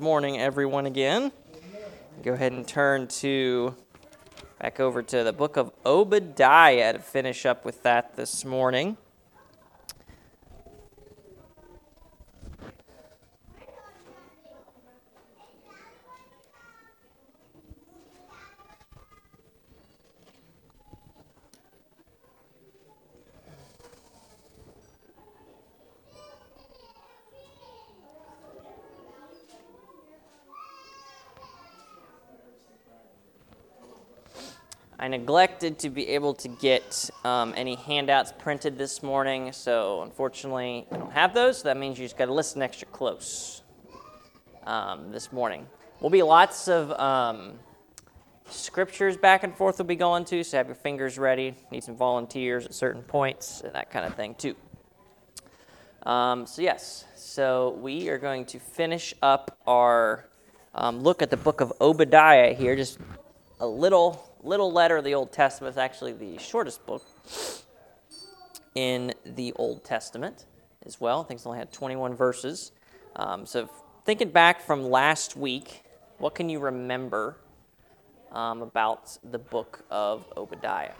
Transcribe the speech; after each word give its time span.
morning, 0.00 0.40
everyone, 0.40 0.86
again. 0.86 1.30
Go 2.22 2.32
ahead 2.32 2.52
and 2.52 2.66
turn 2.66 3.06
to 3.08 3.74
back 4.58 4.80
over 4.80 5.02
to 5.02 5.24
the 5.24 5.32
book 5.32 5.56
of 5.56 5.72
Obadiah 5.84 6.94
to 6.94 6.98
finish 6.98 7.44
up 7.44 7.64
with 7.64 7.82
that 7.82 8.16
this 8.16 8.44
morning. 8.44 8.96
Neglected 35.10 35.78
to 35.80 35.90
be 35.90 36.08
able 36.08 36.34
to 36.34 36.48
get 36.48 37.10
um, 37.24 37.52
any 37.56 37.74
handouts 37.74 38.32
printed 38.38 38.78
this 38.78 39.02
morning, 39.02 39.52
so 39.52 40.02
unfortunately 40.02 40.86
I 40.90 40.96
don't 40.96 41.12
have 41.12 41.34
those. 41.34 41.58
So 41.58 41.64
that 41.64 41.76
means 41.76 41.98
you 41.98 42.04
just 42.04 42.16
got 42.16 42.26
to 42.26 42.32
listen 42.32 42.62
extra 42.62 42.88
close 42.88 43.62
um, 44.64 45.12
this 45.12 45.32
morning. 45.32 45.66
Will 46.00 46.10
be 46.10 46.22
lots 46.22 46.68
of 46.68 46.92
um, 46.92 47.58
scriptures 48.48 49.16
back 49.16 49.42
and 49.42 49.54
forth 49.54 49.78
we'll 49.78 49.86
be 49.86 49.96
going 49.96 50.24
to, 50.26 50.42
so 50.44 50.56
have 50.56 50.66
your 50.66 50.76
fingers 50.76 51.18
ready. 51.18 51.54
Need 51.70 51.84
some 51.84 51.96
volunteers 51.96 52.64
at 52.64 52.72
certain 52.72 53.02
points, 53.02 53.60
and 53.62 53.74
that 53.74 53.90
kind 53.90 54.06
of 54.06 54.14
thing 54.14 54.34
too. 54.36 54.54
Um, 56.04 56.46
so 56.46 56.62
yes, 56.62 57.04
so 57.16 57.76
we 57.80 58.08
are 58.08 58.18
going 58.18 58.46
to 58.46 58.58
finish 58.58 59.12
up 59.20 59.58
our 59.66 60.26
um, 60.74 61.00
look 61.00 61.20
at 61.20 61.30
the 61.30 61.36
book 61.36 61.60
of 61.60 61.72
Obadiah 61.80 62.54
here, 62.54 62.76
just 62.76 62.98
a 63.58 63.66
little 63.66 64.29
little 64.42 64.72
letter 64.72 64.98
of 64.98 65.04
the 65.04 65.14
Old 65.14 65.32
Testament 65.32 65.72
is 65.74 65.78
actually 65.78 66.12
the 66.12 66.38
shortest 66.38 66.84
book 66.86 67.04
in 68.74 69.12
the 69.24 69.52
Old 69.54 69.84
Testament 69.84 70.46
as 70.86 71.00
well. 71.00 71.20
I 71.20 71.24
think 71.24 71.38
it's 71.38 71.46
only 71.46 71.58
had 71.58 71.72
21 71.72 72.14
verses. 72.14 72.72
Um, 73.16 73.44
so, 73.44 73.68
thinking 74.04 74.30
back 74.30 74.60
from 74.60 74.88
last 74.88 75.36
week, 75.36 75.84
what 76.18 76.34
can 76.34 76.48
you 76.48 76.58
remember 76.58 77.36
um, 78.32 78.62
about 78.62 79.18
the 79.28 79.38
book 79.38 79.84
of 79.90 80.24
Obadiah? 80.36 80.92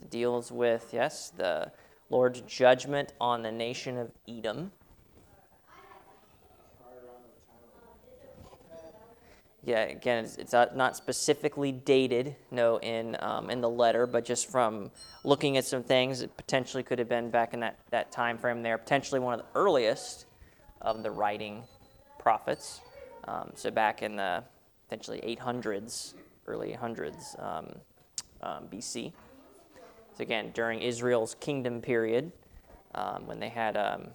It 0.00 0.10
deals 0.10 0.52
with, 0.52 0.90
yes, 0.92 1.32
the 1.36 1.72
Lord's 2.10 2.42
judgment 2.42 3.12
on 3.20 3.42
the 3.42 3.52
nation 3.52 3.98
of 3.98 4.12
Edom. 4.28 4.70
Yeah, 9.64 9.82
again, 9.84 10.24
it's, 10.24 10.36
it's 10.36 10.52
not 10.52 10.96
specifically 10.96 11.72
dated, 11.72 12.36
no, 12.50 12.78
in 12.78 13.16
um, 13.20 13.50
in 13.50 13.60
the 13.60 13.68
letter, 13.68 14.06
but 14.06 14.24
just 14.24 14.50
from 14.50 14.90
looking 15.24 15.56
at 15.56 15.64
some 15.64 15.82
things, 15.82 16.20
it 16.20 16.36
potentially 16.36 16.82
could 16.82 16.98
have 16.98 17.08
been 17.08 17.30
back 17.30 17.54
in 17.54 17.60
that, 17.60 17.78
that 17.90 18.12
time 18.12 18.38
frame 18.38 18.62
there, 18.62 18.76
potentially 18.76 19.20
one 19.20 19.34
of 19.34 19.40
the 19.40 19.58
earliest 19.58 20.26
of 20.80 21.02
the 21.02 21.10
writing 21.10 21.62
prophets. 22.18 22.80
Um, 23.26 23.52
so 23.54 23.70
back 23.70 24.02
in 24.02 24.16
the 24.16 24.44
potentially 24.88 25.20
800s, 25.38 26.14
early 26.46 26.76
800s 26.78 27.42
um, 27.42 27.74
um 28.42 28.68
BC. 28.70 29.12
So 30.16 30.22
again, 30.22 30.50
during 30.54 30.80
Israel's 30.80 31.34
kingdom 31.34 31.80
period, 31.80 32.32
um, 32.94 33.26
when 33.26 33.40
they 33.40 33.48
had 33.48 33.76
um, 33.76 34.08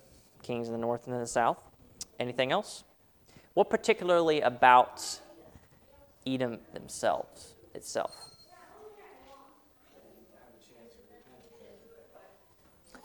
kings 0.43 0.67
in 0.67 0.73
the 0.73 0.79
north 0.79 1.05
and 1.05 1.15
in 1.15 1.21
the 1.21 1.27
south. 1.27 1.57
Anything 2.19 2.51
else? 2.51 2.83
What 3.53 3.69
particularly 3.69 4.41
about 4.41 5.19
Edom 6.33 6.59
themselves 6.73 7.55
itself. 7.73 8.15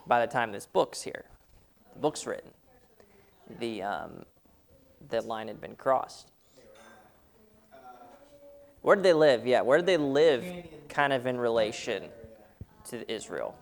By 0.07 0.25
the 0.25 0.31
time 0.31 0.53
this 0.53 0.67
book's 0.67 1.03
here, 1.03 1.25
the 1.95 1.99
book's 2.01 2.27
written, 2.27 2.51
the 3.59 3.83
um, 3.83 4.25
the 5.09 5.23
line 5.23 5.49
had 5.49 5.61
been 5.61 5.77
crossed. 5.77 6.31
Where 8.83 8.97
did 8.97 9.05
they 9.05 9.15
live? 9.15 9.47
Yeah, 9.47 9.63
where 9.63 9.79
did 9.79 9.87
they 9.87 9.97
live? 9.97 10.45
Kind 10.89 11.15
of 11.15 11.27
in 11.27 11.39
relation 11.39 12.05
to 12.91 13.11
Israel. 13.11 13.57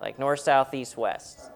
Like 0.00 0.18
north, 0.18 0.40
south, 0.40 0.74
east, 0.74 0.96
west. 0.96 1.50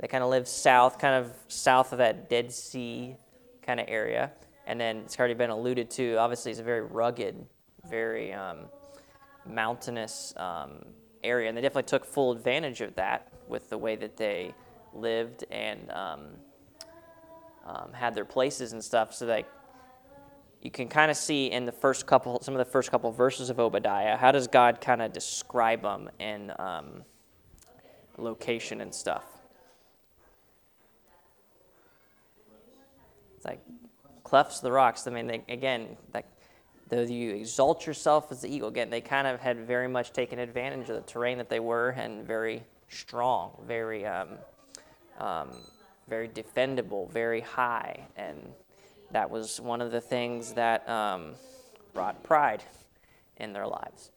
They 0.00 0.08
kind 0.08 0.22
of 0.22 0.30
live 0.30 0.46
south, 0.46 0.98
kind 0.98 1.24
of 1.24 1.32
south 1.48 1.92
of 1.92 1.98
that 1.98 2.30
Dead 2.30 2.52
Sea 2.52 3.16
kind 3.62 3.80
of 3.80 3.86
area. 3.88 4.32
And 4.66 4.80
then 4.80 4.98
it's 4.98 5.18
already 5.18 5.34
been 5.34 5.50
alluded 5.50 5.90
to. 5.92 6.16
Obviously, 6.16 6.50
it's 6.50 6.60
a 6.60 6.64
very 6.64 6.82
rugged, 6.82 7.46
very 7.88 8.32
um, 8.32 8.66
mountainous 9.46 10.34
um, 10.36 10.84
area, 11.24 11.48
and 11.48 11.56
they 11.56 11.62
definitely 11.62 11.88
took 11.88 12.04
full 12.04 12.32
advantage 12.32 12.80
of 12.80 12.94
that 12.94 13.32
with 13.48 13.70
the 13.70 13.78
way 13.78 13.96
that 13.96 14.16
they 14.16 14.54
lived 14.94 15.44
and 15.50 15.90
um, 15.90 16.28
um 17.66 17.92
had 17.92 18.14
their 18.14 18.24
places 18.24 18.72
and 18.72 18.82
stuff. 18.82 19.12
So 19.14 19.26
that 19.26 19.48
you 20.62 20.70
can 20.70 20.88
kind 20.88 21.10
of 21.10 21.16
see 21.16 21.46
in 21.46 21.66
the 21.66 21.72
first 21.72 22.06
couple, 22.06 22.40
some 22.42 22.54
of 22.54 22.58
the 22.58 22.70
first 22.70 22.90
couple 22.90 23.10
verses 23.12 23.50
of 23.50 23.58
Obadiah, 23.58 24.16
how 24.16 24.32
does 24.32 24.48
God 24.48 24.80
kind 24.80 25.00
of 25.02 25.12
describe 25.12 25.82
them 25.82 26.10
in 26.18 26.52
um, 26.58 27.04
location 28.18 28.80
and 28.80 28.94
stuff. 28.94 29.24
It's 33.38 33.44
like 33.44 33.60
clefts 34.24 34.58
the 34.58 34.72
rocks. 34.72 35.06
I 35.06 35.12
mean, 35.12 35.28
they, 35.28 35.44
again, 35.48 35.96
like 36.12 36.26
though 36.88 37.02
you 37.02 37.36
exalt 37.36 37.86
yourself 37.86 38.32
as 38.32 38.40
the 38.40 38.52
eagle, 38.52 38.68
again, 38.68 38.90
they 38.90 39.00
kind 39.00 39.28
of 39.28 39.38
had 39.38 39.64
very 39.64 39.86
much 39.86 40.12
taken 40.12 40.40
advantage 40.40 40.90
of 40.90 40.96
the 40.96 41.02
terrain 41.02 41.38
that 41.38 41.48
they 41.48 41.60
were 41.60 41.90
and 41.90 42.26
very 42.26 42.64
strong, 42.88 43.52
very, 43.64 44.04
um, 44.04 44.30
um, 45.20 45.50
very 46.08 46.28
defendable, 46.28 47.08
very 47.12 47.40
high, 47.40 48.08
and 48.16 48.40
that 49.12 49.30
was 49.30 49.60
one 49.60 49.80
of 49.80 49.92
the 49.92 50.00
things 50.00 50.54
that 50.54 50.88
um, 50.88 51.36
brought 51.94 52.20
pride 52.24 52.64
in 53.36 53.52
their 53.52 53.68
lives. 53.68 54.10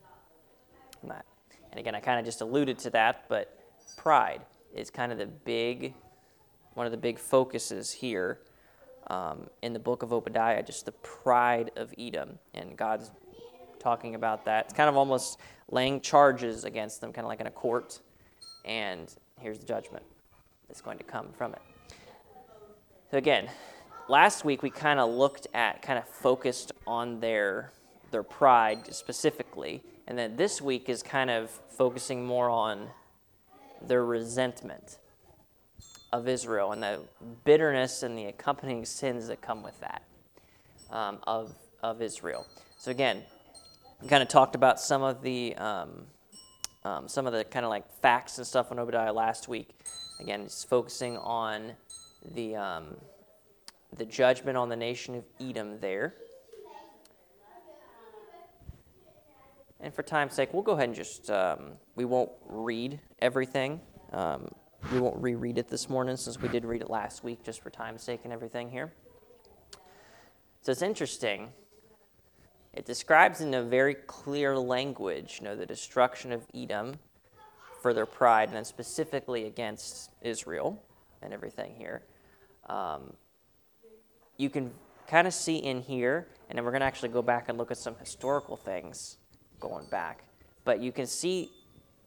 That, 1.04 1.26
and 1.70 1.80
again, 1.80 1.94
I 1.94 2.00
kind 2.00 2.20
of 2.20 2.26
just 2.26 2.42
alluded 2.42 2.80
to 2.80 2.90
that, 2.90 3.26
but 3.30 3.56
pride 3.98 4.42
is 4.74 4.90
kind 4.90 5.12
of 5.12 5.20
the 5.20 5.28
big, 5.28 5.94
one 6.74 6.88
of 6.88 6.92
the 6.92 6.98
big 6.98 7.20
focuses 7.20 7.92
here 7.92 8.40
um, 9.12 9.48
in 9.62 9.74
the 9.74 9.80
book 9.80 10.04
of 10.04 10.14
Obadiah, 10.14 10.64
just 10.64 10.86
the 10.86 10.94
pride 10.94 11.70
of 11.76 11.94
Edom. 12.00 12.40
And 12.54 12.78
God's 12.78 13.12
talking 13.78 14.16
about 14.16 14.46
that. 14.46 14.66
It's 14.66 14.74
kind 14.74 14.88
of 14.88 14.96
almost 14.96 15.38
laying 15.70 16.00
charges 16.00 16.64
against 16.64 17.02
them, 17.02 17.12
kind 17.12 17.26
of 17.26 17.30
like 17.30 17.42
in 17.42 17.48
a 17.48 17.52
court. 17.52 18.00
And 18.64 19.14
here's 19.38 19.60
the 19.60 19.66
judgment 19.66 20.06
that's 20.70 20.80
going 20.80 20.98
to 20.98 21.04
come 21.04 21.28
from 21.38 21.52
it. 21.52 21.62
So, 23.12 23.18
again, 23.18 23.50
last 24.08 24.46
week 24.46 24.64
we 24.64 24.70
kind 24.70 24.98
of 24.98 25.10
looked 25.10 25.46
at, 25.54 25.82
kind 25.82 26.00
of 26.00 26.08
focused 26.08 26.72
on 26.88 27.20
their, 27.20 27.74
their 28.12 28.24
pride 28.24 28.94
specifically. 28.94 29.84
And 30.08 30.18
then 30.18 30.38
this 30.38 30.62
week 30.62 30.88
is 30.88 31.04
kind 31.04 31.30
of 31.30 31.50
focusing 31.50 32.26
more 32.26 32.50
on 32.50 32.88
their 33.86 34.06
resentment 34.06 35.00
of 36.14 36.28
Israel 36.28 36.72
and 36.72 36.84
the 36.84 37.02
bitterness 37.46 38.04
and 38.04 38.18
the 38.18 38.26
accompanying 38.26 38.86
sins 38.86 39.28
that 39.28 39.42
come 39.42 39.64
with 39.64 39.80
that 39.80 40.04
um, 40.92 41.20
of, 41.26 41.54
of 41.82 42.02
Israel. 42.02 42.46
So 42.78 42.92
again, 42.92 43.24
we 44.02 44.08
kind 44.08 44.22
of 44.22 44.30
talked 44.30 44.56
about 44.56 44.80
some 44.80 45.04
of 45.04 45.22
the 45.22 45.56
um, 45.56 46.06
um, 46.84 47.08
some 47.08 47.28
of 47.28 47.34
the 47.34 47.44
kind 47.44 47.64
of 47.64 47.70
like 47.70 47.88
facts 48.02 48.40
and 48.40 48.48
stuff 48.48 48.72
on 48.72 48.80
Obadiah 48.80 49.14
last 49.14 49.48
week. 49.48 49.70
Again, 50.20 50.46
just 50.46 50.68
focusing 50.68 51.18
on 51.18 51.74
the 52.34 52.56
um, 52.56 52.98
the 53.96 54.06
judgment 54.06 54.58
on 54.58 54.70
the 54.70 54.76
nation 54.76 55.16
of 55.16 55.24
Edom 55.40 55.80
there. 55.80 56.16
And 59.80 59.94
for 59.94 60.04
time's 60.04 60.34
sake, 60.34 60.54
we'll 60.54 60.62
go 60.62 60.74
ahead 60.74 60.90
and 60.90 60.96
just 60.96 61.30
um, 61.32 61.74
we 61.96 62.06
won't 62.06 62.32
read 62.48 63.00
everything. 63.20 63.82
Um, 64.12 64.50
we 64.92 65.00
won't 65.00 65.22
reread 65.22 65.58
it 65.58 65.70
this 65.70 65.90
morning 65.90 66.18
since 66.18 66.40
we 66.40 66.50
did 66.50 66.66
read 66.66 66.82
it 66.82 66.90
last 66.90 67.24
week 67.24 67.44
just 67.44 67.62
for 67.62 67.70
time's 67.70 68.04
sake 68.04 68.22
and 68.26 68.34
everything 68.34 68.70
here. 68.70 68.92
So 70.62 70.72
it's 70.72 70.82
interesting. 70.82 71.50
It 72.74 72.86
describes 72.86 73.42
in 73.42 73.54
a 73.54 73.64
very 73.64 73.96
clear 73.96 74.58
language, 74.58 75.38
you 75.40 75.46
know, 75.46 75.56
the 75.56 75.66
destruction 75.66 76.32
of 76.32 76.46
Edom 76.54 76.96
for 77.82 77.94
their 77.94 78.06
pride, 78.06 78.50
and 78.50 78.58
then 78.58 78.66
specifically 78.66 79.46
against 79.46 80.12
Israel 80.22 80.84
and 81.22 81.34
everything 81.34 81.74
here. 81.78 82.04
Um, 82.68 83.14
you 84.38 84.50
can 84.50 84.72
kind 85.08 85.26
of 85.26 85.34
see 85.34 85.58
in 85.58 85.82
here, 85.82 86.28
and 86.50 86.58
then 86.58 86.66
we're 86.66 86.72
going 86.72 86.82
to 86.82 86.86
actually 86.86 87.10
go 87.10 87.22
back 87.22 87.50
and 87.50 87.58
look 87.58 87.72
at 87.72 87.78
some 87.78 87.96
historical 87.96 88.56
things 88.56 89.18
going 89.60 89.86
back. 89.90 90.26
But 90.64 90.80
you 90.80 90.92
can 90.92 91.08
see 91.08 91.50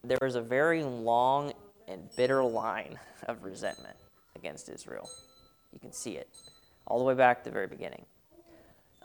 there 0.03 0.17
was 0.21 0.35
a 0.35 0.41
very 0.41 0.83
long 0.83 1.51
and 1.87 2.09
bitter 2.15 2.43
line 2.43 2.99
of 3.27 3.43
resentment 3.43 3.95
against 4.35 4.69
Israel. 4.69 5.09
You 5.73 5.79
can 5.79 5.91
see 5.91 6.17
it 6.17 6.29
all 6.87 6.99
the 6.99 7.05
way 7.05 7.13
back 7.13 7.43
to 7.43 7.49
the 7.49 7.53
very 7.53 7.67
beginning. 7.67 8.05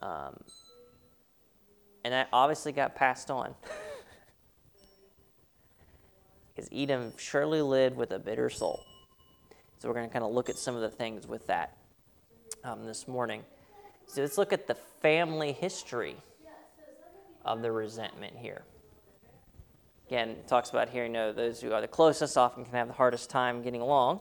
Um, 0.02 0.38
and 2.04 2.12
that 2.12 2.28
obviously 2.32 2.72
got 2.72 2.94
passed 2.94 3.30
on. 3.30 3.54
because 6.54 6.68
Edom 6.72 7.12
surely 7.16 7.62
lived 7.62 7.96
with 7.96 8.10
a 8.10 8.18
bitter 8.18 8.50
soul. 8.50 8.80
So 9.78 9.88
we're 9.88 9.94
going 9.94 10.08
to 10.08 10.12
kind 10.12 10.24
of 10.24 10.32
look 10.32 10.50
at 10.50 10.58
some 10.58 10.74
of 10.74 10.82
the 10.82 10.90
things 10.90 11.26
with 11.26 11.46
that 11.46 11.76
um, 12.64 12.84
this 12.84 13.08
morning. 13.08 13.42
So 14.06 14.20
let's 14.20 14.36
look 14.36 14.52
at 14.52 14.66
the 14.66 14.74
family 15.00 15.52
history 15.52 16.16
of 17.44 17.62
the 17.62 17.72
resentment 17.72 18.36
here. 18.36 18.62
Again, 20.10 20.30
it 20.30 20.48
talks 20.48 20.70
about 20.70 20.88
here, 20.88 21.04
you 21.04 21.08
know, 21.08 21.32
those 21.32 21.60
who 21.60 21.72
are 21.72 21.80
the 21.80 21.86
closest 21.86 22.36
often 22.36 22.64
can 22.64 22.74
have 22.74 22.88
the 22.88 22.94
hardest 22.94 23.30
time 23.30 23.62
getting 23.62 23.80
along 23.80 24.18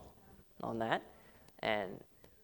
on 0.62 0.78
that. 0.78 1.02
And 1.64 2.00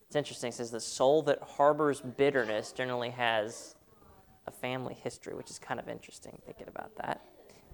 it's 0.07 0.15
interesting, 0.15 0.49
it 0.49 0.55
says 0.55 0.71
the 0.71 0.79
soul 0.79 1.21
that 1.23 1.43
harbors 1.43 2.01
bitterness 2.01 2.71
generally 2.71 3.11
has 3.11 3.75
a 4.47 4.51
family 4.51 4.95
history, 4.95 5.35
which 5.35 5.51
is 5.51 5.59
kind 5.59 5.79
of 5.79 5.87
interesting 5.87 6.35
thinking 6.43 6.67
about 6.67 6.95
that. 6.95 7.21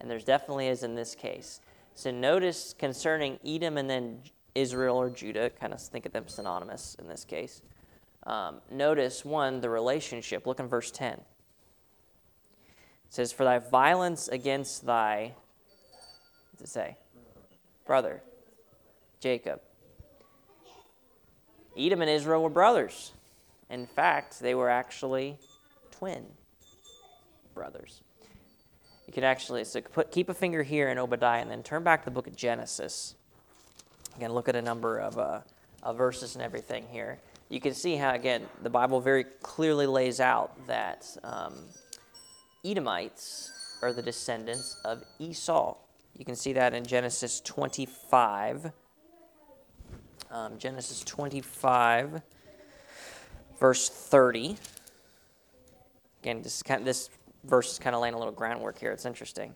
And 0.01 0.11
there's 0.11 0.25
definitely 0.25 0.67
is 0.67 0.83
in 0.83 0.93
this 0.93 1.15
case. 1.15 1.61
So 1.95 2.11
notice 2.11 2.75
concerning 2.77 3.39
Edom 3.45 3.77
and 3.77 3.89
then 3.89 4.19
Israel 4.53 4.97
or 4.97 5.09
Judah, 5.09 5.51
kind 5.51 5.71
of 5.71 5.81
think 5.81 6.05
of 6.05 6.11
them 6.11 6.27
synonymous 6.27 6.97
in 6.99 7.07
this 7.07 7.23
case. 7.23 7.61
Um, 8.23 8.57
notice 8.69 9.23
one, 9.23 9.61
the 9.61 9.69
relationship. 9.69 10.45
Look 10.45 10.59
in 10.59 10.67
verse 10.67 10.91
10. 10.91 11.13
It 11.13 11.21
says, 13.07 13.31
For 13.31 13.45
thy 13.45 13.59
violence 13.59 14.27
against 14.27 14.85
thy, 14.85 15.35
it 16.61 16.69
say? 16.69 16.97
Brother, 17.85 18.21
Jacob. 19.19 19.61
Edom 21.77 22.01
and 22.01 22.09
Israel 22.09 22.43
were 22.43 22.49
brothers. 22.49 23.13
In 23.69 23.87
fact, 23.87 24.39
they 24.39 24.53
were 24.53 24.69
actually 24.69 25.37
twin 25.91 26.25
brothers. 27.53 28.01
You 29.07 29.13
could 29.13 29.23
actually 29.23 29.63
so 29.63 29.81
put, 29.81 30.11
keep 30.11 30.29
a 30.29 30.33
finger 30.33 30.63
here 30.63 30.89
in 30.89 30.97
Obadiah 30.97 31.41
and 31.41 31.49
then 31.49 31.63
turn 31.63 31.83
back 31.83 32.01
to 32.01 32.05
the 32.05 32.11
book 32.11 32.27
of 32.27 32.35
Genesis. 32.35 33.15
Again, 34.15 34.33
look 34.33 34.49
at 34.49 34.55
a 34.55 34.61
number 34.61 34.99
of, 34.99 35.17
uh, 35.17 35.39
of 35.83 35.97
verses 35.97 36.35
and 36.35 36.43
everything 36.43 36.85
here. 36.91 37.19
You 37.49 37.59
can 37.59 37.73
see 37.73 37.95
how, 37.95 38.13
again, 38.13 38.47
the 38.61 38.69
Bible 38.69 39.01
very 39.01 39.25
clearly 39.41 39.85
lays 39.85 40.19
out 40.19 40.67
that 40.67 41.05
um, 41.23 41.53
Edomites 42.63 43.51
are 43.81 43.91
the 43.91 44.01
descendants 44.01 44.79
of 44.85 45.03
Esau. 45.19 45.75
You 46.17 46.25
can 46.25 46.35
see 46.35 46.53
that 46.53 46.73
in 46.73 46.85
Genesis 46.85 47.41
25. 47.41 48.71
Um, 50.29 50.57
Genesis 50.57 51.03
25, 51.03 52.21
verse 53.59 53.89
30. 53.89 54.55
Again, 56.21 56.41
this, 56.41 56.63
kind 56.63 56.79
of, 56.79 56.85
this 56.85 57.09
verse 57.43 57.73
is 57.73 57.79
kind 57.79 57.95
of 57.95 58.01
laying 58.01 58.13
a 58.13 58.17
little 58.17 58.33
groundwork 58.33 58.79
here. 58.79 58.91
It's 58.91 59.05
interesting. 59.05 59.55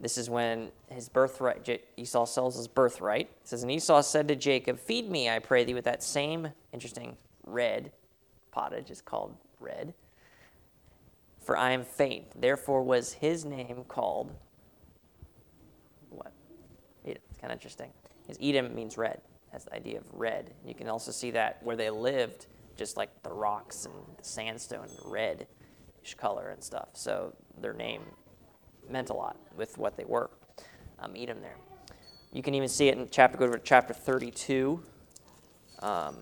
This 0.00 0.18
is 0.18 0.30
when 0.30 0.70
his 0.88 1.08
birthright, 1.08 1.84
Esau 1.96 2.24
sells 2.24 2.56
his 2.56 2.68
birthright. 2.68 3.28
It 3.42 3.48
says, 3.48 3.62
And 3.62 3.70
Esau 3.70 4.00
said 4.00 4.28
to 4.28 4.36
Jacob, 4.36 4.78
Feed 4.78 5.10
me, 5.10 5.28
I 5.28 5.38
pray 5.38 5.64
thee, 5.64 5.74
with 5.74 5.84
that 5.84 6.02
same 6.02 6.48
interesting 6.72 7.16
red 7.44 7.92
pottage 8.50 8.90
is 8.90 9.00
called 9.00 9.36
red. 9.60 9.94
For 11.40 11.56
I 11.56 11.70
am 11.70 11.84
faint. 11.84 12.40
Therefore 12.40 12.82
was 12.82 13.14
his 13.14 13.44
name 13.44 13.84
called. 13.88 14.32
It's 17.38 17.42
kind 17.42 17.52
of 17.52 17.56
interesting. 17.56 17.92
His 18.26 18.36
Edom 18.42 18.74
means 18.74 18.98
red. 18.98 19.20
That's 19.52 19.64
the 19.64 19.74
idea 19.76 19.98
of 19.98 20.04
red. 20.12 20.54
You 20.66 20.74
can 20.74 20.88
also 20.88 21.12
see 21.12 21.30
that 21.30 21.62
where 21.62 21.76
they 21.76 21.88
lived, 21.88 22.46
just 22.76 22.96
like 22.96 23.22
the 23.22 23.30
rocks 23.30 23.84
and 23.84 23.94
the 24.16 24.24
sandstone, 24.24 24.88
red 25.04 25.46
color 26.16 26.48
and 26.48 26.64
stuff. 26.64 26.88
So 26.94 27.32
their 27.60 27.74
name 27.74 28.02
meant 28.90 29.10
a 29.10 29.12
lot 29.12 29.36
with 29.56 29.78
what 29.78 29.96
they 29.96 30.04
were. 30.04 30.30
Um, 30.98 31.12
Edom 31.16 31.40
there. 31.40 31.58
You 32.32 32.42
can 32.42 32.54
even 32.54 32.68
see 32.68 32.88
it 32.88 32.98
in 32.98 33.06
chapter, 33.08 33.38
go 33.38 33.46
to 33.46 33.58
chapter 33.58 33.94
32. 33.94 34.82
Um, 35.78 36.16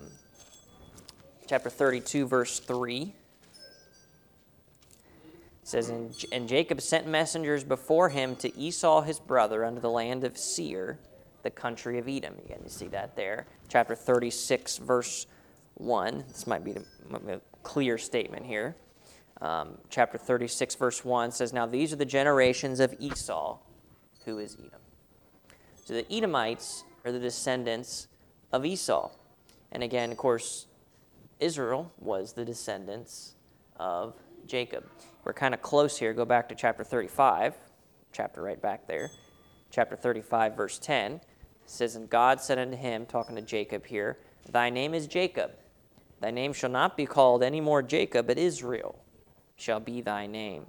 chapter 1.47 1.71
32, 1.71 2.27
verse 2.27 2.59
3. 2.61 3.15
It 5.67 5.69
says, 5.69 5.89
and, 5.89 6.49
Jacob 6.49 6.81
sent 6.81 7.09
messengers 7.09 7.65
before 7.65 8.09
him 8.09 8.37
to 8.37 8.57
Esau 8.57 9.03
his 9.03 9.19
brother 9.19 9.65
unto 9.65 9.81
the 9.81 9.91
land 9.91 10.23
of 10.23 10.39
Seir, 10.39 10.99
the 11.43 11.51
country 11.51 11.99
of 11.99 12.09
Edom. 12.09 12.35
You 12.49 12.57
see 12.69 12.87
that 12.89 13.17
there. 13.17 13.47
Chapter 13.69 13.97
36, 13.97 14.79
verse 14.79 15.27
1. 15.75 16.25
This 16.29 16.47
might 16.47 16.65
be 16.65 16.73
a 16.73 17.41
clear 17.63 17.99
statement 17.99 18.47
here 18.47 18.77
um, 19.41 19.77
chapter 19.91 20.19
36, 20.19 20.75
verse 20.77 21.05
1 21.05 21.33
says, 21.33 21.53
Now 21.53 21.67
these 21.67 21.93
are 21.93 21.97
the 21.97 22.05
generations 22.05 22.81
of 22.81 22.95
Esau, 22.99 23.59
who 24.25 24.39
is 24.39 24.57
Edom. 24.59 24.81
So 25.85 25.95
the 25.95 26.11
Edomites 26.13 26.85
are 27.05 27.13
the 27.13 27.21
descendants 27.21 28.09
of 28.53 28.65
Esau. 28.65 29.11
And 29.73 29.83
again, 29.83 30.11
of 30.11 30.17
course, 30.17 30.67
Israel 31.39 31.93
was 31.99 32.33
the 32.33 32.45
descendants 32.45 33.35
of 33.79 34.15
Jacob. 34.47 34.85
We're 35.27 35.33
kind 35.33 35.55
of 35.55 35.61
close 35.61 35.99
here. 35.99 36.13
Go 36.13 36.25
back 36.25 36.49
to 36.51 36.55
chapter 36.55 36.85
35, 36.85 37.55
chapter 38.13 38.41
right 38.41 38.63
back 38.63 38.87
there. 38.87 39.11
Chapter 39.73 39.97
35, 39.97 40.57
verse 40.57 40.79
10 40.79 41.15
it 41.15 41.21
says, 41.67 41.97
And 41.97 42.09
God 42.09 42.41
said 42.41 42.61
unto 42.61 42.77
him, 42.77 43.07
talking 43.07 43.35
to 43.35 43.43
Jacob 43.43 43.87
here, 43.87 44.19
Thy 44.49 44.71
name 44.71 44.95
is 44.95 45.09
Jacob. 45.09 45.51
Thy 46.21 46.31
name 46.31 46.53
shall 46.53 46.71
not 46.71 46.97
be 46.97 47.07
called 47.07 47.43
any 47.43 47.61
more 47.61 47.83
Jacob, 47.83 48.29
but 48.29 48.39
Israel 48.39 49.01
shall 49.57 49.81
be 49.81 50.01
thy 50.01 50.29
name. 50.29 50.67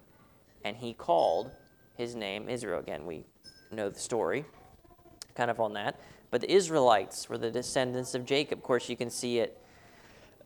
And 0.65 0.75
he 0.75 0.95
called 0.95 1.51
his 1.95 2.15
name 2.15 2.49
Israel. 2.49 2.79
Again, 2.79 3.05
we 3.05 3.25
know 3.71 3.89
the 3.89 3.99
story 3.99 4.43
kind 5.35 5.51
of 5.51 5.59
on 5.59 5.73
that. 5.73 5.99
But 6.31 6.41
the 6.41 6.51
Israelites 6.51 7.29
were 7.29 7.37
the 7.37 7.51
descendants 7.51 8.15
of 8.15 8.25
Jacob. 8.25 8.57
Of 8.57 8.63
course, 8.63 8.89
you 8.89 8.97
can 8.97 9.11
see 9.11 9.37
it. 9.37 9.61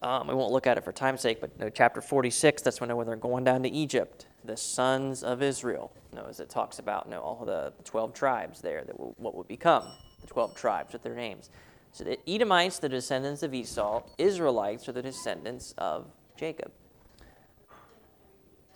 Um, 0.01 0.27
we 0.27 0.33
won't 0.33 0.51
look 0.51 0.65
at 0.65 0.77
it 0.77 0.83
for 0.83 0.91
time's 0.91 1.21
sake, 1.21 1.39
but 1.39 1.57
no, 1.59 1.69
chapter 1.69 2.01
46, 2.01 2.63
that's 2.63 2.81
when 2.81 2.89
they're 2.89 3.15
going 3.15 3.43
down 3.43 3.61
to 3.63 3.69
Egypt. 3.69 4.25
The 4.43 4.57
sons 4.57 5.23
of 5.23 5.43
Israel. 5.43 5.91
You 6.11 6.19
know, 6.19 6.25
as 6.27 6.39
it 6.39 6.49
talks 6.49 6.79
about 6.79 7.05
you 7.05 7.11
know, 7.11 7.21
all 7.21 7.45
the 7.45 7.71
12 7.83 8.13
tribes 8.13 8.61
there, 8.61 8.83
that 8.83 8.99
will, 8.99 9.13
what 9.17 9.35
would 9.35 9.47
become 9.47 9.83
the 10.21 10.27
12 10.27 10.55
tribes 10.55 10.93
with 10.93 11.03
their 11.03 11.15
names. 11.15 11.51
So 11.91 12.03
the 12.03 12.17
Edomites, 12.27 12.79
the 12.79 12.89
descendants 12.89 13.43
of 13.43 13.53
Esau, 13.53 14.01
Israelites 14.17 14.87
are 14.89 14.93
the 14.93 15.01
descendants 15.01 15.75
of 15.77 16.07
Jacob. 16.35 16.71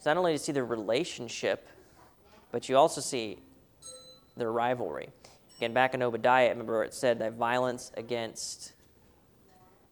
So 0.02 0.12
not 0.12 0.18
only 0.18 0.32
do 0.32 0.34
you 0.34 0.40
see 0.40 0.52
the 0.52 0.64
relationship, 0.64 1.68
but 2.52 2.70
you 2.70 2.78
also 2.78 3.02
see 3.02 3.40
their 4.38 4.52
rivalry. 4.52 5.10
Again, 5.58 5.74
back 5.74 5.94
in 5.94 6.04
Obadiah, 6.04 6.50
remember 6.50 6.84
it 6.84 6.94
said 6.94 7.18
that 7.20 7.34
violence 7.34 7.92
against, 7.96 8.74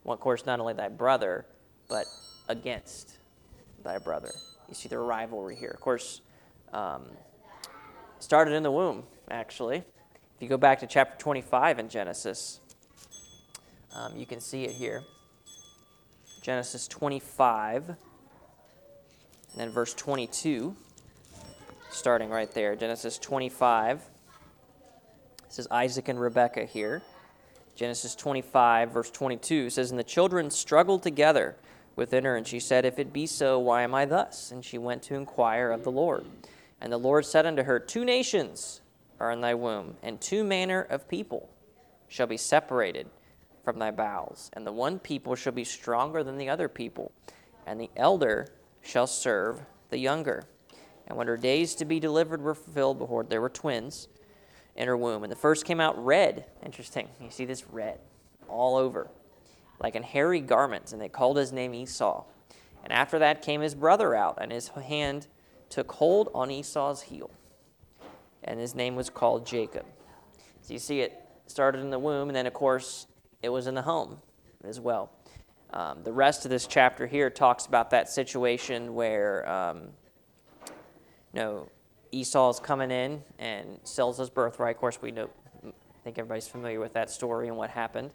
well, 0.03 0.13
of 0.13 0.19
course, 0.19 0.45
not 0.45 0.59
only 0.59 0.73
thy 0.73 0.89
brother, 0.89 1.45
but 1.87 2.05
against 2.49 3.17
thy 3.83 3.97
brother. 3.97 4.31
You 4.67 4.75
see 4.75 4.89
the 4.89 4.97
rivalry 4.97 5.55
here. 5.55 5.71
Of 5.71 5.79
course, 5.79 6.21
um, 6.73 7.03
started 8.19 8.53
in 8.53 8.63
the 8.63 8.71
womb, 8.71 9.03
actually. 9.29 9.77
If 9.77 10.41
you 10.41 10.49
go 10.49 10.57
back 10.57 10.79
to 10.79 10.87
chapter 10.87 11.17
25 11.17 11.79
in 11.79 11.89
Genesis, 11.89 12.59
um, 13.93 14.17
you 14.17 14.25
can 14.25 14.39
see 14.39 14.63
it 14.63 14.71
here. 14.71 15.03
Genesis 16.41 16.87
25. 16.87 17.89
And 17.89 17.97
then 19.55 19.69
verse 19.69 19.93
22, 19.93 20.75
starting 21.91 22.29
right 22.29 22.51
there, 22.51 22.75
Genesis 22.75 23.19
25. 23.19 24.01
This 25.47 25.59
is 25.59 25.67
Isaac 25.69 26.07
and 26.09 26.19
Rebekah 26.19 26.65
here. 26.65 27.03
Genesis 27.75 28.15
25, 28.15 28.91
verse 28.91 29.09
22 29.09 29.69
says, 29.69 29.89
And 29.89 29.99
the 29.99 30.03
children 30.03 30.51
struggled 30.51 31.03
together 31.03 31.55
within 31.95 32.25
her, 32.25 32.35
and 32.35 32.47
she 32.47 32.59
said, 32.59 32.85
If 32.85 32.99
it 32.99 33.11
be 33.11 33.25
so, 33.25 33.57
why 33.59 33.81
am 33.81 33.95
I 33.95 34.05
thus? 34.05 34.51
And 34.51 34.63
she 34.63 34.77
went 34.77 35.01
to 35.03 35.15
inquire 35.15 35.71
of 35.71 35.83
the 35.83 35.91
Lord. 35.91 36.25
And 36.79 36.91
the 36.91 36.97
Lord 36.97 37.25
said 37.25 37.45
unto 37.45 37.63
her, 37.63 37.79
Two 37.79 38.05
nations 38.05 38.81
are 39.19 39.31
in 39.31 39.41
thy 39.41 39.55
womb, 39.55 39.95
and 40.03 40.19
two 40.19 40.43
manner 40.43 40.81
of 40.81 41.07
people 41.07 41.49
shall 42.07 42.27
be 42.27 42.37
separated 42.37 43.07
from 43.63 43.79
thy 43.79 43.89
bowels. 43.89 44.51
And 44.53 44.67
the 44.67 44.71
one 44.71 44.99
people 44.99 45.35
shall 45.35 45.53
be 45.53 45.63
stronger 45.63 46.23
than 46.23 46.37
the 46.37 46.49
other 46.49 46.67
people, 46.67 47.11
and 47.65 47.79
the 47.79 47.89
elder 47.95 48.47
shall 48.81 49.07
serve 49.07 49.61
the 49.89 49.97
younger. 49.97 50.43
And 51.07 51.17
when 51.17 51.27
her 51.27 51.37
days 51.37 51.73
to 51.75 51.85
be 51.85 51.99
delivered 51.99 52.41
were 52.41 52.55
fulfilled, 52.55 52.99
behold, 52.99 53.29
there 53.29 53.41
were 53.41 53.49
twins 53.49 54.07
in 54.75 54.87
her 54.87 54.97
womb. 54.97 55.23
And 55.23 55.31
the 55.31 55.37
first 55.37 55.65
came 55.65 55.79
out 55.79 56.03
red. 56.03 56.45
Interesting. 56.65 57.09
You 57.21 57.29
see 57.29 57.45
this 57.45 57.65
red 57.69 57.99
all 58.47 58.75
over, 58.75 59.09
like 59.79 59.95
in 59.95 60.03
hairy 60.03 60.41
garments. 60.41 60.93
And 60.93 61.01
they 61.01 61.09
called 61.09 61.37
his 61.37 61.51
name 61.51 61.73
Esau. 61.73 62.23
And 62.83 62.91
after 62.91 63.19
that 63.19 63.41
came 63.41 63.61
his 63.61 63.75
brother 63.75 64.13
out, 64.13 64.37
and 64.41 64.51
his 64.51 64.67
hand 64.69 65.27
took 65.69 65.91
hold 65.93 66.29
on 66.33 66.51
Esau's 66.51 67.03
heel. 67.03 67.31
and 68.43 68.59
his 68.59 68.75
name 68.75 68.95
was 68.95 69.09
called 69.09 69.45
Jacob. 69.45 69.85
So 70.61 70.73
you 70.73 70.79
see, 70.79 71.01
it 71.01 71.19
started 71.47 71.81
in 71.81 71.89
the 71.89 71.99
womb, 71.99 72.29
and 72.29 72.35
then, 72.35 72.45
of 72.45 72.53
course, 72.53 73.07
it 73.41 73.49
was 73.49 73.67
in 73.67 73.75
the 73.75 73.81
home 73.81 74.17
as 74.63 74.79
well. 74.79 75.11
Um, 75.71 76.03
the 76.03 76.13
rest 76.13 76.45
of 76.45 76.51
this 76.51 76.67
chapter 76.67 77.07
here 77.07 77.29
talks 77.29 77.65
about 77.65 77.89
that 77.91 78.09
situation 78.09 78.93
where, 78.93 79.49
um, 79.49 79.89
you 81.33 81.39
know, 81.39 81.69
Esau's 82.13 82.59
coming 82.59 82.91
in 82.91 83.23
and 83.39 83.79
sells 83.83 84.19
his 84.19 84.29
birthright. 84.29 84.75
Of 84.75 84.79
course, 84.79 85.01
we 85.01 85.11
know, 85.11 85.29
I 85.65 85.71
think 86.03 86.19
everybody's 86.19 86.47
familiar 86.47 86.79
with 86.79 86.93
that 86.93 87.09
story 87.09 87.47
and 87.47 87.57
what 87.57 87.71
happened 87.71 88.11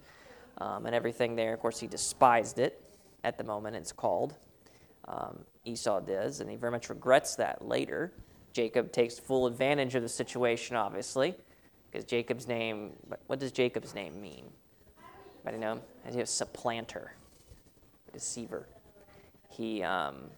um, 0.59 0.87
and 0.87 0.95
everything 0.95 1.35
there. 1.35 1.53
Of 1.53 1.61
course, 1.61 1.81
he 1.81 1.87
despised 1.87 2.59
it 2.59 2.81
at 3.25 3.37
the 3.37 3.45
moment, 3.45 3.75
it's 3.75 3.93
called. 3.93 4.37
Um, 5.07 5.41
Esau 5.65 6.01
does, 6.01 6.41
and 6.41 6.49
he 6.49 6.57
very 6.57 6.71
much 6.71 6.89
regrets 6.89 7.35
that 7.37 7.67
later. 7.67 8.13
Jacob 8.53 8.93
takes 8.93 9.19
full 9.19 9.47
advantage 9.47 9.95
of 9.95 10.03
the 10.03 10.09
situation, 10.09 10.77
obviously, 10.77 11.35
because 11.91 12.05
Jacob's 12.05 12.47
name, 12.47 12.93
what 13.27 13.41
does 13.41 13.51
Jacob's 13.51 13.95
name 13.95 14.21
mean? 14.21 14.45
Anybody 15.45 15.59
know? 15.59 15.81
As 16.07 16.15
a 16.15 16.25
supplanter, 16.25 17.13
deceiver. 18.13 18.69
He 19.49 19.83
um, 19.83 20.31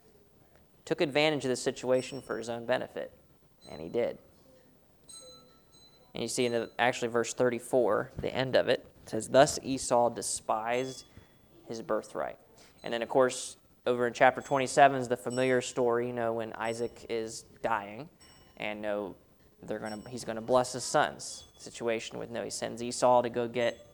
took 0.84 1.00
advantage 1.00 1.44
of 1.44 1.50
the 1.50 1.56
situation 1.56 2.22
for 2.22 2.38
his 2.38 2.48
own 2.48 2.64
benefit, 2.64 3.12
and 3.70 3.80
he 3.80 3.88
did. 3.88 4.18
And 6.14 6.22
you 6.22 6.28
see 6.28 6.46
in 6.46 6.52
the, 6.52 6.70
actually 6.78 7.08
verse 7.08 7.34
34, 7.34 8.12
the 8.18 8.34
end 8.34 8.56
of 8.56 8.68
it, 8.68 8.86
it 9.04 9.10
says, 9.10 9.28
Thus 9.28 9.58
Esau 9.62 10.10
despised 10.10 11.04
his 11.68 11.82
birthright. 11.82 12.36
And 12.82 12.92
then, 12.92 13.02
of 13.02 13.08
course, 13.08 13.56
over 13.86 14.06
in 14.06 14.12
chapter 14.12 14.40
27 14.40 15.00
is 15.00 15.08
the 15.08 15.16
familiar 15.16 15.60
story, 15.60 16.08
you 16.08 16.12
know, 16.12 16.34
when 16.34 16.52
Isaac 16.54 17.06
is 17.08 17.44
dying, 17.62 18.08
and 18.56 18.82
no, 18.82 19.14
they're 19.62 19.78
gonna, 19.78 20.00
he's 20.08 20.24
going 20.24 20.36
to 20.36 20.42
bless 20.42 20.72
his 20.72 20.84
sons. 20.84 21.44
Situation 21.58 22.18
with 22.18 22.30
no, 22.30 22.42
he 22.42 22.50
sends 22.50 22.82
Esau 22.82 23.22
to 23.22 23.30
go 23.30 23.46
get, 23.46 23.86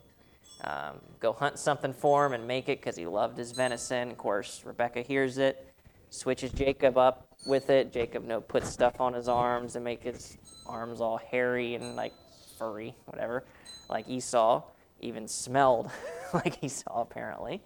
um, 0.64 1.00
go 1.20 1.32
hunt 1.32 1.58
something 1.58 1.92
for 1.92 2.24
him 2.24 2.32
and 2.32 2.46
make 2.46 2.68
it 2.68 2.80
because 2.80 2.96
he 2.96 3.06
loved 3.06 3.36
his 3.36 3.52
venison. 3.52 4.10
Of 4.10 4.18
course, 4.18 4.62
Rebecca 4.64 5.02
hears 5.02 5.38
it, 5.38 5.72
switches 6.10 6.52
Jacob 6.52 6.96
up 6.96 7.35
with 7.46 7.70
it. 7.70 7.92
Jacob, 7.92 8.24
no, 8.24 8.40
puts 8.40 8.68
stuff 8.68 9.00
on 9.00 9.14
his 9.14 9.28
arms 9.28 9.76
and 9.76 9.84
make 9.84 10.02
his 10.02 10.38
arms 10.66 11.00
all 11.00 11.18
hairy 11.18 11.74
and 11.74 11.96
like 11.96 12.12
furry, 12.58 12.94
whatever, 13.06 13.44
like 13.88 14.08
Esau. 14.08 14.62
Even 15.00 15.28
smelled 15.28 15.90
like 16.34 16.62
Esau 16.64 17.02
apparently. 17.02 17.62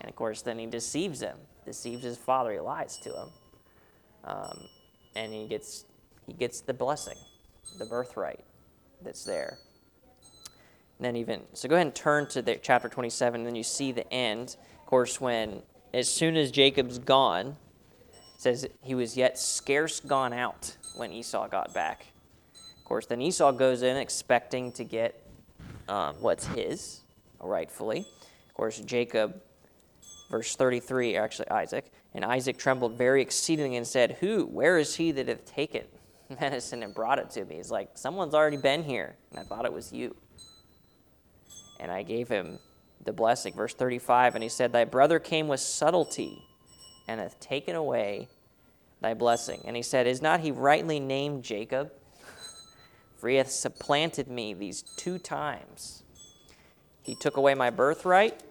And 0.00 0.10
of 0.10 0.16
course, 0.16 0.42
then 0.42 0.58
he 0.58 0.66
deceives 0.66 1.20
him, 1.20 1.36
deceives 1.64 2.02
his 2.02 2.18
father. 2.18 2.52
He 2.52 2.60
lies 2.60 2.98
to 2.98 3.10
him, 3.10 3.28
um, 4.24 4.68
and 5.14 5.32
he 5.32 5.46
gets 5.46 5.84
he 6.26 6.32
gets 6.32 6.60
the 6.60 6.74
blessing, 6.74 7.16
the 7.78 7.86
birthright 7.86 8.44
that's 9.02 9.24
there. 9.24 9.58
And 10.98 11.04
then 11.04 11.16
even 11.16 11.42
so, 11.52 11.68
go 11.68 11.76
ahead 11.76 11.86
and 11.86 11.94
turn 11.94 12.26
to 12.28 12.42
the 12.42 12.56
chapter 12.56 12.88
27. 12.88 13.40
And 13.40 13.46
then 13.46 13.54
you 13.54 13.62
see 13.62 13.92
the 13.92 14.10
end. 14.12 14.56
Of 14.80 14.86
course, 14.86 15.20
when 15.20 15.62
as 15.94 16.08
soon 16.08 16.36
as 16.36 16.50
Jacob's 16.50 16.98
gone, 16.98 17.56
says 18.36 18.66
he 18.82 18.94
was 18.94 19.16
yet 19.16 19.38
scarce 19.38 20.00
gone 20.00 20.32
out 20.32 20.76
when 20.96 21.12
Esau 21.12 21.48
got 21.48 21.72
back. 21.74 22.06
Of 22.78 22.84
course, 22.84 23.06
then 23.06 23.20
Esau 23.20 23.52
goes 23.52 23.82
in 23.82 23.96
expecting 23.96 24.72
to 24.72 24.84
get 24.84 25.26
um, 25.88 26.16
what's 26.20 26.46
his, 26.46 27.00
rightfully. 27.40 28.06
Of 28.48 28.54
course, 28.54 28.78
Jacob 28.80 29.40
verse 30.30 30.56
33, 30.56 31.16
actually 31.16 31.50
Isaac. 31.50 31.92
And 32.14 32.24
Isaac 32.24 32.58
trembled 32.58 32.96
very 32.96 33.22
exceedingly 33.22 33.76
and 33.76 33.86
said, 33.86 34.18
Who? 34.20 34.46
Where 34.46 34.78
is 34.78 34.96
he 34.96 35.12
that 35.12 35.28
hath 35.28 35.44
taken 35.44 35.84
medicine 36.40 36.82
and 36.82 36.94
brought 36.94 37.18
it 37.18 37.30
to 37.30 37.44
me? 37.44 37.56
He's 37.56 37.70
like, 37.70 37.90
Someone's 37.94 38.34
already 38.34 38.56
been 38.56 38.82
here, 38.82 39.16
and 39.30 39.40
I 39.40 39.42
thought 39.42 39.64
it 39.64 39.72
was 39.72 39.92
you. 39.92 40.16
And 41.78 41.92
I 41.92 42.02
gave 42.02 42.28
him 42.28 42.58
the 43.04 43.12
blessing. 43.12 43.52
Verse 43.52 43.74
35, 43.74 44.34
and 44.34 44.42
he 44.42 44.48
said, 44.48 44.72
Thy 44.72 44.84
brother 44.84 45.18
came 45.18 45.46
with 45.48 45.60
subtlety 45.60 46.45
and 47.08 47.20
hath 47.20 47.38
taken 47.40 47.76
away 47.76 48.28
thy 49.00 49.14
blessing. 49.14 49.62
And 49.64 49.76
he 49.76 49.82
said, 49.82 50.06
Is 50.06 50.22
not 50.22 50.40
he 50.40 50.50
rightly 50.50 51.00
named 51.00 51.44
Jacob? 51.44 51.92
For 53.16 53.28
he 53.28 53.36
hath 53.36 53.50
supplanted 53.50 54.28
me 54.28 54.54
these 54.54 54.82
two 54.82 55.18
times. 55.18 56.02
He 57.02 57.14
took 57.14 57.36
away 57.36 57.54
my 57.54 57.70
birthright 57.70 58.42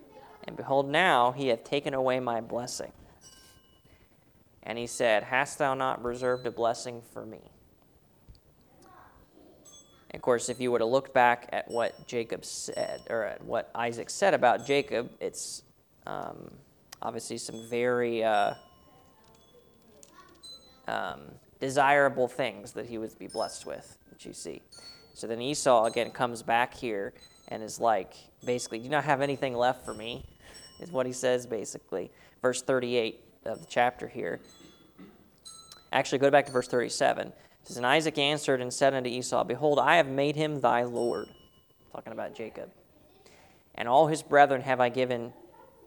and 0.45 0.55
behold, 0.55 0.89
now 0.89 1.31
he 1.31 1.47
hath 1.47 1.63
taken 1.63 1.93
away 1.93 2.19
my 2.19 2.39
blessing. 2.39 2.91
And 4.63 4.77
he 4.77 4.87
said, 4.87 5.23
Hast 5.23 5.57
thou 5.57 5.73
not 5.73 6.03
reserved 6.03 6.45
a 6.47 6.51
blessing 6.51 7.01
for 7.11 7.25
me? 7.25 7.51
of 10.13 10.21
course, 10.21 10.47
if 10.47 10.61
you 10.61 10.71
were 10.71 10.79
to 10.79 10.85
look 10.85 11.13
back 11.13 11.49
at 11.51 11.69
what 11.69 12.07
Jacob 12.07 12.45
said, 12.45 13.01
or 13.09 13.25
at 13.25 13.43
what 13.43 13.69
Isaac 13.75 14.09
said 14.09 14.33
about 14.33 14.65
Jacob, 14.65 15.11
it's 15.19 15.63
um, 16.07 16.51
obviously 17.05 17.37
some 17.37 17.61
very 17.69 18.23
uh, 18.23 18.55
um, 20.87 21.21
desirable 21.59 22.27
things 22.27 22.71
that 22.71 22.87
he 22.87 22.97
would 22.97 23.17
be 23.19 23.27
blessed 23.27 23.67
with, 23.67 23.97
that 24.09 24.25
you 24.25 24.33
see. 24.33 24.59
So 25.13 25.27
then 25.27 25.39
Esau 25.39 25.85
again 25.85 26.09
comes 26.09 26.41
back 26.41 26.73
here 26.73 27.13
and 27.49 27.61
is 27.61 27.79
like, 27.79 28.15
basically, 28.43 28.79
do 28.79 28.85
you 28.85 28.89
not 28.89 29.03
have 29.03 29.21
anything 29.21 29.55
left 29.55 29.85
for 29.85 29.93
me? 29.93 30.25
is 30.79 30.91
what 30.91 31.05
he 31.05 31.13
says 31.13 31.45
basically. 31.45 32.11
Verse 32.41 32.63
38 32.63 33.21
of 33.45 33.61
the 33.61 33.67
chapter 33.69 34.07
here. 34.07 34.39
Actually, 35.91 36.17
go 36.17 36.31
back 36.31 36.47
to 36.47 36.51
verse 36.51 36.67
37. 36.67 37.27
It 37.27 37.33
says, 37.63 37.77
And 37.77 37.85
Isaac 37.85 38.17
answered 38.17 38.61
and 38.61 38.73
said 38.73 38.95
unto 38.95 39.09
Esau, 39.09 39.43
Behold, 39.43 39.77
I 39.79 39.97
have 39.97 40.07
made 40.07 40.35
him 40.35 40.59
thy 40.59 40.83
Lord. 40.83 41.27
Talking 41.93 42.13
about 42.13 42.35
Jacob. 42.35 42.71
And 43.75 43.87
all 43.87 44.07
his 44.07 44.23
brethren 44.23 44.61
have 44.61 44.81
I 44.81 44.89
given 44.89 45.33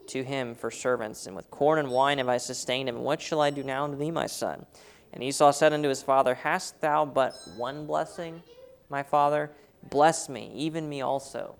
to 0.09 0.23
him 0.23 0.55
for 0.55 0.69
servants, 0.69 1.25
and 1.25 1.35
with 1.35 1.49
corn 1.49 1.79
and 1.79 1.89
wine 1.89 2.17
have 2.17 2.29
I 2.29 2.37
sustained 2.37 2.89
him. 2.89 3.03
What 3.03 3.21
shall 3.21 3.41
I 3.41 3.49
do 3.49 3.63
now 3.63 3.85
unto 3.85 3.97
thee, 3.97 4.11
my 4.11 4.27
son? 4.27 4.65
And 5.13 5.23
Esau 5.23 5.51
said 5.51 5.73
unto 5.73 5.89
his 5.89 6.03
father, 6.03 6.35
Hast 6.35 6.81
thou 6.81 7.05
but 7.05 7.33
one 7.57 7.85
blessing, 7.85 8.43
my 8.89 9.03
father? 9.03 9.51
Bless 9.89 10.29
me, 10.29 10.51
even 10.55 10.89
me 10.89 11.01
also, 11.01 11.55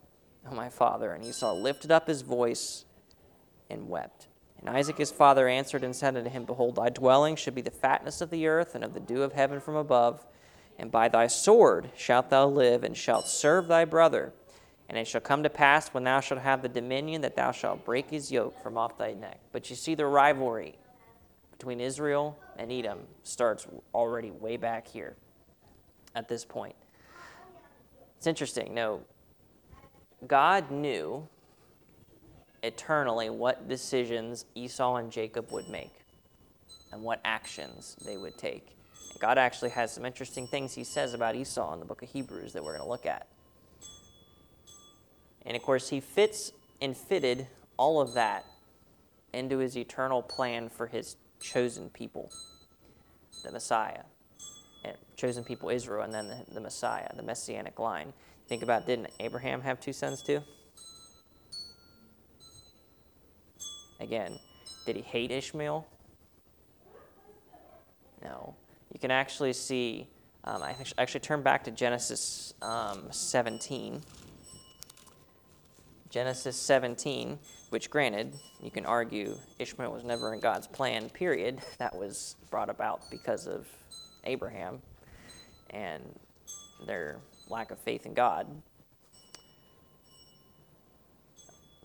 O 0.50 0.54
my 0.54 0.70
father. 0.70 1.14
And 1.14 1.24
Esau 1.24 1.54
lifted 1.54 1.92
up 1.92 2.08
his 2.08 2.22
voice 2.22 2.86
and 3.70 3.90
wept. 3.90 4.28
And 4.60 4.70
Isaac 4.70 4.98
his 4.98 5.12
father 5.12 5.48
answered 5.48 5.84
and 5.84 5.96
said 5.96 6.18
unto 6.18 6.30
him, 6.30 6.44
Behold, 6.46 6.76
thy 6.76 6.90
dwelling 6.90 7.36
should 7.36 7.56
be 7.56 7.62
the 7.62 7.72
fatness 7.72 8.20
of 8.20 8.30
the 8.30 8.46
earth 8.48 8.76
and 8.76 8.84
of 8.84 8.94
the 8.94 9.00
dew 9.00 9.24
of 9.24 9.34
heaven 9.34 9.62
from 9.62 9.76
above. 9.76 10.26
And 10.78 10.92
by 10.92 11.08
thy 11.08 11.28
sword 11.28 11.92
shalt 11.96 12.30
thou 12.30 12.48
live, 12.48 12.84
and 12.84 12.96
shalt 12.96 13.28
serve 13.28 13.68
thy 13.68 13.86
brother. 13.86 14.34
And 14.90 14.98
it 14.98 15.08
shall 15.08 15.22
come 15.22 15.44
to 15.44 15.50
pass 15.50 15.90
when 15.90 16.04
thou 16.04 16.20
shalt 16.20 16.42
have 16.42 16.64
the 16.64 16.70
dominion 16.70 17.22
that 17.22 17.36
thou 17.36 17.52
shalt 17.52 17.86
break 17.86 18.10
his 18.10 18.32
yoke 18.32 18.62
from 18.62 18.76
off 18.76 18.98
thy 18.98 19.14
neck. 19.14 19.40
But 19.52 19.70
you 19.70 19.76
see, 19.76 19.94
the 19.94 20.08
rivalry 20.08 20.76
between 21.52 21.80
Israel 21.80 22.38
and 22.58 22.72
Edom 22.72 23.02
starts 23.24 23.68
already 23.94 24.32
way 24.32 24.58
back 24.58 24.88
here 24.88 25.16
at 26.16 26.28
this 26.28 26.44
point. 26.44 26.76
It's 28.18 28.26
interesting. 28.26 28.74
No, 28.74 29.02
God 30.28 30.72
knew 30.72 31.28
eternally 32.64 33.30
what 33.30 33.70
decisions 33.70 34.46
Esau 34.56 34.96
and 34.96 35.12
Jacob 35.12 35.52
would 35.52 35.70
make 35.70 35.94
and 36.92 37.04
what 37.04 37.22
actions 37.24 37.96
they 38.06 38.18
would 38.18 38.38
take. 38.38 38.76
God 39.20 39.38
actually 39.38 39.70
has 39.70 39.94
some 39.94 40.06
interesting 40.06 40.48
things 40.48 40.74
he 40.74 40.84
says 40.84 41.14
about 41.14 41.36
Esau 41.36 41.74
in 41.74 41.80
the 41.80 41.86
book 41.86 42.02
of 42.02 42.10
Hebrews 42.10 42.54
that 42.54 42.64
we're 42.64 42.76
going 42.76 42.84
to 42.84 42.90
look 42.90 43.06
at. 43.06 43.28
And 45.46 45.56
of 45.56 45.64
course, 45.64 45.90
he 45.90 46.00
fits 46.00 46.52
and 46.82 46.96
fitted 46.96 47.48
all 47.78 48.02
of 48.02 48.14
that 48.14 48.46
into 49.34 49.58
his 49.60 49.78
eternal 49.78 50.22
plan 50.22 50.70
for 50.70 50.88
his 50.88 51.16
chosen 51.40 51.90
people, 51.90 52.32
the 53.44 53.52
Messiah. 53.52 54.04
And 54.84 54.96
chosen 55.16 55.44
people, 55.44 55.70
Israel, 55.70 56.04
and 56.04 56.14
then 56.14 56.28
the, 56.28 56.54
the 56.54 56.62
Messiah, 56.62 57.08
the 57.16 57.24
messianic 57.24 57.80
line. 57.80 58.14
Think 58.48 58.64
about 58.64 58.88
didn't 58.88 59.10
Abraham 59.20 59.62
have 59.62 59.80
two 59.80 59.94
sons 59.94 60.22
too? 60.22 60.42
Again, 64.00 64.40
did 64.86 64.96
he 64.96 65.02
hate 65.02 65.32
Ishmael? 65.32 65.86
No. 68.24 68.56
You 68.94 69.00
can 69.00 69.12
actually 69.12 69.54
see, 69.54 70.08
um, 70.46 70.64
I 70.64 70.76
actually 70.98 71.20
turn 71.20 71.44
back 71.44 71.64
to 71.66 71.72
Genesis 71.72 72.54
um, 72.62 73.08
17. 73.12 74.02
Genesis 76.10 76.56
17, 76.58 77.38
which 77.70 77.90
granted, 77.90 78.34
you 78.62 78.72
can 78.72 78.86
argue 78.86 79.36
Ishmael 79.60 79.92
was 79.92 80.04
never 80.04 80.34
in 80.34 80.40
God's 80.40 80.68
plan, 80.68 81.10
period. 81.10 81.62
That 81.78 81.96
was 81.96 82.36
brought 82.50 82.70
about 82.70 83.02
because 83.12 83.48
of 83.48 83.68
Abraham 84.24 84.82
and 85.70 86.04
their 86.86 87.20
lack 87.48 87.72
of 87.72 87.80
faith 87.80 88.06
in 88.06 88.14
God. 88.14 88.48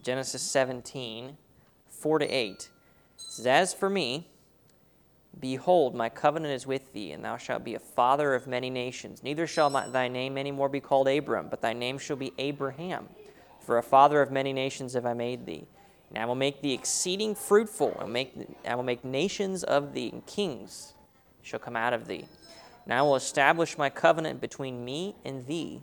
Genesis 0.02 0.43
17, 0.43 1.37
4 1.88 2.19
to 2.19 2.26
8 2.26 2.71
says, 3.16 3.47
As 3.47 3.75
for 3.75 3.88
me, 3.88 4.28
Behold, 5.40 5.95
my 5.95 6.09
covenant 6.09 6.52
is 6.52 6.66
with 6.66 6.93
thee, 6.93 7.12
and 7.12 7.25
thou 7.25 7.37
shalt 7.37 7.64
be 7.64 7.75
a 7.75 7.78
father 7.81 8.35
of 8.35 8.47
many 8.47 8.71
nations. 8.71 9.23
Neither 9.23 9.47
shall 9.47 9.71
my, 9.71 9.88
thy 9.88 10.09
name 10.09 10.38
any 10.38 10.52
more 10.52 10.69
be 10.69 10.81
called 10.81 11.09
Abram, 11.09 11.49
but 11.50 11.61
thy 11.61 11.73
name 11.73 11.99
shall 11.99 12.16
be 12.16 12.33
Abraham. 12.38 13.09
For 13.64 13.78
a 13.78 13.83
father 13.83 14.21
of 14.21 14.30
many 14.30 14.52
nations 14.52 14.94
have 14.94 15.06
I 15.06 15.14
made 15.14 15.47
thee. 15.47 15.66
And 16.11 16.18
I 16.18 16.26
will 16.26 16.35
make 16.35 16.61
thee 16.61 16.75
exceeding 16.75 17.35
fruitful, 17.35 17.97
and 17.99 18.12
make, 18.12 18.35
I 18.66 18.75
will 18.76 18.85
make 18.85 19.04
nations 19.04 19.64
of 19.64 19.94
thee, 19.94 20.11
and 20.12 20.25
kings 20.26 20.94
shall 21.42 21.59
come 21.59 21.75
out 21.75 21.92
of 21.92 22.06
thee. 22.06 22.26
And 22.85 22.92
I 22.92 23.02
will 23.02 23.16
establish 23.16 23.76
my 23.78 23.90
covenant 23.90 24.40
between 24.40 24.85
me 24.85 25.16
and 25.25 25.47
thee, 25.47 25.80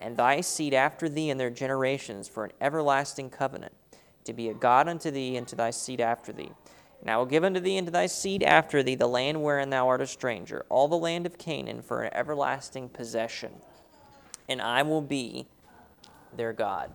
and 0.00 0.16
thy 0.16 0.40
seed 0.40 0.74
after 0.74 1.08
thee 1.08 1.30
and 1.30 1.40
their 1.40 1.48
generations, 1.48 2.28
for 2.28 2.44
an 2.44 2.52
everlasting 2.60 3.30
covenant, 3.30 3.72
to 4.24 4.32
be 4.32 4.48
a 4.48 4.54
God 4.54 4.88
unto 4.88 5.10
thee 5.10 5.36
and 5.36 5.48
to 5.48 5.56
thy 5.56 5.70
seed 5.70 6.00
after 6.00 6.32
thee. 6.32 6.50
And 7.00 7.10
I 7.10 7.16
will 7.16 7.26
give 7.26 7.42
unto 7.42 7.60
thee 7.60 7.78
and 7.78 7.86
to 7.86 7.92
thy 7.92 8.06
seed 8.06 8.42
after 8.42 8.82
thee 8.82 8.94
the 8.94 9.08
land 9.08 9.42
wherein 9.42 9.70
thou 9.70 9.88
art 9.88 10.02
a 10.02 10.06
stranger, 10.06 10.66
all 10.68 10.88
the 10.88 10.96
land 10.96 11.24
of 11.24 11.38
Canaan, 11.38 11.82
for 11.82 12.02
an 12.02 12.14
everlasting 12.14 12.90
possession. 12.90 13.52
And 14.48 14.60
I 14.60 14.82
will 14.82 15.02
be 15.02 15.46
their 16.36 16.52
God. 16.52 16.94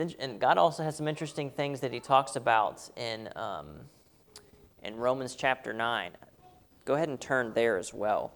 And 0.00 0.40
God 0.40 0.58
also 0.58 0.82
has 0.82 0.96
some 0.96 1.08
interesting 1.08 1.50
things 1.50 1.80
that 1.80 1.92
he 1.92 2.00
talks 2.00 2.36
about 2.36 2.88
in, 2.96 3.28
um, 3.36 3.80
in 4.82 4.96
Romans 4.96 5.34
chapter 5.34 5.72
9. 5.72 6.12
Go 6.84 6.94
ahead 6.94 7.08
and 7.08 7.20
turn 7.20 7.52
there 7.54 7.76
as 7.76 7.92
well. 7.92 8.32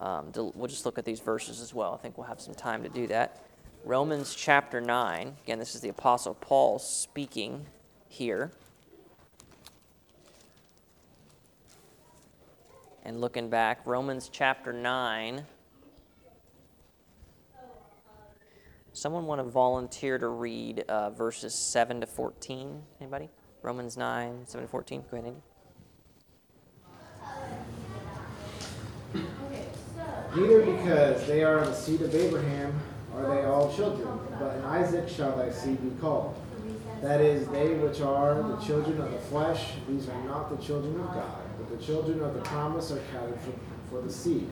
Um, 0.00 0.32
we'll 0.34 0.68
just 0.68 0.84
look 0.84 0.98
at 0.98 1.04
these 1.04 1.20
verses 1.20 1.60
as 1.60 1.72
well. 1.72 1.94
I 1.94 1.96
think 1.98 2.18
we'll 2.18 2.26
have 2.26 2.40
some 2.40 2.54
time 2.54 2.82
to 2.82 2.88
do 2.88 3.06
that. 3.08 3.40
Romans 3.84 4.34
chapter 4.34 4.80
9. 4.80 5.36
Again, 5.44 5.58
this 5.58 5.74
is 5.74 5.80
the 5.80 5.88
Apostle 5.88 6.34
Paul 6.34 6.78
speaking 6.78 7.66
here. 8.08 8.50
And 13.04 13.20
looking 13.20 13.48
back, 13.48 13.80
Romans 13.86 14.28
chapter 14.32 14.72
9. 14.72 15.46
Someone 18.96 19.26
want 19.26 19.40
to 19.40 19.44
volunteer 19.44 20.16
to 20.16 20.28
read 20.28 20.80
uh, 20.88 21.10
verses 21.10 21.52
7 21.54 22.00
to 22.00 22.06
14? 22.06 22.82
Anybody? 22.98 23.28
Romans 23.60 23.98
9, 23.98 24.46
7 24.46 24.64
to 24.64 24.70
14. 24.70 25.04
Go 25.10 25.18
ahead, 25.18 25.34
Andy. 29.14 29.28
Neither 30.34 30.62
because 30.62 31.26
they 31.26 31.44
are 31.44 31.62
the 31.62 31.74
seed 31.74 32.00
of 32.00 32.14
Abraham 32.14 32.72
are 33.14 33.34
they 33.34 33.44
all 33.44 33.70
children, 33.76 34.08
but 34.40 34.56
in 34.56 34.64
Isaac 34.64 35.10
shall 35.10 35.36
thy 35.36 35.50
seed 35.50 35.78
be 35.82 35.90
called. 36.00 36.34
That 37.02 37.20
is, 37.20 37.46
they 37.48 37.74
which 37.74 38.00
are 38.00 38.42
the 38.42 38.56
children 38.64 38.98
of 38.98 39.12
the 39.12 39.18
flesh, 39.18 39.72
these 39.90 40.08
are 40.08 40.22
not 40.24 40.48
the 40.48 40.64
children 40.64 40.98
of 40.98 41.08
God, 41.08 41.42
but 41.58 41.78
the 41.78 41.84
children 41.84 42.22
of 42.22 42.32
the 42.32 42.40
promise 42.40 42.90
are 42.92 43.02
counted 43.12 43.38
for, 43.40 43.52
for 43.90 44.00
the 44.00 44.10
seed. 44.10 44.48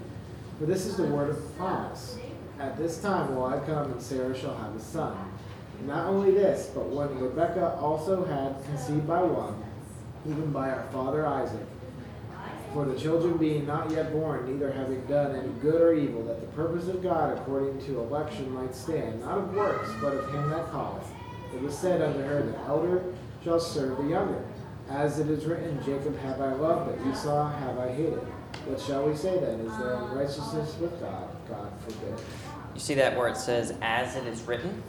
For 0.59 0.67
this 0.67 0.85
is 0.85 0.99
the 0.99 1.05
word 1.05 1.31
of 1.31 1.57
promise. 1.57 2.19
At 2.65 2.79
this 2.79 2.97
time 2.97 3.37
will 3.37 3.45
I 3.45 3.59
come, 3.59 3.93
and 3.93 4.01
Sarah 4.01 4.37
shall 4.37 4.57
have 4.57 4.75
a 4.75 4.81
son. 4.81 5.15
Not 5.85 6.07
only 6.07 6.31
this, 6.31 6.71
but 6.75 6.89
when 6.89 7.21
Rebekah 7.21 7.77
also 7.79 8.25
had 8.25 8.65
conceived 8.65 9.07
by 9.07 9.23
one, 9.23 9.63
even 10.27 10.51
by 10.51 10.71
our 10.71 10.85
father 10.85 11.27
Isaac, 11.27 11.67
for 12.73 12.87
the 12.87 12.99
children 12.99 13.37
being 13.37 13.67
not 13.67 13.91
yet 13.91 14.13
born, 14.13 14.51
neither 14.51 14.73
having 14.73 15.05
done 15.05 15.37
any 15.37 15.53
good 15.61 15.79
or 15.79 15.93
evil, 15.93 16.25
that 16.25 16.41
the 16.41 16.47
purpose 16.57 16.89
of 16.89 17.03
God 17.03 17.37
according 17.37 17.85
to 17.85 18.01
election 18.01 18.51
might 18.55 18.75
stand, 18.75 19.21
not 19.21 19.37
of 19.37 19.55
works, 19.55 19.91
but 20.01 20.15
of 20.15 20.33
him 20.33 20.49
that 20.49 20.71
calleth. 20.71 21.07
It 21.55 21.61
was 21.61 21.77
said 21.77 22.01
unto 22.01 22.23
her, 22.23 22.45
The 22.45 22.59
elder 22.61 23.05
shall 23.45 23.61
serve 23.61 23.99
the 23.99 24.09
younger. 24.09 24.43
As 24.89 25.19
it 25.19 25.29
is 25.29 25.45
written, 25.45 25.79
Jacob 25.85 26.19
have 26.21 26.41
I 26.41 26.55
loved, 26.55 26.97
but 26.97 27.13
Esau 27.13 27.47
have 27.47 27.79
I 27.79 27.93
hated. 27.93 28.27
What 28.65 28.81
shall 28.81 29.07
we 29.07 29.15
say 29.15 29.39
then? 29.39 29.61
Is 29.61 29.77
there 29.77 29.97
unrighteousness 29.97 30.79
with 30.79 30.99
God? 30.99 31.29
God 31.49 31.71
forbid. 31.87 32.19
You 32.75 32.81
see 32.81 32.95
that 32.95 33.17
where 33.17 33.29
it 33.29 33.37
says, 33.37 33.73
as 33.83 34.17
it 34.17 34.27
is 34.27 34.43
written? 34.43 34.83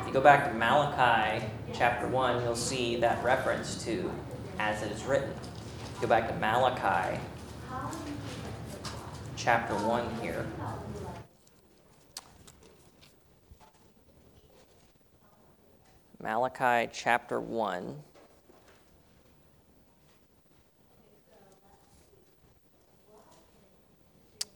If 0.00 0.06
you 0.06 0.12
go 0.12 0.20
back 0.20 0.46
to 0.50 0.54
Malachi 0.54 1.46
chapter 1.72 2.06
1, 2.06 2.44
you'll 2.44 2.54
see 2.54 2.96
that 2.96 3.24
reference 3.24 3.82
to 3.84 4.12
as 4.58 4.82
it 4.82 4.92
is 4.92 5.04
written. 5.04 5.32
Go 6.02 6.06
back 6.06 6.28
to 6.28 6.34
Malachi 6.34 7.18
chapter 9.36 9.74
1 9.74 10.20
here. 10.20 10.46
Malachi 16.22 16.90
chapter 16.92 17.40
1. 17.40 18.02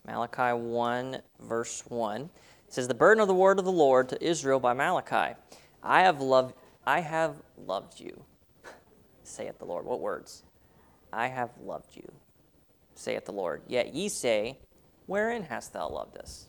Malachi 0.05 0.53
1, 0.55 1.17
verse 1.39 1.83
1. 1.87 2.29
Says, 2.75 2.89
The 2.89 2.93
burden 2.93 3.21
of 3.21 3.29
the 3.29 3.33
word 3.33 3.57
of 3.57 3.63
the 3.63 3.71
Lord 3.71 4.09
to 4.09 4.21
Israel 4.21 4.59
by 4.59 4.73
Malachi. 4.73 5.39
I 5.81 6.01
have 6.01 6.19
loved, 6.19 6.55
I 6.85 6.99
have 6.99 7.37
loved 7.55 8.01
you, 8.01 8.25
saith 9.23 9.59
the 9.59 9.65
Lord. 9.65 9.85
What 9.85 10.01
words? 10.01 10.43
I 11.13 11.27
have 11.27 11.51
loved 11.63 11.95
you, 11.95 12.11
saith 12.93 13.23
the 13.23 13.31
Lord. 13.31 13.61
Yet 13.65 13.93
ye 13.93 14.09
say, 14.09 14.59
Wherein 15.05 15.43
hast 15.43 15.71
thou 15.71 15.87
loved 15.87 16.17
us? 16.17 16.47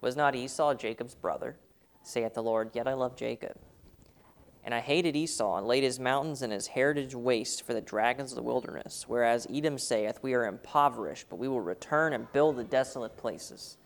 Was 0.00 0.14
not 0.14 0.36
Esau 0.36 0.74
Jacob's 0.74 1.16
brother? 1.16 1.56
saith 2.04 2.34
the 2.34 2.42
Lord. 2.44 2.70
Yet 2.72 2.86
I 2.86 2.94
love 2.94 3.16
Jacob. 3.16 3.56
And 4.62 4.72
I 4.72 4.78
hated 4.78 5.16
Esau, 5.16 5.56
and 5.56 5.66
laid 5.66 5.82
his 5.82 5.98
mountains 5.98 6.40
and 6.40 6.52
his 6.52 6.68
heritage 6.68 7.16
waste 7.16 7.66
for 7.66 7.74
the 7.74 7.80
dragons 7.80 8.30
of 8.30 8.36
the 8.36 8.44
wilderness. 8.44 9.06
Whereas 9.08 9.48
Edom 9.52 9.76
saith, 9.76 10.20
We 10.22 10.34
are 10.34 10.46
impoverished, 10.46 11.26
but 11.28 11.40
we 11.40 11.48
will 11.48 11.60
return 11.60 12.12
and 12.12 12.30
build 12.32 12.54
the 12.54 12.62
desolate 12.62 13.16
places. 13.16 13.76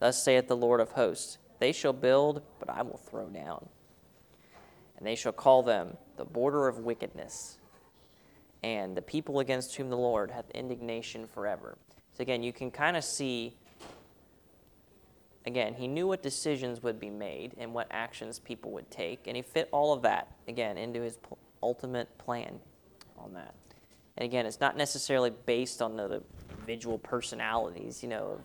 Thus 0.00 0.22
saith 0.22 0.48
the 0.48 0.56
Lord 0.56 0.80
of 0.80 0.92
hosts 0.92 1.38
They 1.60 1.70
shall 1.70 1.92
build, 1.92 2.42
but 2.58 2.68
I 2.68 2.82
will 2.82 2.98
throw 2.98 3.28
down. 3.28 3.68
And 4.98 5.06
they 5.06 5.14
shall 5.14 5.32
call 5.32 5.62
them 5.62 5.96
the 6.16 6.24
border 6.24 6.66
of 6.66 6.80
wickedness, 6.80 7.58
and 8.62 8.96
the 8.96 9.02
people 9.02 9.38
against 9.38 9.76
whom 9.76 9.88
the 9.88 9.96
Lord 9.96 10.30
hath 10.30 10.50
indignation 10.50 11.26
forever. 11.26 11.78
So 12.14 12.22
again, 12.22 12.42
you 12.42 12.52
can 12.52 12.70
kind 12.70 12.96
of 12.96 13.04
see 13.04 13.54
again, 15.46 15.74
he 15.74 15.88
knew 15.88 16.06
what 16.06 16.22
decisions 16.22 16.82
would 16.82 17.00
be 17.00 17.10
made 17.10 17.54
and 17.58 17.72
what 17.72 17.86
actions 17.90 18.38
people 18.38 18.72
would 18.72 18.90
take, 18.90 19.26
and 19.26 19.36
he 19.36 19.42
fit 19.42 19.68
all 19.72 19.92
of 19.92 20.02
that, 20.02 20.28
again, 20.48 20.76
into 20.76 21.00
his 21.00 21.16
pl- 21.16 21.38
ultimate 21.62 22.16
plan 22.18 22.58
on 23.18 23.32
that. 23.34 23.54
And 24.16 24.24
again, 24.24 24.46
it's 24.46 24.60
not 24.60 24.76
necessarily 24.76 25.30
based 25.46 25.80
on 25.80 25.96
the 25.96 26.22
individual 26.50 26.98
personalities, 26.98 28.02
you 28.02 28.08
know, 28.08 28.38
of 28.38 28.40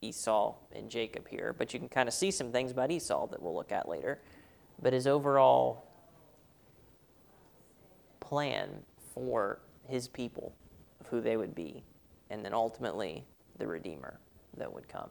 Esau 0.00 0.54
and 0.74 0.88
Jacob 0.88 1.28
here, 1.28 1.54
but 1.56 1.72
you 1.72 1.80
can 1.80 1.88
kind 1.88 2.08
of 2.08 2.14
see 2.14 2.30
some 2.30 2.52
things 2.52 2.70
about 2.70 2.90
Esau 2.90 3.26
that 3.28 3.42
we'll 3.42 3.54
look 3.54 3.72
at 3.72 3.88
later. 3.88 4.20
But 4.80 4.92
his 4.92 5.06
overall 5.06 5.84
plan 8.20 8.68
for 9.12 9.60
his 9.88 10.06
people, 10.06 10.54
of 11.00 11.08
who 11.08 11.20
they 11.20 11.36
would 11.36 11.54
be, 11.54 11.82
and 12.30 12.44
then 12.44 12.54
ultimately 12.54 13.24
the 13.58 13.66
Redeemer 13.66 14.20
that 14.56 14.72
would 14.72 14.88
come. 14.88 15.10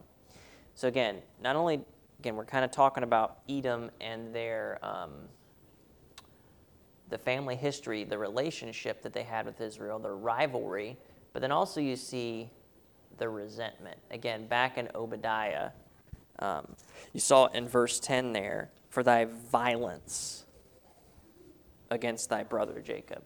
So 0.76 0.88
again, 0.88 1.18
not 1.42 1.56
only 1.56 1.82
again 2.20 2.36
we're 2.36 2.46
kind 2.46 2.64
of 2.64 2.72
talking 2.72 3.04
about 3.04 3.40
Edom 3.50 3.90
and 4.00 4.34
their 4.34 4.80
um, 4.84 5.12
the 7.10 7.18
family 7.18 7.56
history, 7.56 8.04
the 8.04 8.18
relationship 8.18 9.02
that 9.02 9.14
they 9.14 9.24
had 9.24 9.46
with 9.46 9.62
Israel, 9.62 10.00
their 10.00 10.16
rivalry, 10.16 10.98
but 11.34 11.42
then 11.42 11.52
also 11.52 11.80
you 11.80 11.96
see 11.96 12.50
the 13.18 13.30
resentment. 13.30 13.98
Again, 14.12 14.48
back 14.48 14.78
in 14.78 14.90
Obadiah, 14.96 15.72
um, 16.40 16.68
you 17.14 17.20
saw 17.20 17.48
in 17.48 17.68
verse 17.68 18.00
10 18.00 18.34
there, 18.34 18.70
for 18.90 19.04
thy 19.04 19.26
violence 19.26 20.46
against 21.90 22.30
thy 22.30 22.44
brother 22.44 22.82
Jacob. 22.82 23.24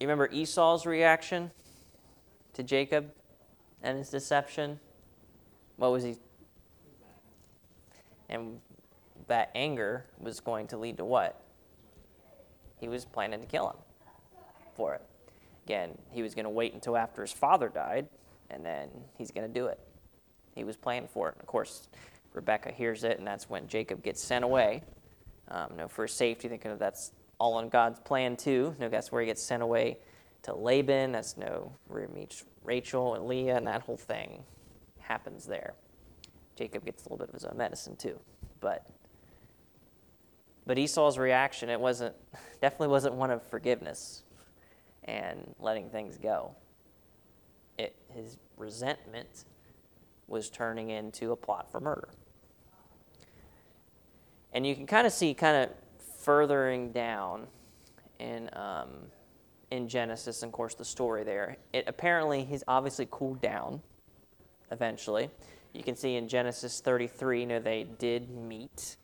You 0.00 0.08
remember 0.08 0.28
Esau's 0.32 0.84
reaction 0.84 1.50
to 2.54 2.62
Jacob? 2.62 3.12
and 3.82 3.98
his 3.98 4.08
deception, 4.08 4.78
what 5.76 5.90
was 5.90 6.04
he? 6.04 6.16
And 8.28 8.60
that 9.26 9.50
anger 9.54 10.06
was 10.18 10.40
going 10.40 10.68
to 10.68 10.76
lead 10.76 10.96
to 10.98 11.04
what? 11.04 11.42
He 12.80 12.88
was 12.88 13.04
planning 13.04 13.40
to 13.40 13.46
kill 13.46 13.68
him 13.68 13.76
for 14.74 14.94
it. 14.94 15.02
Again, 15.64 15.96
he 16.10 16.22
was 16.22 16.34
going 16.34 16.44
to 16.44 16.50
wait 16.50 16.74
until 16.74 16.96
after 16.96 17.22
his 17.22 17.32
father 17.32 17.68
died, 17.68 18.08
and 18.50 18.64
then 18.64 18.88
he's 19.16 19.30
going 19.30 19.46
to 19.46 19.52
do 19.52 19.66
it. 19.66 19.78
He 20.54 20.64
was 20.64 20.76
planning 20.76 21.08
for 21.08 21.28
it. 21.28 21.34
And 21.34 21.42
of 21.42 21.46
course, 21.46 21.88
Rebecca 22.34 22.70
hears 22.70 23.04
it, 23.04 23.18
and 23.18 23.26
that's 23.26 23.48
when 23.48 23.68
Jacob 23.68 24.02
gets 24.02 24.22
sent 24.22 24.44
away. 24.44 24.82
Um, 25.48 25.68
you 25.70 25.76
know, 25.76 25.88
for 25.88 26.06
safety, 26.08 26.48
thinking 26.48 26.76
that's 26.78 27.12
all 27.38 27.54
on 27.54 27.68
God's 27.68 28.00
plan 28.00 28.36
too. 28.36 28.74
Know, 28.78 28.88
that's 28.88 29.12
where 29.12 29.20
he 29.20 29.26
gets 29.26 29.42
sent 29.42 29.62
away 29.62 29.98
to 30.42 30.54
Laban. 30.54 31.12
That's 31.12 31.36
no 31.36 31.72
where 31.88 32.06
he 32.06 32.12
meets 32.12 32.44
Rachel 32.64 33.14
and 33.14 33.26
Leah, 33.26 33.56
and 33.56 33.66
that 33.66 33.82
whole 33.82 33.96
thing 33.96 34.44
happens 35.00 35.46
there. 35.46 35.74
Jacob 36.56 36.84
gets 36.84 37.02
a 37.02 37.06
little 37.06 37.18
bit 37.18 37.28
of 37.28 37.34
his 37.34 37.44
own 37.44 37.56
medicine 37.56 37.96
too, 37.96 38.18
but 38.60 38.86
but 40.64 40.78
Esau's 40.78 41.18
reaction 41.18 41.68
it 41.68 41.80
wasn't 41.80 42.14
definitely 42.60 42.88
wasn't 42.88 43.14
one 43.14 43.30
of 43.30 43.42
forgiveness. 43.42 44.22
And 45.04 45.54
letting 45.58 45.90
things 45.90 46.18
go. 46.18 46.54
It, 47.78 47.96
his 48.08 48.36
resentment 48.56 49.44
was 50.28 50.50
turning 50.50 50.90
into 50.90 51.32
a 51.32 51.36
plot 51.36 51.70
for 51.70 51.80
murder. 51.80 52.08
And 54.52 54.66
you 54.66 54.74
can 54.74 54.86
kind 54.86 55.06
of 55.06 55.12
see, 55.12 55.34
kind 55.34 55.64
of 55.64 55.70
furthering 56.22 56.92
down 56.92 57.46
in 58.18 58.48
um, 58.52 58.88
in 59.70 59.88
Genesis, 59.88 60.42
and 60.42 60.50
of 60.50 60.52
course 60.52 60.74
the 60.74 60.84
story 60.84 61.24
there. 61.24 61.56
It 61.72 61.84
apparently 61.86 62.44
he's 62.44 62.62
obviously 62.68 63.08
cooled 63.10 63.40
down. 63.40 63.80
Eventually, 64.70 65.30
you 65.72 65.82
can 65.82 65.96
see 65.96 66.16
in 66.16 66.28
Genesis 66.28 66.80
33, 66.80 67.40
you 67.40 67.46
know 67.46 67.58
they 67.58 67.84
did 67.98 68.30
meet 68.30 68.96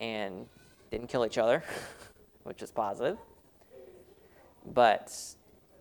and 0.00 0.46
didn't 0.90 1.08
kill 1.08 1.24
each 1.24 1.38
other, 1.38 1.62
which 2.42 2.62
is 2.62 2.70
positive. 2.70 3.18
But 4.72 5.12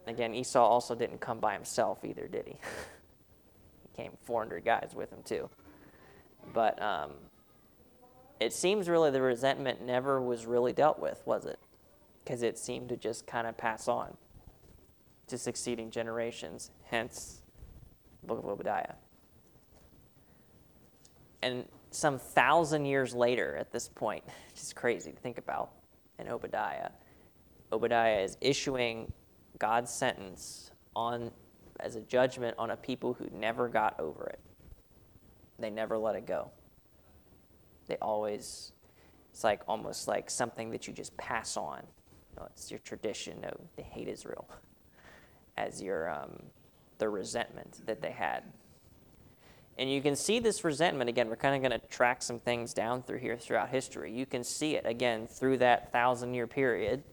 again, 0.07 0.33
Esau 0.33 0.63
also 0.63 0.95
didn't 0.95 1.19
come 1.19 1.39
by 1.39 1.53
himself 1.53 2.03
either, 2.03 2.27
did 2.27 2.47
he? 2.47 2.53
he 3.95 4.03
came 4.03 4.11
400 4.23 4.63
guys 4.63 4.91
with 4.95 5.11
him 5.11 5.23
too. 5.23 5.49
But 6.53 6.81
um, 6.81 7.11
it 8.39 8.53
seems 8.53 8.87
really 8.87 9.11
the 9.11 9.21
resentment 9.21 9.81
never 9.81 10.21
was 10.21 10.45
really 10.45 10.73
dealt 10.73 10.99
with, 10.99 11.21
was 11.25 11.45
it? 11.45 11.59
Because 12.23 12.43
it 12.43 12.57
seemed 12.57 12.89
to 12.89 12.97
just 12.97 13.25
kind 13.25 13.47
of 13.47 13.57
pass 13.57 13.87
on 13.87 14.17
to 15.27 15.37
succeeding 15.37 15.89
generations, 15.89 16.71
hence 16.83 17.41
the 18.21 18.27
book 18.27 18.39
of 18.39 18.45
Obadiah. 18.45 18.93
And 21.41 21.65
some 21.91 22.19
thousand 22.19 22.85
years 22.85 23.13
later 23.13 23.55
at 23.55 23.71
this 23.71 23.87
point, 23.87 24.23
which 24.51 24.61
is 24.61 24.73
crazy 24.73 25.11
to 25.11 25.17
think 25.17 25.37
about 25.37 25.71
in 26.19 26.27
Obadiah, 26.27 26.89
Obadiah 27.71 28.21
is 28.21 28.37
issuing 28.41 29.11
God's 29.59 29.91
sentence 29.91 30.71
on 30.95 31.31
as 31.79 31.95
a 31.95 32.01
judgment 32.01 32.55
on 32.57 32.71
a 32.71 32.77
people 32.77 33.13
who 33.13 33.29
never 33.33 33.67
got 33.67 33.99
over 33.99 34.27
it. 34.27 34.39
They 35.59 35.69
never 35.69 35.97
let 35.97 36.15
it 36.15 36.25
go. 36.25 36.51
They 37.87 37.97
always, 38.01 38.71
it's 39.31 39.43
like 39.43 39.61
almost 39.67 40.07
like 40.07 40.29
something 40.29 40.71
that 40.71 40.87
you 40.87 40.93
just 40.93 41.15
pass 41.17 41.57
on. 41.57 41.83
You 42.31 42.41
know, 42.41 42.47
it's 42.51 42.71
your 42.71 42.79
tradition. 42.79 43.41
No, 43.41 43.51
they 43.75 43.83
hate 43.83 44.07
Israel 44.07 44.47
as 45.57 45.81
your 45.81 46.09
um, 46.09 46.41
the 46.97 47.09
resentment 47.09 47.85
that 47.85 48.01
they 48.01 48.11
had. 48.11 48.43
And 49.77 49.91
you 49.91 50.01
can 50.01 50.15
see 50.15 50.39
this 50.39 50.63
resentment 50.63 51.09
again. 51.09 51.27
We're 51.27 51.35
kind 51.35 51.55
of 51.55 51.69
going 51.69 51.79
to 51.79 51.87
track 51.87 52.21
some 52.21 52.39
things 52.39 52.73
down 52.73 53.03
through 53.03 53.19
here 53.19 53.37
throughout 53.37 53.69
history. 53.69 54.11
You 54.11 54.25
can 54.25 54.43
see 54.43 54.75
it 54.75 54.85
again 54.85 55.27
through 55.27 55.57
that 55.57 55.91
thousand 55.91 56.33
year 56.33 56.47
period. 56.47 57.03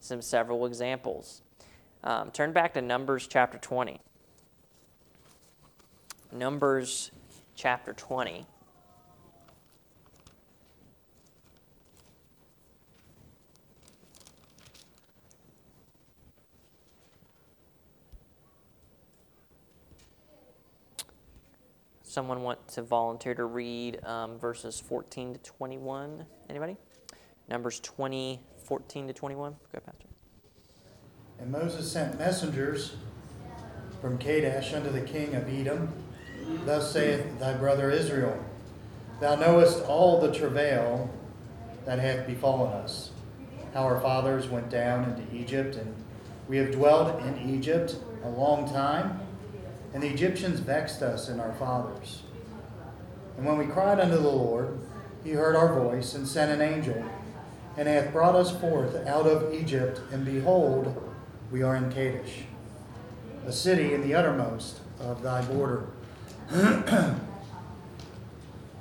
Some 0.00 0.22
several 0.22 0.66
examples. 0.66 1.42
Um, 2.04 2.30
turn 2.30 2.52
back 2.52 2.74
to 2.74 2.82
Numbers 2.82 3.26
chapter 3.26 3.58
20. 3.58 4.00
Numbers 6.32 7.10
chapter 7.54 7.92
20. 7.92 8.46
Someone 22.18 22.42
want 22.42 22.66
to 22.68 22.82
volunteer 22.82 23.34
to 23.34 23.44
read 23.44 24.02
um, 24.04 24.38
verses 24.38 24.80
14 24.80 25.34
to 25.34 25.38
21? 25.40 26.24
Anybody? 26.48 26.76
Numbers 27.48 27.80
20, 27.80 28.40
14 28.68 29.08
to 29.08 29.12
21. 29.12 29.56
Go, 29.72 29.80
Pastor. 29.80 30.06
And 31.40 31.50
Moses 31.50 31.90
sent 31.90 32.18
messengers 32.18 32.96
from 34.00 34.18
Kadesh 34.18 34.72
unto 34.74 34.90
the 34.90 35.00
king 35.00 35.34
of 35.34 35.48
Edom. 35.48 35.92
Thus 36.64 36.92
saith 36.92 37.38
thy 37.40 37.54
brother 37.54 37.90
Israel 37.90 38.38
Thou 39.20 39.34
knowest 39.34 39.82
all 39.84 40.20
the 40.20 40.32
travail 40.32 41.10
that 41.84 41.98
hath 41.98 42.26
befallen 42.26 42.72
us, 42.72 43.10
how 43.74 43.82
our 43.82 44.00
fathers 44.00 44.48
went 44.48 44.70
down 44.70 45.04
into 45.04 45.34
Egypt, 45.34 45.74
and 45.74 45.94
we 46.48 46.58
have 46.58 46.70
dwelt 46.70 47.20
in 47.22 47.56
Egypt 47.56 47.96
a 48.22 48.28
long 48.28 48.70
time 48.70 49.20
and 49.94 50.02
the 50.02 50.08
Egyptians 50.08 50.60
vexed 50.60 51.02
us 51.02 51.28
and 51.28 51.40
our 51.40 51.54
fathers. 51.54 52.22
And 53.36 53.46
when 53.46 53.56
we 53.56 53.66
cried 53.66 54.00
unto 54.00 54.16
the 54.16 54.28
Lord, 54.28 54.78
he 55.24 55.30
heard 55.30 55.56
our 55.56 55.72
voice 55.80 56.14
and 56.14 56.26
sent 56.26 56.50
an 56.50 56.60
angel, 56.60 57.02
and 57.78 57.88
hath 57.88 58.12
brought 58.12 58.34
us 58.34 58.54
forth 58.60 58.94
out 59.06 59.26
of 59.26 59.54
Egypt. 59.54 60.02
And 60.12 60.26
behold, 60.26 61.02
we 61.50 61.62
are 61.62 61.74
in 61.76 61.90
Kadesh, 61.90 62.42
a 63.46 63.52
city 63.52 63.94
in 63.94 64.02
the 64.02 64.14
uttermost 64.14 64.80
of 65.00 65.22
thy 65.22 65.40
border. 65.42 65.86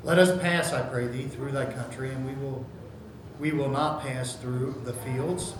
Let 0.04 0.20
us 0.20 0.38
pass, 0.42 0.74
I 0.74 0.82
pray 0.82 1.08
thee, 1.08 1.24
through 1.24 1.54
thy 1.54 1.66
country, 1.66 2.10
and 2.12 2.26
we 2.26 2.34
will 2.34 2.66
we 3.40 3.54
will 3.54 3.70
not 3.70 4.02
pass 4.02 4.36
through 4.36 4.82
the 4.84 4.94
fields 4.94 5.54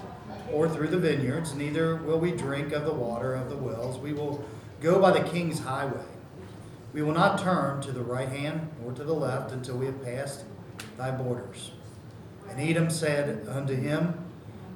or 0.52 0.68
through 0.68 0.88
the 0.88 0.98
vineyards, 0.98 1.54
neither 1.54 1.96
will 1.96 2.20
we 2.20 2.32
drink 2.32 2.74
of 2.74 2.86
the 2.86 2.94
water 2.94 3.36
of 3.36 3.50
the 3.50 3.56
wells. 3.56 4.00
We 4.00 4.14
will 4.14 4.44
Go 4.80 5.00
by 5.00 5.12
the 5.12 5.28
king's 5.28 5.60
highway. 5.60 6.06
We 6.94 7.02
will 7.02 7.14
not 7.14 7.40
turn 7.40 7.82
to 7.82 7.92
the 7.92 8.04
right 8.04 8.30
hand 8.30 8.70
or 8.86 8.92
to 8.92 9.04
the 9.04 9.14
left 9.14 9.52
until 9.52 9.78
we 9.78 9.88
have 9.88 10.04
passed 10.04 10.44
thy 10.98 11.10
borders. 11.12 11.72
And 12.50 12.60
Edom 12.60 12.90
said 12.90 13.48
unto 13.48 13.76
him, 13.76 14.26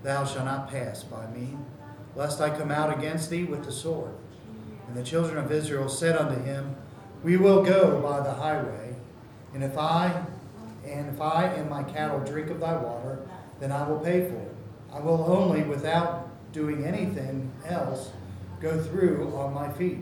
Thou 0.03 0.25
shalt 0.25 0.45
not 0.45 0.69
pass 0.69 1.03
by 1.03 1.27
me, 1.27 1.57
lest 2.15 2.41
I 2.41 2.49
come 2.49 2.71
out 2.71 2.95
against 2.97 3.29
thee 3.29 3.43
with 3.43 3.65
the 3.65 3.71
sword. 3.71 4.13
And 4.88 4.95
the 4.95 5.03
children 5.03 5.38
of 5.38 5.51
Israel 5.51 5.89
said 5.89 6.17
unto 6.17 6.41
him, 6.43 6.75
We 7.23 7.38
will 7.38 7.63
go 7.63 8.01
by 8.01 8.19
the 8.21 8.34
highway, 8.34 8.95
and 9.53 9.63
if 9.63 9.77
I 9.77 10.25
and 10.86 11.10
if 11.10 11.21
I 11.21 11.45
and 11.45 11.69
my 11.69 11.84
cattle 11.84 12.19
drink 12.19 12.49
of 12.49 12.60
thy 12.60 12.75
water, 12.75 13.19
then 13.60 13.71
I 13.71 13.88
will 13.88 13.99
pay 13.99 14.27
for 14.27 14.36
it. 14.36 14.55
I 14.91 14.99
will 14.99 15.23
only, 15.23 15.63
without 15.63 16.27
doing 16.51 16.86
anything 16.86 17.51
else, 17.65 18.12
go 18.60 18.81
through 18.81 19.34
on 19.36 19.53
my 19.53 19.71
feet. 19.71 19.99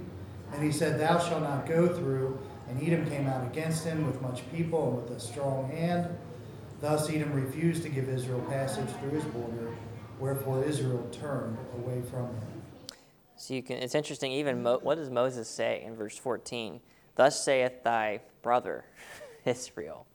And 0.54 0.64
he 0.64 0.72
said, 0.72 1.00
Thou 1.00 1.20
shalt 1.20 1.44
not 1.44 1.68
go 1.68 1.88
through. 1.88 2.40
And 2.68 2.82
Edom 2.82 3.10
came 3.10 3.28
out 3.28 3.46
against 3.46 3.84
him 3.84 4.06
with 4.06 4.22
much 4.22 4.50
people 4.52 4.90
and 4.90 5.10
with 5.10 5.18
a 5.18 5.20
strong 5.20 5.70
hand. 5.70 6.08
Thus 6.82 7.10
Edom 7.10 7.34
refused 7.34 7.84
to 7.84 7.90
give 7.90 8.08
Israel 8.08 8.42
passage 8.50 8.90
through 9.00 9.12
his 9.12 9.24
border, 9.26 9.76
wherefore 10.20 10.64
Israel 10.64 11.08
turned 11.12 11.58
away 11.76 12.02
from 12.02 12.28
him. 12.28 12.62
So 13.36 13.54
you 13.54 13.64
can. 13.64 13.78
It's 13.78 13.96
interesting. 13.96 14.32
Even 14.34 14.64
Mo, 14.64 14.80
what 14.82 14.96
does 14.96 15.10
Moses 15.10 15.50
say 15.50 15.84
in 15.86 15.96
verse 15.96 16.18
14? 16.18 16.80
Thus 17.16 17.44
saith 17.44 17.84
thy 17.84 18.22
brother 18.42 18.86
Israel, 19.46 20.06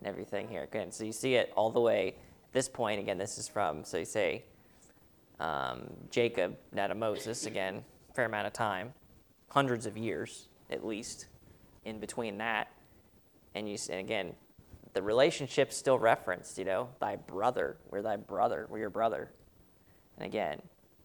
and 0.00 0.08
everything 0.08 0.48
here. 0.48 0.62
Again, 0.62 0.90
so 0.90 1.04
you 1.04 1.12
see 1.12 1.34
it 1.34 1.52
all 1.56 1.70
the 1.70 1.80
way. 1.80 2.16
This 2.52 2.68
point, 2.68 3.00
again, 3.00 3.16
this 3.16 3.38
is 3.38 3.48
from. 3.48 3.84
So 3.84 3.98
you 3.98 4.04
say, 4.04 4.44
um, 5.40 5.84
Jacob, 6.10 6.56
now 6.72 6.86
to 6.86 6.94
Moses, 6.94 7.46
again, 7.46 7.84
fair 8.14 8.26
amount 8.26 8.46
of 8.46 8.52
time, 8.52 8.92
hundreds 9.48 9.86
of 9.86 9.96
years 9.96 10.48
at 10.72 10.84
least 10.84 11.26
in 11.84 12.00
between 12.00 12.38
that. 12.38 12.68
And 13.54 13.68
you 13.68 13.76
and 13.90 14.00
again, 14.00 14.32
the 14.94 15.02
relationship's 15.02 15.76
still 15.76 15.98
referenced, 15.98 16.58
you 16.58 16.64
know, 16.64 16.88
thy 17.00 17.16
brother, 17.16 17.76
we're 17.90 18.02
thy 18.02 18.16
brother, 18.16 18.66
we're 18.68 18.78
your 18.78 18.90
brother. 18.90 19.30
And 20.16 20.26
again, 20.26 20.60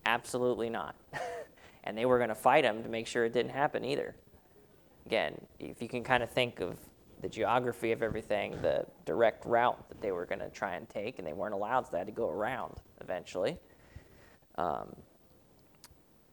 absolutely 0.05 0.69
not. 0.69 0.95
and 1.83 1.97
they 1.97 2.05
were 2.05 2.17
going 2.17 2.29
to 2.29 2.35
fight 2.35 2.65
him 2.65 2.83
to 2.83 2.89
make 2.89 3.07
sure 3.07 3.25
it 3.25 3.33
didn't 3.33 3.51
happen 3.51 3.85
either. 3.85 4.15
Again, 5.05 5.39
if 5.59 5.81
you 5.81 5.87
can 5.87 6.03
kind 6.03 6.21
of 6.21 6.29
think 6.29 6.59
of 6.59 6.77
the 7.21 7.29
geography 7.29 7.93
of 7.93 8.03
everything, 8.03 8.51
the 8.61 8.85
direct 9.05 9.45
route 9.45 9.87
that 9.89 10.01
they 10.01 10.11
were 10.11 10.25
going 10.25 10.39
to 10.39 10.49
try 10.49 10.75
and 10.75 10.87
take, 10.89 11.17
and 11.17 11.27
they 11.27 11.33
weren't 11.33 11.53
allowed, 11.53 11.85
so 11.85 11.93
they 11.93 11.97
had 11.97 12.07
to 12.07 12.13
go 12.13 12.29
around 12.29 12.75
eventually. 13.01 13.57
Um, 14.55 14.95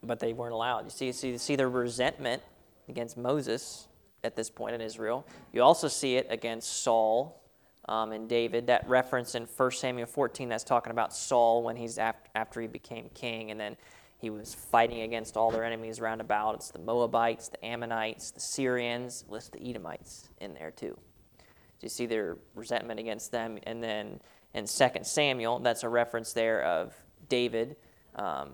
but 0.02 0.18
they 0.18 0.32
weren't 0.32 0.52
allowed. 0.52 0.84
You 0.84 0.90
see, 0.90 1.12
so 1.12 1.28
you 1.28 1.38
see 1.38 1.56
the 1.56 1.68
resentment 1.68 2.42
against 2.88 3.16
Moses 3.16 3.86
at 4.24 4.36
this 4.36 4.50
point 4.50 4.74
in 4.74 4.80
Israel. 4.80 5.26
You 5.52 5.62
also 5.62 5.88
see 5.88 6.16
it 6.16 6.26
against 6.30 6.82
Saul 6.82 7.40
um, 7.88 8.12
and 8.12 8.28
David. 8.28 8.66
That 8.66 8.88
reference 8.88 9.34
in 9.34 9.46
1 9.56 9.70
Samuel 9.72 10.06
14 10.06 10.48
that's 10.48 10.64
talking 10.64 10.90
about 10.90 11.14
Saul 11.14 11.62
when 11.62 11.76
he's 11.76 11.98
after, 11.98 12.30
after 12.34 12.60
he 12.60 12.66
became 12.66 13.10
king, 13.14 13.50
and 13.50 13.58
then 13.58 13.76
he 14.18 14.30
was 14.30 14.54
fighting 14.54 15.02
against 15.02 15.36
all 15.36 15.50
their 15.50 15.64
enemies 15.64 16.00
round 16.00 16.20
about. 16.20 16.54
It's 16.54 16.70
the 16.70 16.78
Moabites, 16.78 17.48
the 17.48 17.64
Ammonites, 17.64 18.30
the 18.30 18.40
Syrians, 18.40 19.24
list 19.28 19.52
the 19.52 19.68
Edomites 19.68 20.28
in 20.40 20.54
there 20.54 20.70
too. 20.70 20.98
So 21.38 21.82
you 21.82 21.88
see 21.88 22.06
their 22.06 22.38
resentment 22.54 23.00
against 23.00 23.32
them. 23.32 23.58
And 23.64 23.82
then 23.82 24.20
in 24.54 24.66
2 24.66 24.88
Samuel, 25.02 25.58
that's 25.58 25.82
a 25.82 25.88
reference 25.88 26.32
there 26.32 26.62
of 26.62 26.94
David 27.28 27.76
um, 28.16 28.50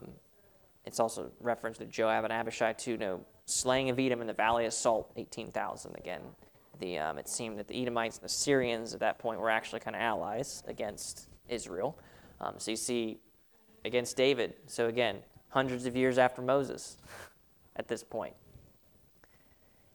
it's 0.84 1.00
also 1.00 1.30
referenced 1.40 1.80
to 1.80 1.86
Joab 1.86 2.24
and 2.24 2.32
Abishai 2.32 2.72
too. 2.72 2.96
No 2.96 3.20
slaying 3.44 3.90
of 3.90 3.98
Edom 3.98 4.20
in 4.20 4.26
the 4.26 4.32
Valley 4.32 4.66
of 4.66 4.72
Salt, 4.72 5.12
18,000 5.16 5.96
again. 5.96 6.20
The, 6.80 6.98
um, 6.98 7.18
it 7.18 7.28
seemed 7.28 7.58
that 7.58 7.68
the 7.68 7.80
Edomites 7.80 8.16
and 8.16 8.24
the 8.24 8.32
Syrians 8.32 8.94
at 8.94 9.00
that 9.00 9.18
point 9.18 9.38
were 9.38 9.50
actually 9.50 9.80
kind 9.80 9.94
of 9.94 10.02
allies 10.02 10.62
against 10.66 11.28
Israel. 11.48 11.98
Um, 12.40 12.54
so 12.58 12.70
you 12.70 12.76
see 12.76 13.18
against 13.84 14.16
David. 14.16 14.54
So 14.66 14.86
again, 14.86 15.18
hundreds 15.48 15.86
of 15.86 15.96
years 15.96 16.18
after 16.18 16.42
Moses 16.42 16.96
at 17.76 17.88
this 17.88 18.02
point. 18.02 18.34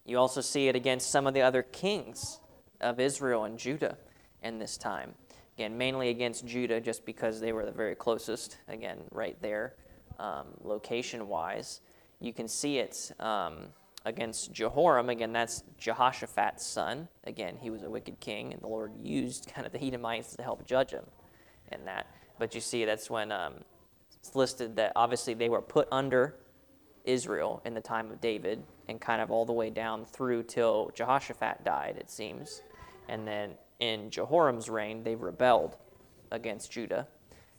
You 0.06 0.20
also 0.20 0.42
see 0.42 0.68
it 0.68 0.76
against 0.76 1.10
some 1.10 1.26
of 1.26 1.34
the 1.34 1.42
other 1.42 1.64
kings 1.64 2.40
of 2.80 3.00
Israel 3.00 3.46
and 3.46 3.58
Judah 3.58 3.98
in 4.44 4.60
this 4.60 4.78
time. 4.78 5.14
Again, 5.58 5.78
mainly 5.78 6.10
against 6.10 6.46
Judah, 6.46 6.80
just 6.80 7.06
because 7.06 7.40
they 7.40 7.54
were 7.54 7.66
the 7.66 7.72
very 7.72 7.96
closest, 7.96 8.58
again, 8.68 9.00
right 9.12 9.42
there, 9.42 9.74
um, 10.20 10.48
location 10.64 11.28
wise. 11.28 11.82
You 12.20 12.34
can 12.34 12.48
see 12.48 12.78
it 12.78 13.12
um, 13.20 13.68
against 14.06 14.54
Jehoram. 14.54 15.10
Again, 15.10 15.34
that's 15.34 15.64
Jehoshaphat's 15.78 16.66
son. 16.66 17.08
Again, 17.26 17.58
he 17.60 17.70
was 17.70 17.84
a 17.84 17.90
wicked 17.90 18.20
king, 18.20 18.54
and 18.54 18.62
the 18.62 18.68
Lord 18.68 18.94
used 19.02 19.52
kind 19.54 19.66
of 19.66 19.74
the 19.74 19.84
Edomites 19.84 20.36
to 20.36 20.44
help 20.44 20.66
judge 20.66 20.92
him 20.92 21.06
in 21.72 21.86
that. 21.86 22.08
But 22.38 22.54
you 22.54 22.62
see, 22.62 22.86
that's 22.86 23.10
when 23.10 23.32
um, 23.32 23.56
it's 24.14 24.36
listed 24.36 24.76
that 24.76 24.92
obviously 24.96 25.34
they 25.34 25.50
were 25.50 25.62
put 25.62 25.88
under 25.92 26.36
Israel 27.04 27.62
in 27.66 27.74
the 27.74 27.82
time 27.82 28.12
of 28.12 28.20
David 28.22 28.64
and 28.88 29.00
kind 29.00 29.22
of 29.22 29.32
all 29.32 29.46
the 29.46 29.54
way 29.54 29.70
down 29.70 30.06
through 30.06 30.44
till 30.44 30.92
Jehoshaphat 30.96 31.64
died, 31.64 31.98
it 32.00 32.10
seems. 32.10 32.62
And 33.08 33.28
then 33.28 33.52
in 33.80 34.10
Jehoram's 34.10 34.70
reign, 34.70 35.04
they 35.04 35.16
rebelled 35.16 35.78
against 36.32 36.72
Judah. 36.72 37.08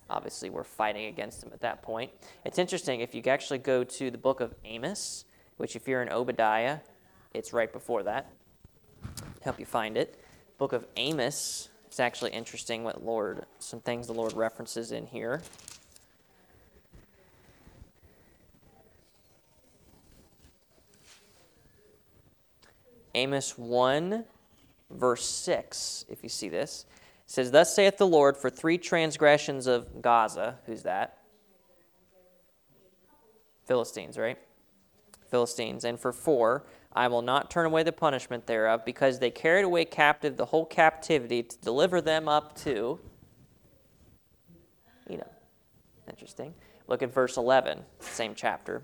Obviously, 0.08 0.50
we're 0.50 0.64
fighting 0.64 1.06
against 1.06 1.40
them 1.40 1.50
at 1.52 1.60
that 1.60 1.82
point. 1.82 2.12
It's 2.44 2.58
interesting 2.58 3.00
if 3.00 3.14
you 3.14 3.22
actually 3.26 3.58
go 3.58 3.82
to 3.82 4.10
the 4.10 4.18
book 4.18 4.40
of 4.40 4.54
Amos, 4.64 5.24
which, 5.56 5.76
if 5.76 5.88
you're 5.88 6.02
in 6.02 6.08
Obadiah, 6.08 6.78
it's 7.34 7.52
right 7.52 7.72
before 7.72 8.02
that. 8.04 8.30
Help 9.42 9.58
you 9.58 9.66
find 9.66 9.96
it. 9.96 10.20
Book 10.58 10.72
of 10.72 10.86
Amos. 10.96 11.68
It's 11.86 12.00
actually 12.00 12.32
interesting 12.32 12.84
what 12.84 13.04
Lord, 13.04 13.46
some 13.58 13.80
things 13.80 14.06
the 14.06 14.12
Lord 14.14 14.32
references 14.32 14.92
in 14.92 15.06
here. 15.06 15.42
Amos 23.14 23.56
1, 23.56 24.24
verse 24.90 25.24
6, 25.24 26.04
if 26.10 26.22
you 26.22 26.28
see 26.28 26.50
this. 26.50 26.84
Says, 27.24 27.50
Thus 27.50 27.74
saith 27.74 27.96
the 27.96 28.06
Lord, 28.06 28.36
for 28.36 28.50
three 28.50 28.76
transgressions 28.76 29.66
of 29.66 30.02
Gaza. 30.02 30.58
Who's 30.66 30.82
that? 30.82 31.18
Philistines, 33.64 34.18
right? 34.18 34.38
Philistines. 35.28 35.84
And 35.84 35.98
for 35.98 36.12
four, 36.12 36.64
I 36.92 37.08
will 37.08 37.22
not 37.22 37.50
turn 37.50 37.66
away 37.66 37.82
the 37.82 37.92
punishment 37.92 38.46
thereof, 38.46 38.84
because 38.84 39.18
they 39.18 39.30
carried 39.30 39.64
away 39.64 39.84
captive 39.84 40.36
the 40.36 40.46
whole 40.46 40.64
captivity 40.64 41.42
to 41.42 41.58
deliver 41.58 42.00
them 42.00 42.28
up 42.28 42.56
to 42.60 42.98
Edom. 45.08 45.28
Interesting. 46.08 46.54
Look 46.88 47.02
at 47.02 47.12
verse 47.12 47.36
11, 47.36 47.84
same 48.00 48.34
chapter. 48.34 48.82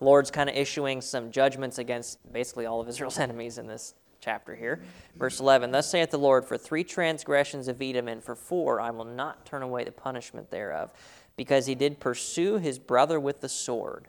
Lord's 0.00 0.30
kind 0.30 0.48
of 0.48 0.56
issuing 0.56 1.00
some 1.00 1.30
judgments 1.30 1.78
against 1.78 2.32
basically 2.32 2.66
all 2.66 2.80
of 2.80 2.88
Israel's 2.88 3.18
enemies 3.26 3.58
in 3.58 3.66
this 3.66 3.94
chapter 4.20 4.54
here. 4.54 4.82
Verse 5.16 5.40
11 5.40 5.70
Thus 5.70 5.90
saith 5.90 6.10
the 6.10 6.18
Lord, 6.18 6.44
For 6.44 6.58
three 6.58 6.84
transgressions 6.84 7.68
of 7.68 7.80
Edom, 7.80 8.08
and 8.08 8.22
for 8.22 8.34
four 8.34 8.80
I 8.80 8.90
will 8.90 9.04
not 9.04 9.46
turn 9.46 9.62
away 9.62 9.84
the 9.84 9.92
punishment 9.92 10.50
thereof, 10.50 10.90
because 11.36 11.66
he 11.66 11.74
did 11.74 12.00
pursue 12.00 12.58
his 12.58 12.78
brother 12.78 13.18
with 13.18 13.40
the 13.40 13.48
sword, 13.48 14.08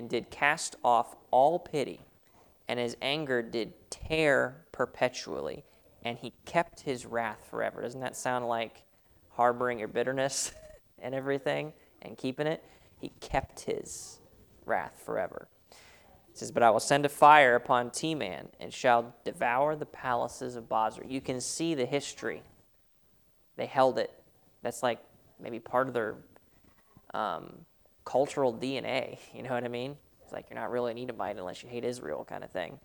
and 0.00 0.08
did 0.08 0.30
cast 0.30 0.76
off 0.82 1.14
all 1.30 1.58
pity, 1.58 2.00
and 2.66 2.80
his 2.80 2.96
anger 3.02 3.42
did 3.42 3.74
tear 3.90 4.64
perpetually, 4.72 5.62
and 6.02 6.16
he 6.16 6.32
kept 6.46 6.80
his 6.80 7.04
wrath 7.04 7.46
forever. 7.50 7.82
Doesn't 7.82 8.00
that 8.00 8.16
sound 8.16 8.48
like 8.48 8.84
harboring 9.32 9.78
your 9.78 9.88
bitterness 9.88 10.52
and 11.02 11.14
everything 11.14 11.74
and 12.00 12.16
keeping 12.16 12.46
it? 12.46 12.64
He 12.98 13.12
kept 13.20 13.60
his 13.60 14.20
wrath 14.64 15.02
forever. 15.04 15.48
It 16.30 16.38
says, 16.38 16.50
But 16.50 16.62
I 16.62 16.70
will 16.70 16.80
send 16.80 17.04
a 17.04 17.10
fire 17.10 17.54
upon 17.54 17.90
Teman 17.90 18.46
and 18.58 18.72
shall 18.72 19.14
devour 19.22 19.76
the 19.76 19.84
palaces 19.84 20.56
of 20.56 20.66
Bozrah. 20.66 21.06
You 21.06 21.20
can 21.20 21.42
see 21.42 21.74
the 21.74 21.84
history. 21.84 22.42
They 23.56 23.66
held 23.66 23.98
it. 23.98 24.10
That's 24.62 24.82
like 24.82 25.00
maybe 25.38 25.58
part 25.60 25.88
of 25.88 25.92
their 25.92 26.16
um, 27.12 27.66
cultural 28.10 28.52
DNA. 28.52 29.18
You 29.32 29.42
know 29.42 29.50
what 29.50 29.64
I 29.64 29.68
mean? 29.68 29.96
It's 30.22 30.32
like 30.32 30.46
you're 30.50 30.58
not 30.58 30.70
really 30.70 30.90
an 30.90 30.98
Edomite 30.98 31.36
unless 31.38 31.62
you 31.62 31.68
hate 31.68 31.84
Israel, 31.84 32.24
kind 32.28 32.42
of 32.42 32.50
thing. 32.50 32.78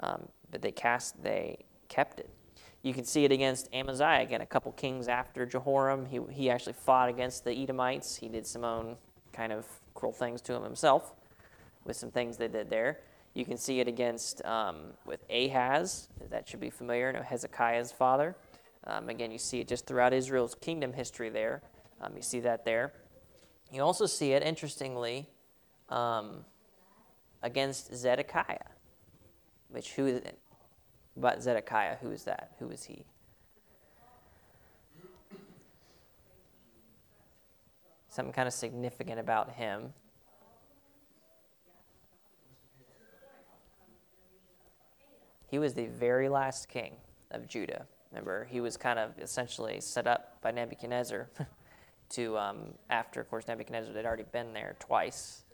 Um, 0.00 0.28
but 0.50 0.60
they 0.60 0.72
cast, 0.72 1.22
they 1.22 1.58
kept 1.88 2.18
it. 2.18 2.28
You 2.82 2.92
can 2.92 3.04
see 3.04 3.24
it 3.24 3.32
against 3.32 3.68
Amaziah 3.72 4.22
again. 4.22 4.40
A 4.40 4.46
couple 4.46 4.72
kings 4.72 5.08
after 5.08 5.46
Jehoram, 5.46 6.04
he 6.06 6.20
he 6.30 6.50
actually 6.50 6.74
fought 6.74 7.08
against 7.08 7.44
the 7.44 7.52
Edomites. 7.52 8.16
He 8.16 8.28
did 8.28 8.46
some 8.46 8.64
own 8.64 8.96
kind 9.32 9.52
of 9.52 9.66
cruel 9.94 10.12
things 10.12 10.40
to 10.42 10.54
him 10.54 10.62
himself 10.62 11.12
with 11.84 11.96
some 11.96 12.10
things 12.10 12.36
they 12.36 12.48
did 12.48 12.68
there. 12.68 13.00
You 13.34 13.44
can 13.44 13.56
see 13.56 13.80
it 13.80 13.88
against 13.88 14.44
um, 14.44 14.76
with 15.06 15.24
Ahaz. 15.30 16.08
That 16.30 16.48
should 16.48 16.60
be 16.60 16.70
familiar. 16.70 17.12
No, 17.12 17.22
Hezekiah's 17.22 17.92
father. 17.92 18.36
Um, 18.86 19.08
again, 19.08 19.30
you 19.30 19.38
see 19.38 19.60
it 19.60 19.68
just 19.68 19.86
throughout 19.86 20.12
Israel's 20.12 20.54
kingdom 20.54 20.92
history 20.92 21.30
there. 21.30 21.62
Um, 22.00 22.12
you 22.16 22.22
see 22.22 22.40
that 22.40 22.64
there. 22.64 22.92
You 23.74 23.82
also 23.82 24.06
see 24.06 24.30
it, 24.34 24.44
interestingly, 24.44 25.26
um, 25.88 26.44
against 27.42 27.92
Zedekiah. 27.92 28.70
Which 29.68 29.94
who? 29.94 30.20
But 31.16 31.42
Zedekiah, 31.42 31.96
who 32.00 32.12
is 32.12 32.22
that? 32.22 32.52
Who 32.60 32.70
is 32.70 32.84
he? 32.84 33.04
Something 38.10 38.32
kind 38.32 38.46
of 38.46 38.54
significant 38.54 39.18
about 39.18 39.50
him. 39.50 39.92
He 45.48 45.58
was 45.58 45.74
the 45.74 45.86
very 45.86 46.28
last 46.28 46.68
king 46.68 46.94
of 47.32 47.48
Judah. 47.48 47.86
Remember, 48.12 48.44
he 48.44 48.60
was 48.60 48.76
kind 48.76 49.00
of 49.00 49.18
essentially 49.18 49.80
set 49.80 50.06
up 50.06 50.40
by 50.42 50.52
Nebuchadnezzar 50.52 51.28
to, 52.10 52.38
um, 52.38 52.74
after, 52.90 53.20
of 53.20 53.28
course, 53.30 53.48
Nebuchadnezzar 53.48 53.94
had 53.94 54.06
already 54.06 54.24
been 54.32 54.52
there 54.52 54.76
twice, 54.78 55.44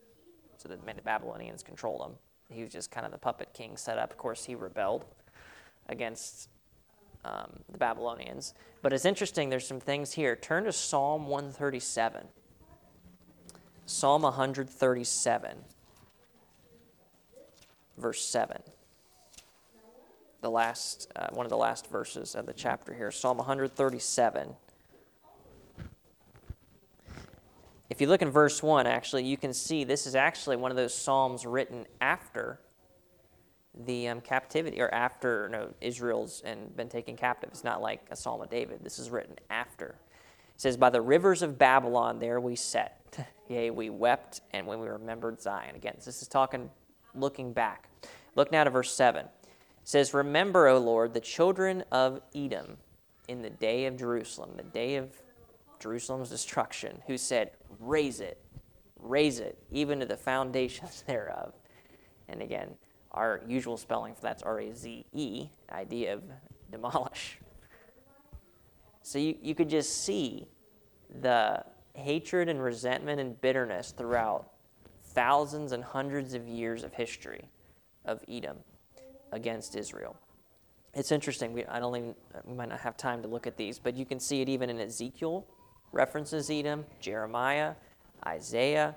so 0.56 0.68
that 0.68 0.84
made 0.84 0.96
the 0.96 1.02
Babylonians 1.02 1.62
controlled 1.62 2.02
him. 2.02 2.16
He 2.50 2.62
was 2.62 2.72
just 2.72 2.90
kind 2.90 3.06
of 3.06 3.12
the 3.12 3.18
puppet 3.18 3.50
king 3.52 3.76
set 3.76 3.98
up. 3.98 4.10
Of 4.10 4.18
course, 4.18 4.44
he 4.44 4.54
rebelled 4.54 5.04
against 5.88 6.48
um, 7.24 7.60
the 7.70 7.78
Babylonians. 7.78 8.54
But 8.82 8.92
it's 8.92 9.04
interesting, 9.04 9.48
there's 9.48 9.66
some 9.66 9.80
things 9.80 10.12
here. 10.12 10.36
Turn 10.36 10.64
to 10.64 10.72
Psalm 10.72 11.28
137. 11.28 12.26
Psalm 13.86 14.22
137, 14.22 15.56
verse 17.98 18.24
7 18.24 18.62
the 20.40 20.50
last 20.50 21.10
uh, 21.16 21.28
one 21.32 21.46
of 21.46 21.50
the 21.50 21.56
last 21.56 21.88
verses 21.88 22.34
of 22.34 22.46
the 22.46 22.52
chapter 22.52 22.94
here 22.94 23.10
psalm 23.10 23.36
137 23.36 24.54
if 27.90 28.00
you 28.00 28.06
look 28.06 28.22
in 28.22 28.30
verse 28.30 28.62
1 28.62 28.86
actually 28.86 29.24
you 29.24 29.36
can 29.36 29.52
see 29.52 29.84
this 29.84 30.06
is 30.06 30.14
actually 30.14 30.56
one 30.56 30.70
of 30.70 30.76
those 30.76 30.94
psalms 30.94 31.44
written 31.44 31.84
after 32.00 32.60
the 33.84 34.08
um, 34.08 34.20
captivity 34.20 34.80
or 34.80 34.92
after 34.94 35.48
no 35.48 35.74
israel's 35.80 36.40
and 36.44 36.74
been 36.76 36.88
taken 36.88 37.16
captive. 37.16 37.50
It's 37.50 37.64
not 37.64 37.82
like 37.82 38.00
a 38.10 38.16
psalm 38.16 38.40
of 38.40 38.50
david. 38.50 38.80
This 38.82 38.98
is 38.98 39.10
written 39.10 39.36
after. 39.50 39.96
It 40.54 40.60
says 40.60 40.76
by 40.76 40.90
the 40.90 41.00
rivers 41.00 41.42
of 41.42 41.58
babylon 41.58 42.18
there 42.18 42.40
we 42.40 42.56
sat 42.56 42.96
yea 43.48 43.70
we 43.70 43.90
wept 43.90 44.40
and 44.52 44.66
when 44.66 44.80
we 44.80 44.88
remembered 44.88 45.40
zion. 45.42 45.76
Again 45.76 45.96
this 45.96 46.22
is 46.22 46.28
talking 46.28 46.70
looking 47.14 47.52
back. 47.52 47.88
Look 48.36 48.52
now 48.52 48.64
to 48.64 48.70
verse 48.70 48.94
7 48.94 49.24
It 49.24 49.30
says, 49.84 50.14
Remember, 50.14 50.68
O 50.68 50.78
Lord, 50.78 51.14
the 51.14 51.20
children 51.20 51.84
of 51.90 52.20
Edom 52.34 52.76
in 53.28 53.42
the 53.42 53.50
day 53.50 53.86
of 53.86 53.96
Jerusalem, 53.96 54.50
the 54.56 54.62
day 54.62 54.96
of 54.96 55.10
Jerusalem's 55.80 56.30
destruction, 56.30 57.02
who 57.06 57.16
said, 57.16 57.52
Raze 57.78 58.20
it, 58.20 58.40
raze 58.98 59.40
it, 59.40 59.58
even 59.70 60.00
to 60.00 60.06
the 60.06 60.16
foundations 60.16 61.02
thereof. 61.06 61.54
And 62.28 62.42
again, 62.42 62.74
our 63.12 63.40
usual 63.48 63.76
spelling 63.76 64.14
for 64.14 64.22
that's 64.22 64.42
R 64.42 64.60
A 64.60 64.74
Z 64.74 65.06
E, 65.12 65.48
idea 65.72 66.14
of 66.14 66.22
demolish. 66.70 67.38
So 69.02 69.18
you, 69.18 69.36
you 69.42 69.54
could 69.54 69.68
just 69.68 70.04
see 70.04 70.46
the 71.20 71.64
hatred 71.94 72.48
and 72.48 72.62
resentment 72.62 73.20
and 73.20 73.40
bitterness 73.40 73.92
throughout 73.96 74.50
thousands 75.02 75.72
and 75.72 75.82
hundreds 75.82 76.34
of 76.34 76.46
years 76.46 76.84
of 76.84 76.94
history 76.94 77.48
of 78.04 78.22
Edom 78.28 78.58
against 79.32 79.74
Israel. 79.74 80.16
It's 80.94 81.12
interesting. 81.12 81.52
We, 81.52 81.64
I 81.66 81.78
don't 81.80 81.96
even, 81.96 82.14
we 82.44 82.54
might 82.54 82.68
not 82.68 82.80
have 82.80 82.96
time 82.96 83.22
to 83.22 83.28
look 83.28 83.46
at 83.46 83.56
these, 83.56 83.78
but 83.78 83.96
you 83.96 84.04
can 84.04 84.20
see 84.20 84.40
it 84.40 84.48
even 84.48 84.70
in 84.70 84.80
Ezekiel, 84.80 85.46
references 85.92 86.50
Edom, 86.50 86.84
Jeremiah, 87.00 87.74
Isaiah, 88.26 88.96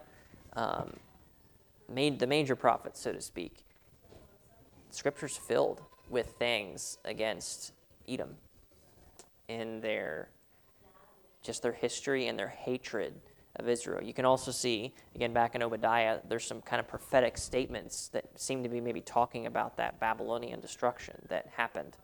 um, 0.56 0.94
made 1.90 2.20
the 2.20 2.28
major 2.28 2.56
prophets, 2.56 3.00
so 3.00 3.12
to 3.12 3.22
speak. 3.22 3.66
Scripture's 4.90 5.38
filled 5.38 5.82
with 6.10 6.28
things 6.38 6.98
against 7.06 7.74
Edom 8.08 8.36
in 9.48 9.82
their 9.82 10.30
just 11.42 11.62
their 11.62 11.74
history 11.74 12.28
and 12.28 12.40
their 12.40 12.48
hatred 12.48 13.14
of 13.58 13.68
Israel. 13.68 14.02
You 14.02 14.14
can 14.14 14.26
also 14.26 14.50
see, 14.50 14.94
again, 15.14 15.34
back 15.34 15.56
in 15.56 15.62
Obadiah, 15.62 16.20
there's 16.28 16.46
some 16.46 16.62
kind 16.62 16.80
of 16.80 16.88
prophetic 16.88 17.38
statements 17.38 18.08
that 18.10 18.26
seem 18.40 18.64
to 18.64 18.70
be 18.70 18.80
maybe 18.80 19.02
talking 19.02 19.46
about 19.46 19.78
that 19.78 20.00
Babylonian 20.00 20.60
destruction 20.60 21.16
that 21.28 21.48
happened 21.56 21.98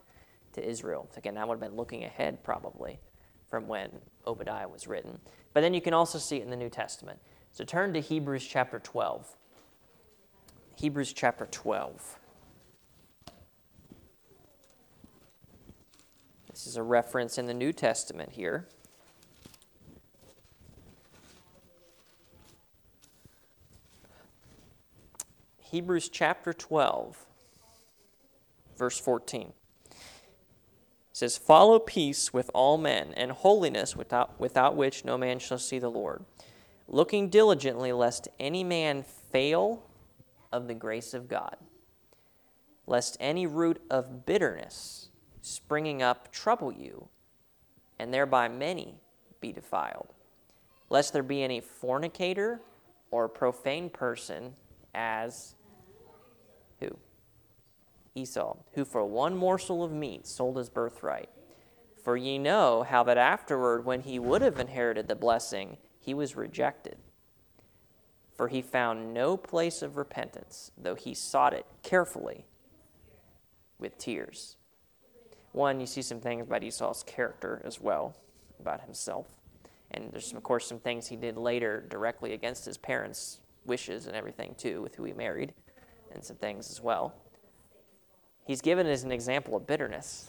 to 0.52 0.66
Israel. 0.66 1.08
Again, 1.16 1.34
that 1.34 1.48
would 1.48 1.54
have 1.54 1.60
been 1.60 1.76
looking 1.76 2.04
ahead 2.04 2.42
probably 2.44 3.00
from 3.48 3.66
when 3.66 3.90
Obadiah 4.26 4.68
was 4.68 4.86
written. 4.86 5.18
But 5.52 5.62
then 5.62 5.74
you 5.74 5.80
can 5.80 5.94
also 5.94 6.18
see 6.18 6.36
it 6.36 6.42
in 6.42 6.50
the 6.50 6.56
New 6.56 6.68
Testament. 6.68 7.18
So 7.52 7.64
turn 7.64 7.92
to 7.94 8.00
Hebrews 8.00 8.46
chapter 8.46 8.78
12. 8.78 9.36
Hebrews 10.76 11.12
chapter 11.12 11.46
12. 11.46 12.18
This 16.50 16.66
is 16.66 16.76
a 16.76 16.82
reference 16.82 17.38
in 17.38 17.46
the 17.46 17.54
New 17.54 17.72
Testament 17.72 18.32
here. 18.32 18.66
Hebrews 25.70 26.08
chapter 26.08 26.52
12, 26.52 27.24
verse 28.76 28.98
14 28.98 29.52
says, 31.20 31.36
Follow 31.36 31.78
peace 31.78 32.32
with 32.32 32.50
all 32.54 32.78
men, 32.78 33.12
and 33.14 33.30
holiness 33.30 33.94
without, 33.94 34.40
without 34.40 34.74
which 34.74 35.04
no 35.04 35.18
man 35.18 35.38
shall 35.38 35.58
see 35.58 35.78
the 35.78 35.90
Lord, 35.90 36.24
looking 36.88 37.28
diligently 37.28 37.92
lest 37.92 38.28
any 38.40 38.64
man 38.64 39.02
fail 39.02 39.82
of 40.50 40.66
the 40.66 40.74
grace 40.74 41.12
of 41.12 41.28
God, 41.28 41.58
lest 42.86 43.18
any 43.20 43.46
root 43.46 43.82
of 43.90 44.24
bitterness 44.24 45.10
springing 45.42 46.00
up 46.00 46.32
trouble 46.32 46.72
you, 46.72 47.08
and 47.98 48.14
thereby 48.14 48.48
many 48.48 48.94
be 49.42 49.52
defiled, 49.52 50.14
lest 50.88 51.12
there 51.12 51.22
be 51.22 51.42
any 51.42 51.60
fornicator 51.60 52.62
or 53.10 53.28
profane 53.28 53.90
person 53.90 54.54
as 54.94 55.54
who? 56.80 56.96
Esau, 58.14 58.56
who 58.72 58.84
for 58.84 59.04
one 59.04 59.36
morsel 59.36 59.82
of 59.82 59.92
meat 59.92 60.26
sold 60.26 60.56
his 60.56 60.68
birthright. 60.68 61.28
For 62.02 62.16
ye 62.16 62.38
know 62.38 62.82
how 62.82 63.02
that 63.04 63.18
afterward, 63.18 63.84
when 63.84 64.00
he 64.00 64.18
would 64.18 64.42
have 64.42 64.58
inherited 64.58 65.06
the 65.06 65.14
blessing, 65.14 65.76
he 65.98 66.14
was 66.14 66.36
rejected. 66.36 66.96
For 68.32 68.48
he 68.48 68.62
found 68.62 69.12
no 69.12 69.36
place 69.36 69.82
of 69.82 69.96
repentance, 69.96 70.72
though 70.76 70.94
he 70.94 71.12
sought 71.12 71.52
it 71.52 71.66
carefully 71.82 72.46
with 73.78 73.98
tears. 73.98 74.56
One, 75.52 75.80
you 75.80 75.86
see 75.86 76.02
some 76.02 76.20
things 76.20 76.42
about 76.42 76.64
Esau's 76.64 77.02
character 77.02 77.60
as 77.64 77.80
well, 77.80 78.16
about 78.58 78.82
himself. 78.82 79.26
And 79.90 80.10
there's, 80.12 80.26
some, 80.26 80.36
of 80.36 80.42
course, 80.42 80.66
some 80.66 80.78
things 80.78 81.08
he 81.08 81.16
did 81.16 81.36
later 81.36 81.84
directly 81.90 82.32
against 82.32 82.64
his 82.64 82.78
parents' 82.78 83.40
wishes 83.66 84.06
and 84.06 84.16
everything, 84.16 84.54
too, 84.56 84.80
with 84.80 84.94
who 84.94 85.04
he 85.04 85.12
married, 85.12 85.52
and 86.12 86.24
some 86.24 86.36
things 86.36 86.70
as 86.70 86.80
well 86.80 87.14
he's 88.50 88.60
given 88.60 88.84
as 88.88 89.04
an 89.04 89.12
example 89.12 89.54
of 89.54 89.64
bitterness 89.64 90.28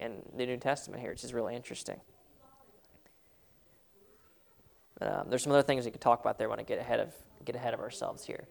in 0.00 0.16
the 0.36 0.44
New 0.44 0.56
Testament 0.56 1.00
here, 1.00 1.10
which 1.10 1.22
is 1.22 1.32
really 1.32 1.54
interesting. 1.54 2.00
Um, 5.00 5.26
there's 5.28 5.44
some 5.44 5.52
other 5.52 5.62
things 5.62 5.84
we 5.84 5.92
could 5.92 6.00
talk 6.00 6.20
about 6.20 6.38
there. 6.38 6.48
Want 6.48 6.58
to 6.58 6.66
get 6.66 6.80
ahead 6.80 6.98
of 6.98 7.14
get 7.44 7.54
ahead 7.54 7.72
of 7.72 7.78
ourselves 7.78 8.24
here. 8.24 8.48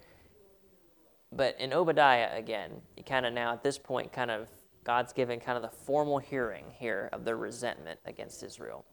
But 1.34 1.60
in 1.60 1.74
Obadiah 1.74 2.30
again, 2.38 2.72
you 2.96 3.04
kind 3.04 3.26
of 3.26 3.34
now 3.34 3.52
at 3.52 3.64
this 3.64 3.78
point, 3.78 4.14
kind 4.14 4.32
of 4.32 4.48
God's 4.86 5.12
given 5.12 5.42
kind 5.42 5.58
of 5.58 5.62
the 5.62 5.76
formal 5.78 6.20
hearing 6.20 6.64
here 6.80 7.10
of 7.12 7.26
their 7.26 7.36
resentment 7.36 8.00
against 8.06 8.44
Israel. 8.44 8.86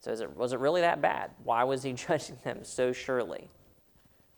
So 0.00 0.12
it, 0.12 0.34
was 0.34 0.54
it 0.54 0.60
really 0.60 0.80
that 0.80 1.02
bad? 1.02 1.30
Why 1.44 1.62
was 1.64 1.82
he 1.82 1.92
judging 2.08 2.38
them 2.42 2.60
so 2.62 2.90
surely? 2.90 3.50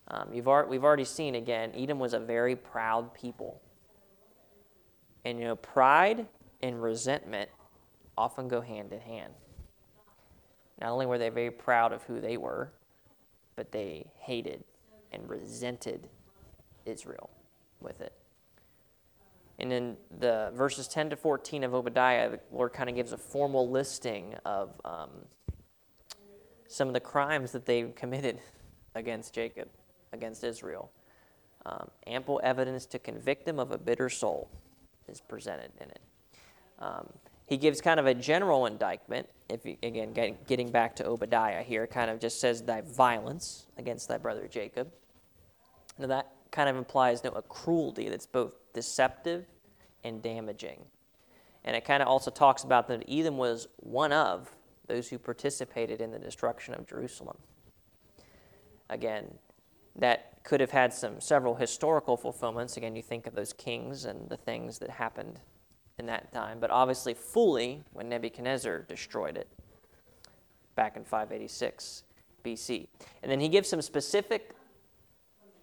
Um, 0.09 0.31
you've 0.33 0.49
ar- 0.49 0.67
we've 0.67 0.83
already 0.83 1.05
seen 1.05 1.37
again, 1.37 1.71
Edom 1.77 2.01
was 2.01 2.15
a 2.15 2.19
very 2.19 2.57
proud 2.57 3.15
people. 3.15 3.61
And 5.25 5.39
you 5.39 5.47
know, 5.47 5.57
pride 5.57 6.27
and 6.63 6.83
resentment 6.83 7.51
often 8.17 8.49
go 8.49 8.61
hand 8.61 8.93
in 8.93 9.01
hand. 9.01 9.33
Not 10.81 10.91
only 10.91 11.07
were 11.07 11.19
they 11.19 11.29
very 11.29 11.51
proud 11.51 11.93
of 11.93 12.03
who 12.05 12.21
they 12.21 12.37
were, 12.37 12.73
but 13.57 13.73
they 13.73 14.07
hated 14.19 14.65
and 15.13 15.29
resented 15.29 16.09
Israel 16.85 17.31
with 17.81 18.01
it. 18.01 18.13
And 19.59 19.73
in 19.73 19.97
the 20.19 20.51
verses 20.55 20.89
10 20.89 21.11
to 21.11 21.17
14 21.17 21.63
of 21.63 21.75
Obadiah, 21.75 22.31
the 22.31 22.41
Lord 22.51 22.73
kind 22.73 22.91
of 22.91 22.97
gives 22.97 23.13
a 23.13 23.19
formal 23.19 23.71
listing 23.71 24.35
of 24.45 24.71
um, 24.85 25.11
some 26.67 26.89
of 26.89 26.95
the 26.95 27.01
crimes 27.01 27.53
that 27.53 27.65
they 27.65 27.85
committed 27.95 28.41
against 28.97 29.33
Jacob, 29.33 29.69
against 30.13 30.43
Israel. 30.43 30.91
Um, 31.67 31.89
ample 32.07 32.41
evidence 32.43 32.85
to 32.87 32.99
convict 32.99 33.47
them 33.47 33.59
of 33.59 33.71
a 33.71 33.79
bitter 33.79 34.11
soul 34.11 34.51
is 35.09 35.21
presented 35.21 35.71
in 35.81 35.91
it. 35.91 36.01
Um, 36.79 37.09
he 37.47 37.57
gives 37.57 37.81
kind 37.81 38.01
of 38.01 38.07
a 38.07 38.15
general 38.15 38.67
indictment. 38.67 39.29
If 39.49 39.67
you, 39.67 39.77
again, 39.83 40.13
get, 40.13 40.47
getting 40.47 40.71
back 40.71 40.97
to 40.97 41.07
Obadiah 41.07 41.63
here, 41.63 41.87
kind 41.87 42.11
of 42.11 42.19
just 42.19 42.41
says 42.41 42.63
thy 42.63 42.81
violence 42.81 43.67
against 43.77 44.09
thy 44.09 44.19
brother 44.19 44.49
Jacob. 44.49 44.91
Now 45.99 46.07
that 46.07 46.31
kind 46.51 46.69
of 46.69 46.77
implies 46.77 47.23
know, 47.23 47.31
a 47.31 47.43
cruelty 47.43 48.09
that's 48.09 48.27
both 48.27 48.55
deceptive 48.73 49.45
and 50.03 50.23
damaging. 50.23 50.85
And 51.65 51.77
it 51.77 51.85
kind 51.85 52.03
of 52.03 52.09
also 52.09 52.31
talks 52.31 52.63
about 52.63 52.89
that 52.89 53.05
Edom 53.09 53.39
was 53.39 53.69
one 53.77 54.13
of 54.13 54.51
those 54.87 55.09
who 55.09 55.19
participated 55.19 56.01
in 56.01 56.11
the 56.11 56.19
destruction 56.19 56.75
of 56.75 56.87
Jerusalem. 56.87 57.39
Again, 58.91 59.35
that 59.97 60.34
could 60.45 60.61
have 60.61 60.71
had 60.71 60.93
some 60.93 61.21
several 61.21 61.55
historical 61.57 62.17
fulfillments. 62.17 62.77
Again, 62.77 62.95
you 62.95 63.03
think 63.03 63.27
of 63.27 63.35
those 63.35 63.53
kings 63.53 64.05
and 64.05 64.29
the 64.29 64.37
things 64.37 64.79
that 64.79 64.91
happened 64.91 65.41
in 65.99 66.07
that 66.07 66.33
time, 66.33 66.59
but 66.61 66.71
obviously 66.71 67.15
fully 67.15 67.83
when 67.93 68.09
Nebuchadnezzar 68.09 68.81
destroyed 68.83 69.37
it 69.37 69.49
back 70.77 70.97
in 70.97 71.05
586 71.05 72.05
BC. 72.45 72.87
And 73.23 73.33
then 73.33 73.41
he 73.41 73.49
gives 73.49 73.69
some 73.69 73.81
specific 73.81 74.55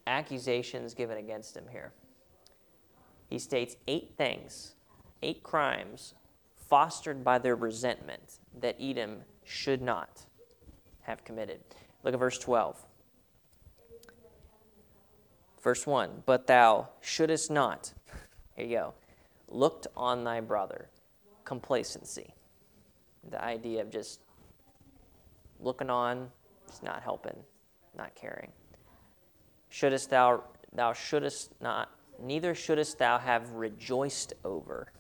accusations 0.07 0.93
given 0.93 1.17
against 1.17 1.55
him 1.55 1.65
here. 1.71 1.91
He 3.29 3.37
states 3.37 3.75
eight 3.87 4.13
things, 4.17 4.75
eight 5.21 5.43
crimes 5.43 6.15
fostered 6.55 7.23
by 7.23 7.37
their 7.37 7.55
resentment 7.55 8.39
that 8.59 8.75
Edom 8.81 9.21
should 9.43 9.81
not 9.81 10.25
have 11.01 11.23
committed. 11.23 11.59
Look 12.03 12.13
at 12.13 12.19
verse 12.19 12.39
12. 12.39 12.85
Verse 15.61 15.85
1 15.85 16.23
But 16.25 16.47
thou 16.47 16.89
shouldest 17.01 17.51
not, 17.51 17.93
here 18.55 18.65
you 18.65 18.77
go, 18.77 18.93
looked 19.47 19.87
on 19.95 20.23
thy 20.23 20.41
brother. 20.41 20.89
Complacency. 21.45 22.33
The 23.29 23.43
idea 23.43 23.81
of 23.81 23.89
just 23.89 24.21
looking 25.59 25.89
on, 25.89 26.29
just 26.67 26.83
not 26.83 27.03
helping, 27.03 27.35
not 27.97 28.15
caring. 28.15 28.51
Shouldest 29.69 30.09
thou, 30.09 30.43
thou 30.73 30.93
shouldest 30.93 31.51
not, 31.61 31.89
neither 32.19 32.55
shouldest 32.55 32.97
thou 32.97 33.17
have 33.17 33.51
rejoiced 33.51 34.33
over 34.43 34.91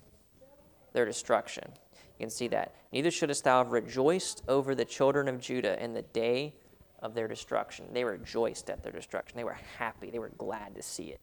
their 0.93 1.05
destruction. 1.05 1.71
You 2.19 2.25
can 2.25 2.29
see 2.29 2.47
that. 2.49 2.75
Neither 2.91 3.11
shouldest 3.11 3.43
thou 3.43 3.63
have 3.63 3.71
rejoiced 3.71 4.43
over 4.47 4.75
the 4.75 4.85
children 4.85 5.27
of 5.27 5.39
Judah 5.39 5.81
in 5.83 5.93
the 5.93 6.01
day 6.01 6.53
of 7.01 7.13
their 7.13 7.27
destruction. 7.27 7.85
They 7.93 8.03
rejoiced 8.03 8.69
at 8.69 8.83
their 8.83 8.91
destruction. 8.91 9.37
They 9.37 9.43
were 9.43 9.57
happy. 9.77 10.09
They 10.09 10.19
were 10.19 10.31
glad 10.37 10.75
to 10.75 10.81
see 10.81 11.05
it 11.05 11.19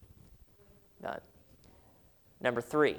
done. 1.03 1.21
Number 2.41 2.61
three, 2.61 2.99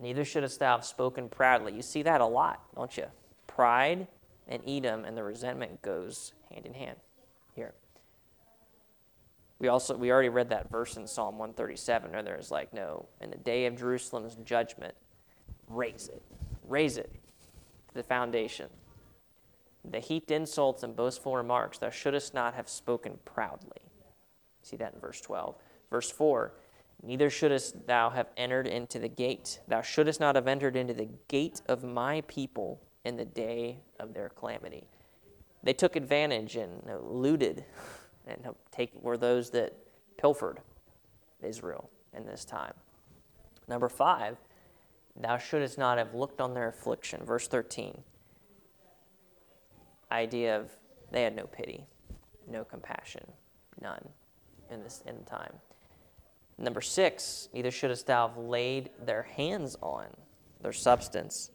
neither 0.00 0.24
shouldst 0.24 0.58
thou 0.58 0.76
have 0.76 0.84
spoken 0.84 1.28
proudly. 1.28 1.72
You 1.72 1.82
see 1.82 2.02
that 2.02 2.20
a 2.20 2.26
lot, 2.26 2.62
don't 2.74 2.96
you? 2.96 3.06
Pride 3.46 4.06
and 4.48 4.62
Edom 4.66 5.04
and 5.04 5.16
the 5.16 5.22
resentment 5.22 5.82
goes 5.82 6.32
hand 6.52 6.66
in 6.66 6.74
hand 6.74 6.96
here. 7.54 7.74
We 9.58 9.68
also 9.68 9.96
we 9.96 10.12
already 10.12 10.28
read 10.28 10.50
that 10.50 10.70
verse 10.70 10.96
in 10.96 11.06
Psalm 11.06 11.38
137 11.38 12.12
where 12.12 12.22
there's 12.22 12.50
like, 12.50 12.72
no, 12.74 13.06
in 13.20 13.30
the 13.30 13.36
day 13.36 13.66
of 13.66 13.76
Jerusalem's 13.76 14.36
judgment, 14.44 14.94
raise 15.68 16.08
it. 16.08 16.22
Raise 16.68 16.98
it 16.98 17.10
to 17.88 17.94
the 17.94 18.02
foundation 18.02 18.68
the 19.90 20.00
heaped 20.00 20.30
insults 20.30 20.82
and 20.82 20.96
boastful 20.96 21.36
remarks, 21.36 21.78
thou 21.78 21.90
shouldest 21.90 22.34
not 22.34 22.54
have 22.54 22.68
spoken 22.68 23.18
proudly. 23.24 23.80
See 24.62 24.76
that 24.76 24.94
in 24.94 25.00
verse 25.00 25.20
12. 25.20 25.54
Verse 25.90 26.10
4 26.10 26.52
Neither 27.02 27.28
shouldest 27.28 27.86
thou 27.86 28.10
have 28.10 28.28
entered 28.36 28.66
into 28.66 28.98
the 28.98 29.08
gate. 29.08 29.60
Thou 29.68 29.82
shouldest 29.82 30.18
not 30.18 30.34
have 30.34 30.48
entered 30.48 30.76
into 30.76 30.94
the 30.94 31.08
gate 31.28 31.60
of 31.68 31.84
my 31.84 32.22
people 32.22 32.80
in 33.04 33.16
the 33.16 33.24
day 33.24 33.78
of 34.00 34.14
their 34.14 34.30
calamity. 34.30 34.84
They 35.62 35.74
took 35.74 35.94
advantage 35.94 36.56
and 36.56 36.82
looted, 37.02 37.64
and 38.26 38.48
take, 38.72 38.92
were 39.02 39.16
those 39.16 39.50
that 39.50 39.74
pilfered 40.16 40.60
Israel 41.42 41.90
in 42.16 42.24
this 42.26 42.44
time. 42.44 42.72
Number 43.68 43.88
five, 43.88 44.38
thou 45.14 45.38
shouldest 45.38 45.76
not 45.76 45.98
have 45.98 46.14
looked 46.14 46.40
on 46.40 46.54
their 46.54 46.68
affliction. 46.68 47.24
Verse 47.24 47.46
13 47.46 48.02
idea 50.10 50.58
of 50.58 50.70
they 51.10 51.22
had 51.22 51.34
no 51.36 51.46
pity. 51.46 51.86
no 52.48 52.64
compassion, 52.64 53.24
none 53.80 54.08
in 54.70 54.82
this 54.82 55.02
in 55.06 55.24
time. 55.24 55.52
Number 56.58 56.80
six, 56.80 57.48
neither 57.52 57.70
shouldest 57.70 58.06
thou 58.06 58.28
have 58.28 58.36
laid 58.36 58.90
their 59.04 59.22
hands 59.22 59.76
on 59.82 60.06
their 60.62 60.72
substance, 60.72 61.50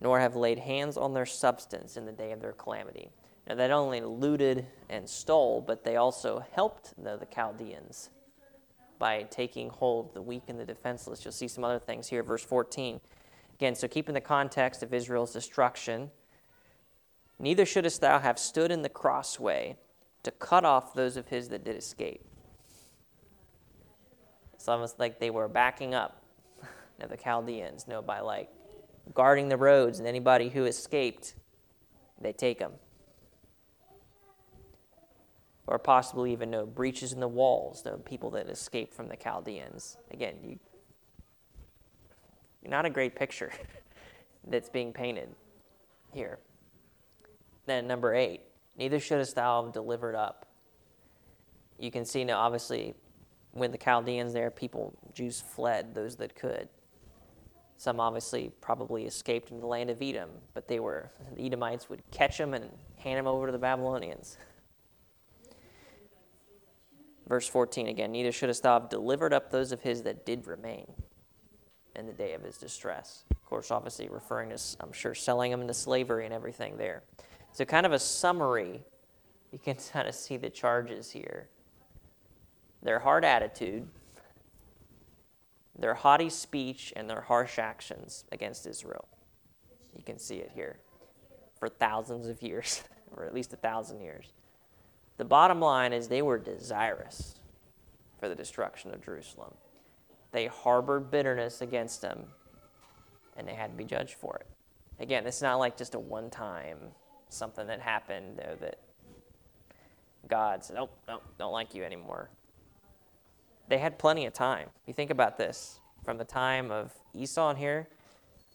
nor 0.00 0.20
have 0.20 0.36
laid 0.36 0.58
hands 0.58 0.96
on 0.96 1.14
their 1.14 1.26
substance 1.26 1.96
in 1.96 2.06
the 2.06 2.12
day 2.12 2.32
of 2.32 2.40
their 2.40 2.52
calamity. 2.52 3.10
Now, 3.46 3.54
they 3.54 3.68
not 3.68 3.78
only 3.78 4.00
looted 4.00 4.66
and 4.88 5.08
stole, 5.08 5.60
but 5.60 5.84
they 5.84 5.96
also 5.96 6.44
helped 6.52 6.94
the, 7.02 7.16
the 7.16 7.26
Chaldeans 7.26 8.10
by 8.98 9.22
taking 9.24 9.70
hold 9.70 10.08
of 10.08 10.14
the 10.14 10.22
weak 10.22 10.42
and 10.48 10.58
the 10.58 10.66
defenseless. 10.66 11.24
You'll 11.24 11.32
see 11.32 11.48
some 11.48 11.64
other 11.64 11.78
things 11.78 12.08
here, 12.08 12.22
verse 12.22 12.42
14. 12.42 13.00
Again, 13.54 13.74
so 13.74 13.88
keep 13.88 14.08
in 14.08 14.14
the 14.14 14.20
context 14.20 14.82
of 14.82 14.92
Israel's 14.92 15.32
destruction. 15.32 16.10
Neither 17.38 17.64
shouldest 17.64 18.00
thou 18.00 18.18
have 18.18 18.38
stood 18.38 18.70
in 18.70 18.82
the 18.82 18.88
crossway 18.88 19.76
to 20.24 20.30
cut 20.30 20.64
off 20.64 20.94
those 20.94 21.16
of 21.16 21.28
his 21.28 21.48
that 21.50 21.64
did 21.64 21.76
escape. 21.76 22.24
It's 24.54 24.66
almost 24.66 24.98
like 24.98 25.20
they 25.20 25.30
were 25.30 25.48
backing 25.48 25.94
up 25.94 26.22
know, 26.98 27.06
the 27.06 27.16
Chaldeans, 27.16 27.86
know, 27.86 28.02
by 28.02 28.20
like 28.20 28.50
guarding 29.14 29.48
the 29.48 29.56
roads, 29.56 29.98
and 29.98 30.08
anybody 30.08 30.48
who 30.48 30.64
escaped, 30.64 31.34
they 32.20 32.32
take 32.32 32.58
them. 32.58 32.72
Or 35.66 35.78
possibly 35.78 36.32
even 36.32 36.50
no 36.50 36.66
breaches 36.66 37.12
in 37.12 37.20
the 37.20 37.28
walls, 37.28 37.82
the 37.82 37.92
people 37.92 38.30
that 38.30 38.48
escaped 38.48 38.94
from 38.94 39.08
the 39.08 39.16
Chaldeans. 39.16 39.96
Again, 40.10 40.34
you, 40.42 40.58
not 42.64 42.84
a 42.84 42.90
great 42.90 43.14
picture 43.14 43.52
that's 44.46 44.68
being 44.68 44.92
painted 44.92 45.28
here. 46.12 46.38
Then, 47.68 47.86
number 47.86 48.14
eight, 48.14 48.40
neither 48.78 48.98
shouldest 48.98 49.34
thou 49.34 49.62
have 49.62 49.74
delivered 49.74 50.14
up. 50.14 50.46
You 51.78 51.90
can 51.90 52.06
see 52.06 52.24
now, 52.24 52.38
obviously, 52.38 52.94
when 53.52 53.72
the 53.72 53.76
Chaldeans 53.76 54.32
there, 54.32 54.50
people, 54.50 54.98
Jews 55.12 55.42
fled, 55.42 55.94
those 55.94 56.16
that 56.16 56.34
could. 56.34 56.70
Some 57.76 58.00
obviously 58.00 58.50
probably 58.62 59.04
escaped 59.04 59.50
in 59.50 59.60
the 59.60 59.66
land 59.66 59.90
of 59.90 60.00
Edom, 60.00 60.30
but 60.54 60.66
they 60.66 60.80
were, 60.80 61.10
the 61.36 61.44
Edomites 61.44 61.90
would 61.90 62.02
catch 62.10 62.38
them 62.38 62.54
and 62.54 62.70
hand 62.96 63.18
them 63.18 63.26
over 63.26 63.44
to 63.44 63.52
the 63.52 63.58
Babylonians. 63.58 64.38
Verse 67.28 67.46
14 67.46 67.88
again, 67.88 68.12
neither 68.12 68.32
shouldest 68.32 68.62
thou 68.62 68.80
have 68.80 68.88
delivered 68.88 69.34
up 69.34 69.50
those 69.50 69.72
of 69.72 69.82
his 69.82 70.04
that 70.04 70.24
did 70.24 70.46
remain 70.46 70.90
in 71.94 72.06
the 72.06 72.14
day 72.14 72.32
of 72.32 72.42
his 72.42 72.56
distress. 72.56 73.24
Of 73.30 73.44
course, 73.44 73.70
obviously 73.70 74.08
referring 74.08 74.48
to, 74.48 74.58
I'm 74.80 74.92
sure, 74.92 75.14
selling 75.14 75.50
them 75.50 75.60
into 75.60 75.74
slavery 75.74 76.24
and 76.24 76.32
everything 76.32 76.78
there. 76.78 77.02
So, 77.58 77.64
kind 77.64 77.84
of 77.84 77.90
a 77.90 77.98
summary, 77.98 78.84
you 79.50 79.58
can 79.58 79.74
kind 79.92 80.06
of 80.06 80.14
see 80.14 80.36
the 80.36 80.48
charges 80.48 81.10
here. 81.10 81.48
Their 82.84 83.00
hard 83.00 83.24
attitude, 83.24 83.88
their 85.76 85.94
haughty 85.94 86.30
speech, 86.30 86.92
and 86.94 87.10
their 87.10 87.22
harsh 87.22 87.58
actions 87.58 88.24
against 88.30 88.64
Israel. 88.64 89.08
You 89.92 90.04
can 90.04 90.20
see 90.20 90.36
it 90.36 90.52
here 90.54 90.78
for 91.58 91.68
thousands 91.68 92.28
of 92.28 92.40
years, 92.42 92.84
or 93.16 93.24
at 93.24 93.34
least 93.34 93.52
a 93.52 93.56
thousand 93.56 94.02
years. 94.02 94.32
The 95.16 95.24
bottom 95.24 95.58
line 95.58 95.92
is 95.92 96.06
they 96.06 96.22
were 96.22 96.38
desirous 96.38 97.40
for 98.20 98.28
the 98.28 98.36
destruction 98.36 98.94
of 98.94 99.04
Jerusalem. 99.04 99.52
They 100.30 100.46
harbored 100.46 101.10
bitterness 101.10 101.60
against 101.60 102.02
them, 102.02 102.26
and 103.36 103.48
they 103.48 103.54
had 103.54 103.72
to 103.72 103.76
be 103.76 103.84
judged 103.84 104.14
for 104.14 104.36
it. 104.36 104.46
Again, 105.00 105.26
it's 105.26 105.42
not 105.42 105.56
like 105.56 105.76
just 105.76 105.96
a 105.96 105.98
one 105.98 106.30
time 106.30 106.78
something 107.28 107.66
that 107.66 107.80
happened 107.80 108.38
though, 108.38 108.56
that 108.60 108.78
God 110.28 110.64
said, 110.64 110.76
"Nope, 110.76 110.96
nope, 111.06 111.22
don't 111.38 111.52
like 111.52 111.74
you 111.74 111.84
anymore." 111.84 112.30
They 113.68 113.78
had 113.78 113.98
plenty 113.98 114.26
of 114.26 114.32
time. 114.32 114.70
You 114.86 114.94
think 114.94 115.10
about 115.10 115.36
this 115.36 115.80
from 116.04 116.16
the 116.18 116.24
time 116.24 116.70
of 116.70 116.92
Esau 117.14 117.50
and 117.50 117.58
here, 117.58 117.88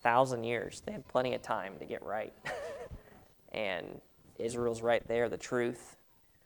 thousand 0.02 0.44
years. 0.44 0.82
They 0.86 0.92
had 0.92 1.08
plenty 1.08 1.34
of 1.36 1.42
time 1.42 1.78
to 1.80 1.86
get 1.86 2.04
right, 2.04 2.34
and 3.52 4.02
Israel's 4.40 4.82
right 4.82 5.08
there, 5.08 5.30
the 5.30 5.38
truth, 5.38 5.98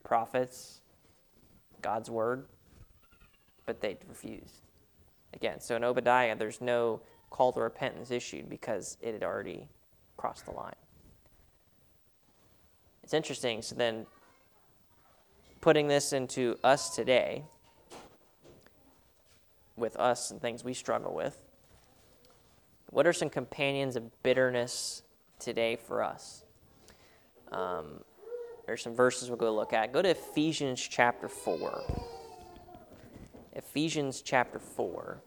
prophets, 0.04 0.82
God's 1.82 2.10
word, 2.10 2.46
but 3.66 3.82
they 3.82 3.98
refused. 4.08 4.62
Again, 5.34 5.60
so 5.60 5.76
in 5.76 5.84
Obadiah, 5.84 6.36
there's 6.36 6.62
no 6.62 7.02
call 7.30 7.52
to 7.54 7.62
repentance 7.62 8.12
issued 8.12 8.50
because 8.50 8.98
it 9.02 9.14
had 9.14 9.24
already 9.24 9.68
crossed 10.16 10.46
the 10.46 10.52
line. 10.52 10.74
It's 13.08 13.14
interesting. 13.14 13.62
So 13.62 13.74
then, 13.74 14.06
putting 15.62 15.88
this 15.88 16.12
into 16.12 16.58
us 16.62 16.94
today, 16.94 17.46
with 19.78 19.96
us 19.96 20.30
and 20.30 20.42
things 20.42 20.66
we 20.66 20.74
struggle 20.74 21.16
with, 21.16 21.42
what 22.90 23.08
are 23.08 23.14
some 23.14 23.30
companions 23.30 23.96
of 23.96 24.24
bitterness 24.24 25.04
today 25.40 25.78
for 25.78 26.04
us? 26.04 26.44
Um, 27.54 28.02
there's 28.66 28.82
some 28.82 28.94
verses 28.94 29.30
we'll 29.30 29.38
go 29.38 29.56
look 29.56 29.72
at. 29.72 29.94
Go 29.94 30.02
to 30.02 30.10
Ephesians 30.10 30.86
chapter 30.86 31.30
4. 31.30 31.84
Ephesians 33.54 34.22
chapter 34.22 34.60
4. 34.60 35.22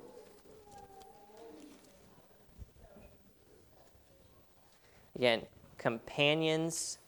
Again, 5.17 5.41
companions 5.79 6.99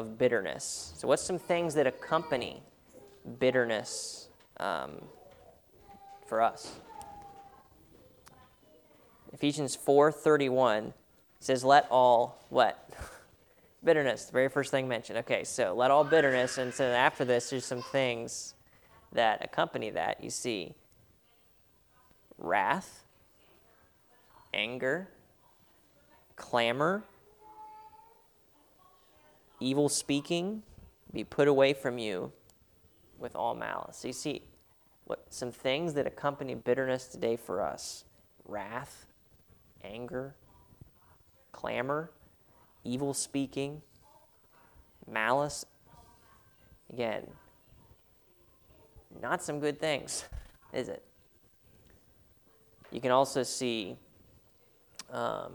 of 0.00 0.18
bitterness. 0.18 0.92
So, 0.96 1.06
what's 1.06 1.22
some 1.22 1.38
things 1.38 1.74
that 1.74 1.86
accompany 1.86 2.62
bitterness 3.38 4.28
um, 4.56 4.92
for 6.26 6.42
us? 6.42 6.72
Ephesians 9.32 9.76
4:31 9.76 10.92
says, 11.38 11.62
"Let 11.64 11.86
all 11.90 12.44
what." 12.48 12.88
bitterness, 13.84 14.26
the 14.26 14.32
very 14.32 14.48
first 14.48 14.70
thing 14.70 14.88
mentioned. 14.88 15.18
Okay, 15.20 15.44
so 15.44 15.72
let 15.74 15.90
all 15.90 16.04
bitterness, 16.04 16.58
and 16.58 16.72
so 16.74 16.84
after 16.84 17.24
this, 17.24 17.50
there's 17.50 17.64
some 17.64 17.82
things 17.82 18.54
that 19.12 19.42
accompany 19.44 19.90
that. 19.90 20.22
You 20.22 20.30
see 20.30 20.74
wrath, 22.36 23.04
anger, 24.52 25.08
clamor, 26.36 27.04
evil 29.60 29.88
speaking 29.88 30.62
be 31.12 31.24
put 31.24 31.48
away 31.48 31.72
from 31.72 31.98
you 31.98 32.32
with 33.18 33.34
all 33.34 33.54
malice. 33.54 33.98
So 33.98 34.08
you 34.08 34.14
see 34.14 34.42
what 35.04 35.26
some 35.30 35.50
things 35.50 35.94
that 35.94 36.06
accompany 36.06 36.54
bitterness 36.54 37.06
today 37.06 37.36
for 37.36 37.60
us 37.60 38.04
wrath, 38.46 39.06
anger, 39.82 40.34
clamor, 41.52 42.10
evil 42.84 43.14
speaking, 43.14 43.82
malice. 45.08 45.64
Again, 46.92 47.26
not 49.20 49.42
some 49.42 49.60
good 49.60 49.78
things, 49.78 50.24
is 50.72 50.88
it? 50.88 51.04
You 52.90 53.00
can 53.00 53.12
also 53.12 53.42
see 53.44 53.96
um, 55.12 55.52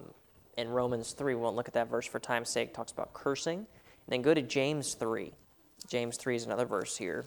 in 0.57 0.69
Romans 0.69 1.11
3, 1.11 1.35
we 1.35 1.41
won't 1.41 1.55
look 1.55 1.67
at 1.67 1.73
that 1.73 1.89
verse 1.89 2.05
for 2.05 2.19
time's 2.19 2.49
sake, 2.49 2.73
talks 2.73 2.91
about 2.91 3.13
cursing. 3.13 3.67
Then 4.07 4.21
go 4.21 4.33
to 4.33 4.41
James 4.41 4.93
3. 4.93 5.33
James 5.87 6.17
3 6.17 6.35
is 6.35 6.45
another 6.45 6.65
verse 6.65 6.97
here 6.97 7.25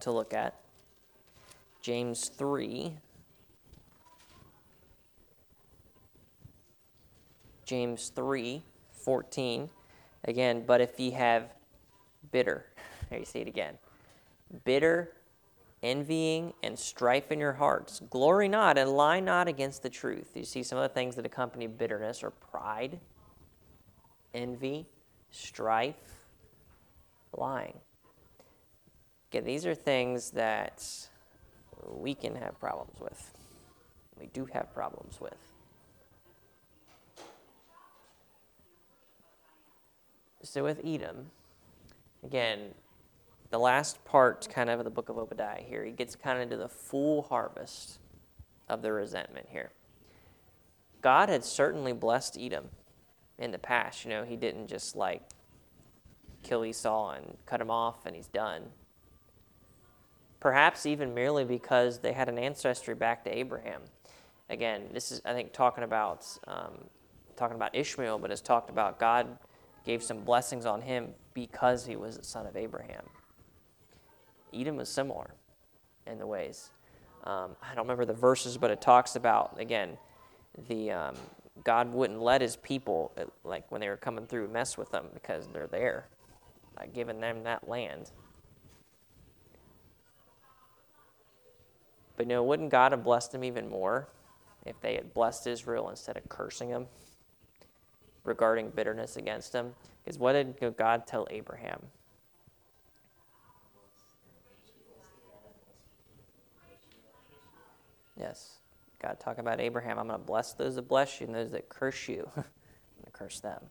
to 0.00 0.10
look 0.10 0.34
at. 0.34 0.60
James 1.80 2.28
3. 2.28 2.96
James 7.64 8.08
3 8.14 8.62
14. 8.92 9.70
Again, 10.24 10.64
but 10.66 10.80
if 10.80 10.98
ye 10.98 11.12
have 11.12 11.52
bitter, 12.32 12.66
there 13.10 13.18
you 13.20 13.24
see 13.24 13.40
it 13.40 13.48
again, 13.48 13.78
bitter, 14.64 15.12
envying, 15.82 16.52
and 16.62 16.76
strife 16.76 17.30
in 17.30 17.38
your 17.38 17.52
hearts, 17.52 18.00
glory 18.10 18.48
not 18.48 18.78
and 18.78 18.90
lie 18.90 19.20
not 19.20 19.46
against 19.46 19.82
the 19.82 19.90
truth. 19.90 20.32
You 20.34 20.44
see 20.44 20.64
some 20.64 20.78
of 20.78 20.82
the 20.82 20.94
things 20.94 21.14
that 21.16 21.26
accompany 21.26 21.68
bitterness 21.68 22.24
are 22.24 22.30
pride, 22.30 22.98
envy, 24.34 24.86
strife, 25.30 25.94
lying. 27.36 27.78
Okay, 29.30 29.40
these 29.40 29.66
are 29.66 29.74
things 29.74 30.30
that 30.32 30.86
we 31.88 32.14
can 32.14 32.34
have 32.36 32.58
problems 32.58 32.98
with. 33.00 33.34
We 34.18 34.26
do 34.26 34.46
have 34.52 34.72
problems 34.72 35.20
with. 35.20 35.36
So 40.42 40.62
with 40.62 40.80
Edom, 40.84 41.30
again, 42.22 42.74
the 43.50 43.58
last 43.58 44.04
part 44.04 44.48
kind 44.48 44.70
of 44.70 44.78
of 44.78 44.84
the 44.84 44.90
book 44.90 45.08
of 45.08 45.18
Obadiah 45.18 45.62
here, 45.62 45.84
he 45.84 45.92
gets 45.92 46.14
kind 46.14 46.36
of 46.38 46.42
into 46.42 46.56
the 46.56 46.68
full 46.68 47.22
harvest 47.22 47.98
of 48.68 48.82
the 48.82 48.92
resentment 48.92 49.46
here. 49.50 49.70
God 51.02 51.28
had 51.28 51.44
certainly 51.44 51.92
blessed 51.92 52.38
Edom 52.40 52.68
in 53.38 53.50
the 53.50 53.58
past. 53.58 54.04
You 54.04 54.10
know, 54.10 54.24
he 54.24 54.36
didn't 54.36 54.68
just 54.68 54.96
like 54.96 55.22
kill 56.42 56.64
Esau 56.64 57.10
and 57.10 57.36
cut 57.46 57.60
him 57.60 57.70
off, 57.70 58.06
and 58.06 58.14
he's 58.14 58.28
done. 58.28 58.62
Perhaps 60.40 60.86
even 60.86 61.14
merely 61.14 61.44
because 61.44 61.98
they 61.98 62.12
had 62.12 62.28
an 62.28 62.38
ancestry 62.38 62.94
back 62.94 63.24
to 63.24 63.36
Abraham. 63.36 63.82
Again, 64.48 64.90
this 64.92 65.10
is 65.10 65.20
I 65.24 65.32
think 65.32 65.52
talking 65.52 65.84
about 65.84 66.26
um, 66.46 66.84
talking 67.36 67.56
about 67.56 67.74
Ishmael, 67.74 68.18
but 68.18 68.30
it's 68.30 68.40
talked 68.40 68.70
about 68.70 68.98
God 68.98 69.38
gave 69.84 70.02
some 70.02 70.20
blessings 70.20 70.66
on 70.66 70.80
him 70.80 71.10
because 71.34 71.86
he 71.86 71.96
was 71.96 72.16
a 72.16 72.24
son 72.24 72.46
of 72.46 72.56
Abraham. 72.56 73.04
Edom 74.52 74.76
was 74.76 74.88
similar 74.88 75.34
in 76.06 76.18
the 76.18 76.26
ways. 76.26 76.70
Um, 77.24 77.56
I 77.62 77.74
don't 77.74 77.84
remember 77.84 78.04
the 78.04 78.14
verses, 78.14 78.56
but 78.56 78.70
it 78.70 78.80
talks 78.80 79.16
about 79.16 79.56
again 79.58 79.98
the 80.68 80.92
um, 80.92 81.16
God 81.66 81.92
wouldn't 81.92 82.22
let 82.22 82.40
His 82.40 82.54
people 82.54 83.10
uh, 83.18 83.24
like 83.42 83.70
when 83.72 83.80
they 83.80 83.88
were 83.88 83.96
coming 83.96 84.24
through 84.24 84.46
mess 84.46 84.78
with 84.78 84.92
them 84.92 85.06
because 85.12 85.48
they're 85.48 85.66
there, 85.66 86.06
like 86.78 86.94
giving 86.94 87.20
them 87.20 87.42
that 87.42 87.68
land. 87.68 88.12
But 92.16 92.26
you 92.26 92.28
know, 92.28 92.44
wouldn't 92.44 92.70
God 92.70 92.92
have 92.92 93.02
blessed 93.02 93.32
them 93.32 93.42
even 93.42 93.68
more 93.68 94.06
if 94.64 94.80
they 94.80 94.94
had 94.94 95.12
blessed 95.12 95.48
Israel 95.48 95.90
instead 95.90 96.16
of 96.16 96.28
cursing 96.28 96.70
them 96.70 96.86
regarding 98.22 98.70
bitterness 98.70 99.16
against 99.16 99.50
them? 99.52 99.74
Because 100.04 100.20
what 100.20 100.34
did 100.34 100.76
God 100.76 101.04
tell 101.04 101.26
Abraham? 101.32 101.80
Yes. 108.16 108.55
God 109.06 109.20
talking 109.20 109.40
about 109.40 109.60
Abraham, 109.60 110.00
I'm 110.00 110.08
going 110.08 110.18
to 110.18 110.26
bless 110.26 110.54
those 110.54 110.74
that 110.74 110.88
bless 110.88 111.20
you 111.20 111.26
and 111.26 111.34
those 111.34 111.52
that 111.52 111.68
curse 111.68 112.08
you. 112.08 112.28
I'm 112.36 112.42
going 112.42 113.04
to 113.04 113.10
curse 113.12 113.38
them. 113.38 113.62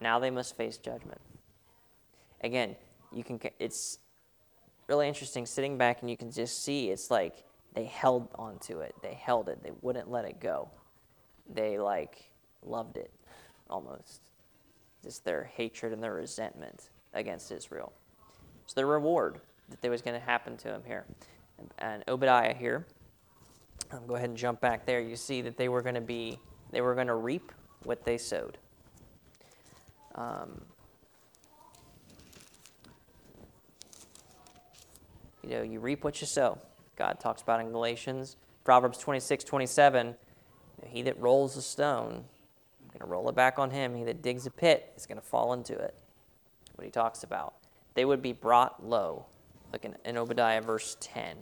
Now 0.00 0.20
they 0.20 0.30
must 0.30 0.56
face 0.56 0.76
judgment. 0.76 1.20
Again, 2.42 2.76
you 3.12 3.24
can 3.24 3.40
it's 3.58 3.98
really 4.86 5.08
interesting 5.08 5.46
sitting 5.46 5.78
back 5.78 6.02
and 6.02 6.10
you 6.10 6.16
can 6.16 6.30
just 6.30 6.62
see 6.62 6.90
it's 6.90 7.10
like 7.10 7.42
they 7.74 7.84
held 7.86 8.28
onto 8.36 8.80
it. 8.80 8.94
They 9.02 9.14
held 9.14 9.48
it. 9.48 9.62
They 9.62 9.72
wouldn't 9.80 10.10
let 10.10 10.24
it 10.24 10.40
go. 10.40 10.70
They 11.52 11.78
like 11.78 12.30
loved 12.62 12.98
it 12.98 13.10
almost. 13.68 14.20
Just 15.02 15.24
their 15.24 15.50
hatred 15.56 15.92
and 15.92 16.02
their 16.02 16.14
resentment 16.14 16.90
against 17.14 17.50
Israel. 17.50 17.92
So 18.66 18.74
the 18.76 18.86
reward 18.86 19.40
that 19.80 19.90
was 19.90 20.02
going 20.02 20.18
to 20.18 20.24
happen 20.24 20.56
to 20.58 20.68
him 20.68 20.82
here 20.86 21.06
and 21.78 22.04
Obadiah 22.08 22.54
here. 22.54 22.86
Um, 23.90 24.06
go 24.06 24.16
ahead 24.16 24.28
and 24.28 24.38
jump 24.38 24.60
back 24.60 24.86
there. 24.86 25.00
You 25.00 25.16
see 25.16 25.42
that 25.42 25.56
they 25.56 25.68
were 25.68 25.82
going 25.82 25.94
to 25.94 26.00
be, 26.00 26.38
they 26.70 26.80
were 26.80 26.94
going 26.94 27.06
to 27.06 27.14
reap 27.14 27.52
what 27.84 28.04
they 28.04 28.18
sowed. 28.18 28.58
Um, 30.14 30.60
you 35.42 35.50
know, 35.50 35.62
you 35.62 35.80
reap 35.80 36.04
what 36.04 36.20
you 36.20 36.26
sow. 36.26 36.58
God 36.96 37.18
talks 37.20 37.42
about 37.42 37.60
in 37.60 37.70
Galatians, 37.70 38.36
Proverbs 38.64 38.98
26, 38.98 39.44
27. 39.44 40.14
He 40.86 41.02
that 41.02 41.18
rolls 41.20 41.56
a 41.56 41.62
stone, 41.62 42.12
I'm 42.12 42.88
going 42.88 43.00
to 43.00 43.06
roll 43.06 43.28
it 43.28 43.34
back 43.34 43.58
on 43.58 43.70
him. 43.70 43.94
He 43.94 44.04
that 44.04 44.22
digs 44.22 44.46
a 44.46 44.50
pit 44.50 44.92
is 44.96 45.06
going 45.06 45.20
to 45.20 45.26
fall 45.26 45.52
into 45.52 45.74
it. 45.74 45.94
What 46.74 46.84
he 46.84 46.90
talks 46.90 47.22
about. 47.22 47.54
They 47.94 48.04
would 48.04 48.22
be 48.22 48.32
brought 48.32 48.84
low 48.84 49.26
Look 49.74 49.84
in, 49.84 49.96
in 50.04 50.16
Obadiah 50.16 50.62
verse 50.62 50.96
10. 51.00 51.38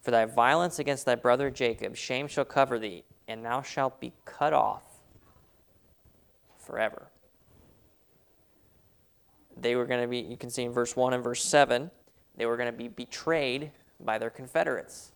For 0.00 0.12
thy 0.12 0.26
violence 0.26 0.78
against 0.78 1.04
thy 1.04 1.16
brother 1.16 1.50
Jacob, 1.50 1.96
shame 1.96 2.28
shall 2.28 2.44
cover 2.44 2.78
thee, 2.78 3.02
and 3.26 3.44
thou 3.44 3.62
shalt 3.62 4.00
be 4.00 4.12
cut 4.24 4.52
off 4.52 4.84
forever. 6.56 7.08
They 9.60 9.74
were 9.74 9.86
going 9.86 10.02
to 10.02 10.06
be, 10.06 10.18
you 10.18 10.36
can 10.36 10.50
see 10.50 10.62
in 10.62 10.70
verse 10.70 10.94
1 10.94 11.14
and 11.14 11.24
verse 11.24 11.44
7, 11.44 11.90
they 12.36 12.46
were 12.46 12.56
going 12.56 12.70
to 12.70 12.78
be 12.78 12.86
betrayed 12.86 13.72
by 13.98 14.18
their 14.18 14.30
confederates. 14.30 15.10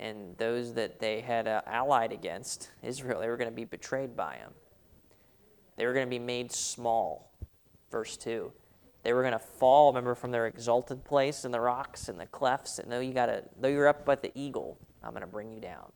And 0.00 0.36
those 0.38 0.74
that 0.74 0.98
they 0.98 1.20
had 1.20 1.46
uh, 1.46 1.62
allied 1.68 2.10
against 2.10 2.72
Israel, 2.82 3.20
they 3.20 3.28
were 3.28 3.36
going 3.36 3.50
to 3.50 3.54
be 3.54 3.64
betrayed 3.64 4.16
by 4.16 4.38
them. 4.38 4.54
They 5.76 5.86
were 5.86 5.92
going 5.92 6.06
to 6.06 6.10
be 6.10 6.18
made 6.18 6.50
small. 6.50 7.30
Verse 7.92 8.16
2. 8.16 8.50
They 9.02 9.12
were 9.12 9.22
going 9.22 9.32
to 9.32 9.38
fall, 9.38 9.92
remember, 9.92 10.14
from 10.14 10.32
their 10.32 10.46
exalted 10.46 11.04
place 11.04 11.44
in 11.44 11.50
the 11.50 11.60
rocks 11.60 12.08
and 12.08 12.18
the 12.18 12.26
clefts. 12.26 12.78
And 12.78 12.90
though 12.90 13.00
you 13.00 13.12
got 13.12 13.30
though 13.60 13.68
you're 13.68 13.88
up 13.88 14.08
at 14.08 14.22
the 14.22 14.32
eagle, 14.34 14.78
I'm 15.02 15.10
going 15.10 15.20
to 15.22 15.26
bring 15.26 15.52
you 15.52 15.60
down. 15.60 15.92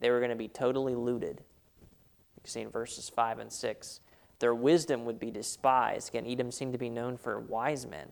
They 0.00 0.10
were 0.10 0.18
going 0.18 0.30
to 0.30 0.36
be 0.36 0.48
totally 0.48 0.94
looted. 0.94 1.42
You 2.36 2.42
can 2.42 2.50
see 2.50 2.60
in 2.60 2.70
verses 2.70 3.08
five 3.08 3.38
and 3.38 3.52
six. 3.52 4.00
Their 4.40 4.54
wisdom 4.54 5.04
would 5.04 5.18
be 5.18 5.30
despised. 5.30 6.10
Again, 6.10 6.26
Edom 6.26 6.52
seemed 6.52 6.72
to 6.72 6.78
be 6.78 6.90
known 6.90 7.16
for 7.16 7.40
wise 7.40 7.86
men. 7.86 8.08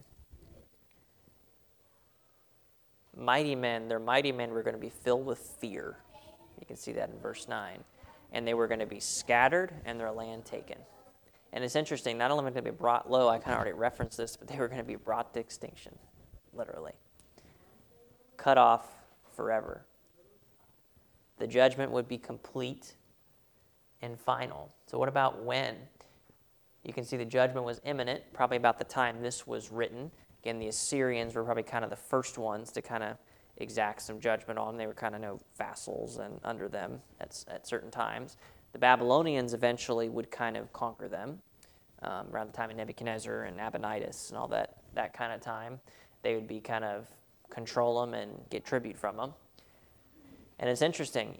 Mighty 3.16 3.54
men, 3.54 3.88
their 3.88 4.00
mighty 4.00 4.32
men 4.32 4.50
were 4.50 4.62
going 4.62 4.74
to 4.74 4.80
be 4.80 4.90
filled 4.90 5.24
with 5.24 5.38
fear. 5.38 5.96
You 6.60 6.66
can 6.66 6.76
see 6.76 6.92
that 6.92 7.10
in 7.10 7.18
verse 7.18 7.48
9. 7.48 7.82
And 8.32 8.46
they 8.46 8.54
were 8.54 8.66
going 8.66 8.80
to 8.80 8.86
be 8.86 9.00
scattered 9.00 9.72
and 9.84 9.98
their 9.98 10.10
land 10.10 10.44
taken. 10.44 10.78
And 11.52 11.64
it's 11.64 11.76
interesting, 11.76 12.18
not 12.18 12.30
only 12.30 12.44
were 12.44 12.50
they 12.50 12.54
going 12.60 12.64
to 12.66 12.72
be 12.72 12.76
brought 12.76 13.10
low, 13.10 13.28
I 13.28 13.38
kind 13.38 13.52
of 13.52 13.56
already 13.60 13.72
referenced 13.72 14.16
this, 14.16 14.36
but 14.36 14.48
they 14.48 14.58
were 14.58 14.68
going 14.68 14.80
to 14.80 14.84
be 14.84 14.96
brought 14.96 15.32
to 15.34 15.40
extinction, 15.40 15.96
literally. 16.52 16.92
Cut 18.36 18.58
off 18.58 18.86
forever. 19.34 19.86
The 21.38 21.46
judgment 21.46 21.92
would 21.92 22.08
be 22.08 22.18
complete 22.18 22.96
and 24.02 24.18
final. 24.18 24.72
So, 24.86 24.98
what 24.98 25.08
about 25.08 25.42
when? 25.44 25.76
You 26.84 26.92
can 26.92 27.04
see 27.04 27.16
the 27.16 27.24
judgment 27.24 27.66
was 27.66 27.80
imminent, 27.84 28.22
probably 28.32 28.56
about 28.56 28.78
the 28.78 28.84
time 28.84 29.20
this 29.20 29.46
was 29.46 29.72
written. 29.72 30.10
Again, 30.42 30.58
the 30.58 30.68
Assyrians 30.68 31.34
were 31.34 31.42
probably 31.42 31.64
kind 31.64 31.82
of 31.82 31.90
the 31.90 31.96
first 31.96 32.38
ones 32.38 32.70
to 32.72 32.82
kind 32.82 33.02
of 33.02 33.16
exact 33.56 34.02
some 34.02 34.20
judgment 34.20 34.58
on. 34.58 34.68
them. 34.68 34.76
They 34.76 34.86
were 34.86 34.94
kind 34.94 35.14
of 35.14 35.20
no 35.20 35.40
vassals 35.58 36.18
and 36.18 36.38
under 36.44 36.68
them 36.68 37.00
at, 37.20 37.44
at 37.48 37.66
certain 37.66 37.90
times. 37.90 38.36
The 38.76 38.80
Babylonians 38.80 39.54
eventually 39.54 40.10
would 40.10 40.30
kind 40.30 40.54
of 40.54 40.70
conquer 40.70 41.08
them 41.08 41.38
um, 42.02 42.26
around 42.30 42.48
the 42.48 42.52
time 42.52 42.68
of 42.68 42.76
Nebuchadnezzar 42.76 43.44
and 43.44 43.56
Nabonidus 43.56 44.28
and 44.28 44.36
all 44.36 44.48
that, 44.48 44.76
that 44.92 45.14
kind 45.14 45.32
of 45.32 45.40
time. 45.40 45.80
They 46.20 46.34
would 46.34 46.46
be 46.46 46.60
kind 46.60 46.84
of 46.84 47.08
control 47.48 47.98
them 48.02 48.12
and 48.12 48.32
get 48.50 48.66
tribute 48.66 48.98
from 48.98 49.16
them. 49.16 49.32
And 50.58 50.68
it's 50.68 50.82
interesting, 50.82 51.38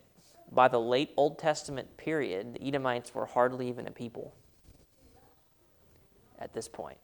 by 0.51 0.69
the 0.69 0.81
late 0.81 1.11
Old 1.19 1.39
Testament 1.39 1.99
period, 1.99 2.55
the 2.55 2.67
Edomites 2.67 3.15
were 3.15 3.27
hardly 3.27 3.69
even 3.69 3.87
a 3.87 3.91
people 3.91 4.33
at 6.39 6.55
this 6.55 6.69
point. 6.69 6.97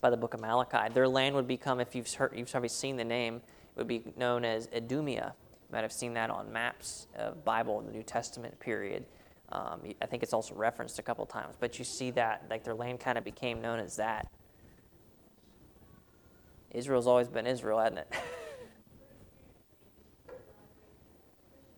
By 0.00 0.10
the 0.10 0.16
book 0.16 0.34
of 0.34 0.40
Malachi, 0.40 0.92
their 0.92 1.06
land 1.06 1.36
would 1.36 1.46
become, 1.46 1.78
if 1.78 1.94
you've, 1.94 2.12
heard, 2.12 2.32
you've 2.34 2.50
probably 2.50 2.68
seen 2.68 2.96
the 2.96 3.04
name, 3.04 3.36
it 3.36 3.78
would 3.78 3.86
be 3.86 4.12
known 4.16 4.44
as 4.44 4.68
Idumea. 4.74 5.36
You 5.38 5.72
might 5.72 5.82
have 5.82 5.92
seen 5.92 6.14
that 6.14 6.30
on 6.30 6.52
maps 6.52 7.06
of 7.14 7.44
Bible 7.44 7.78
in 7.78 7.86
the 7.86 7.92
New 7.92 8.02
Testament 8.02 8.58
period. 8.58 9.04
Um, 9.52 9.80
I 10.02 10.06
think 10.06 10.22
it's 10.22 10.32
also 10.32 10.54
referenced 10.54 10.98
a 10.98 11.02
couple 11.02 11.24
times, 11.24 11.54
but 11.60 11.78
you 11.78 11.84
see 11.84 12.10
that 12.12 12.44
like 12.50 12.64
their 12.64 12.74
land 12.74 13.00
kind 13.00 13.16
of 13.16 13.24
became 13.24 13.60
known 13.60 13.78
as 13.78 13.96
that. 13.96 14.28
Israel's 16.72 17.06
always 17.06 17.28
been 17.28 17.46
Israel, 17.46 17.78
hasn't 17.78 17.98
it? 17.98 18.12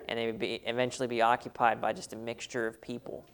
and 0.09 0.19
they 0.19 0.27
would 0.27 0.39
be 0.39 0.63
eventually 0.65 1.07
be 1.07 1.21
occupied 1.21 1.81
by 1.81 1.93
just 1.93 2.15
a 2.15 2.17
mixture 2.17 2.67
of 2.67 2.81
people. 2.81 3.25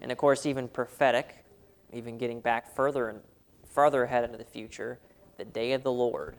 And 0.00 0.10
of 0.10 0.16
course, 0.16 0.46
even 0.46 0.66
prophetic, 0.66 1.44
even 1.92 2.16
getting 2.16 2.40
back 2.40 2.74
further 2.74 3.10
and 3.10 3.20
farther 3.66 4.04
ahead 4.04 4.24
into 4.24 4.38
the 4.38 4.44
future, 4.44 4.98
the 5.36 5.44
day 5.44 5.72
of 5.72 5.82
the 5.82 5.92
Lord, 5.92 6.36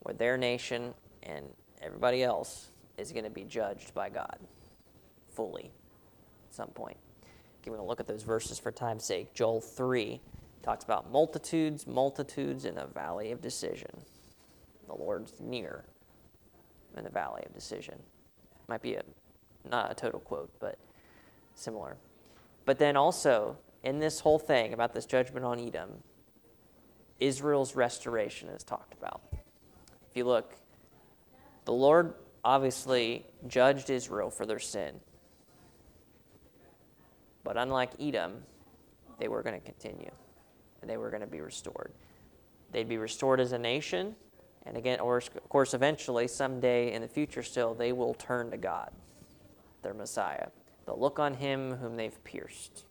where 0.00 0.14
their 0.14 0.36
nation 0.36 0.92
and 1.22 1.46
everybody 1.80 2.22
else 2.22 2.68
is 2.98 3.10
going 3.10 3.24
to 3.24 3.30
be 3.30 3.44
judged 3.44 3.94
by 3.94 4.10
God 4.10 4.38
fully 5.34 5.72
at 6.48 6.54
some 6.54 6.68
point. 6.68 6.96
We're 7.66 7.76
going 7.76 7.84
to 7.84 7.88
look 7.88 8.00
at 8.00 8.06
those 8.06 8.22
verses 8.22 8.58
for 8.58 8.72
time's 8.72 9.04
sake. 9.04 9.34
Joel 9.34 9.60
3 9.60 10.20
talks 10.62 10.84
about 10.84 11.10
multitudes, 11.10 11.86
multitudes 11.86 12.64
in 12.64 12.74
the 12.74 12.86
valley 12.86 13.32
of 13.32 13.40
decision. 13.40 13.90
The 14.86 14.94
Lord's 14.94 15.34
near 15.40 15.84
in 16.96 17.04
the 17.04 17.10
valley 17.10 17.42
of 17.46 17.54
decision. 17.54 17.94
Might 18.66 18.82
be 18.82 18.94
a 18.94 19.02
not 19.68 19.90
a 19.90 19.94
total 19.94 20.20
quote, 20.20 20.50
but 20.58 20.78
similar. 21.54 21.96
But 22.64 22.78
then 22.78 22.96
also 22.96 23.58
in 23.82 23.98
this 23.98 24.20
whole 24.20 24.38
thing 24.38 24.72
about 24.72 24.94
this 24.94 25.06
judgment 25.06 25.44
on 25.44 25.60
Edom, 25.60 26.02
Israel's 27.18 27.76
restoration 27.76 28.48
is 28.48 28.62
talked 28.62 28.94
about. 28.94 29.20
If 29.32 30.16
you 30.16 30.24
look, 30.24 30.54
the 31.66 31.72
Lord 31.72 32.14
obviously 32.42 33.26
judged 33.46 33.90
Israel 33.90 34.30
for 34.30 34.46
their 34.46 34.58
sin. 34.58 35.00
But 37.44 37.56
unlike 37.56 37.92
Edom, 38.00 38.42
they 39.18 39.28
were 39.28 39.42
going 39.42 39.58
to 39.58 39.64
continue. 39.64 40.10
They 40.82 40.96
were 40.96 41.10
going 41.10 41.20
to 41.20 41.26
be 41.26 41.40
restored. 41.40 41.92
They'd 42.72 42.88
be 42.88 42.98
restored 42.98 43.40
as 43.40 43.52
a 43.52 43.58
nation, 43.58 44.14
and 44.66 44.76
again, 44.76 45.00
or 45.00 45.18
of 45.18 45.48
course, 45.48 45.74
eventually, 45.74 46.28
someday 46.28 46.92
in 46.92 47.02
the 47.02 47.08
future 47.08 47.42
still, 47.42 47.74
they 47.74 47.92
will 47.92 48.14
turn 48.14 48.50
to 48.50 48.56
God, 48.56 48.90
their 49.82 49.94
Messiah. 49.94 50.48
They'll 50.86 50.98
look 50.98 51.18
on 51.18 51.34
him 51.34 51.76
whom 51.76 51.96
they've 51.96 52.22
pierced. 52.24 52.84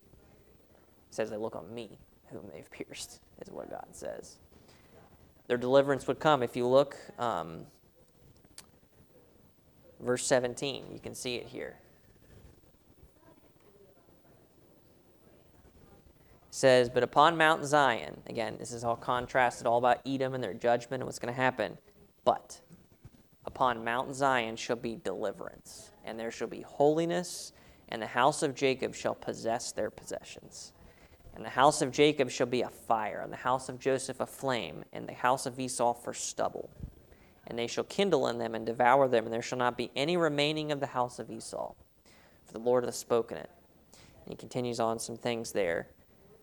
It 1.10 1.16
says 1.16 1.30
they 1.30 1.38
look 1.38 1.56
on 1.56 1.74
me 1.74 1.98
whom 2.32 2.44
they've 2.54 2.70
pierced, 2.72 3.22
is 3.42 3.52
what 3.52 3.70
God 3.70 3.88
says. 3.92 4.38
Their 5.48 5.58
deliverance 5.58 6.08
would 6.08 6.20
come. 6.20 6.44
If 6.44 6.56
you 6.56 6.68
look, 6.68 6.96
um, 7.18 7.66
verse 10.00 10.26
17, 10.26 10.86
you 10.92 11.00
can 11.00 11.16
see 11.16 11.36
it 11.36 11.48
here. 11.48 11.78
Says, 16.60 16.90
But 16.90 17.04
upon 17.04 17.38
Mount 17.38 17.64
Zion, 17.64 18.22
again, 18.28 18.58
this 18.60 18.74
is 18.74 18.84
all 18.84 18.98
contrasted, 18.98 19.66
all 19.66 19.78
about 19.78 20.02
Edom 20.06 20.34
and 20.34 20.44
their 20.44 20.54
judgment 20.54 21.02
and 21.02 21.06
what's 21.06 21.20
going 21.20 21.34
to 21.34 21.42
happen. 21.42 21.78
But 22.26 22.60
upon 23.46 23.84
Mount 23.84 24.14
Zion 24.14 24.58
shall 24.58 24.76
be 24.76 24.98
deliverance, 24.98 25.92
and 26.04 26.20
there 26.20 26.32
shall 26.32 26.50
be 26.50 26.62
holiness, 26.62 27.54
and 27.88 28.02
the 28.02 28.08
house 28.08 28.44
of 28.44 28.56
Jacob 28.56 28.94
shall 28.94 29.16
possess 29.16 29.72
their 29.72 29.90
possessions. 29.90 30.74
And 31.34 31.46
the 31.46 31.50
house 31.50 31.82
of 31.82 31.92
Jacob 31.92 32.30
shall 32.30 32.48
be 32.48 32.62
a 32.62 32.70
fire, 32.70 33.22
and 33.24 33.32
the 33.32 33.38
house 33.38 33.70
of 33.70 33.80
Joseph 33.80 34.20
a 34.20 34.26
flame, 34.26 34.84
and 34.92 35.08
the 35.08 35.14
house 35.14 35.46
of 35.46 35.58
Esau 35.58 35.94
for 35.94 36.14
stubble. 36.14 36.70
And 37.48 37.58
they 37.58 37.68
shall 37.68 37.86
kindle 37.86 38.28
in 38.28 38.38
them 38.38 38.54
and 38.54 38.66
devour 38.66 39.08
them, 39.08 39.24
and 39.24 39.34
there 39.34 39.42
shall 39.42 39.58
not 39.58 39.78
be 39.78 39.92
any 39.96 40.18
remaining 40.18 40.74
of 40.74 40.82
the 40.82 40.88
house 40.88 41.20
of 41.20 41.32
Esau. 41.32 41.74
For 42.46 42.54
the 42.54 42.60
Lord 42.60 42.84
hath 42.84 42.96
spoken 42.96 43.38
it. 43.38 43.50
And 43.94 44.34
he 44.34 44.36
continues 44.36 44.82
on 44.82 45.00
some 45.00 45.16
things 45.16 45.54
there. 45.54 45.88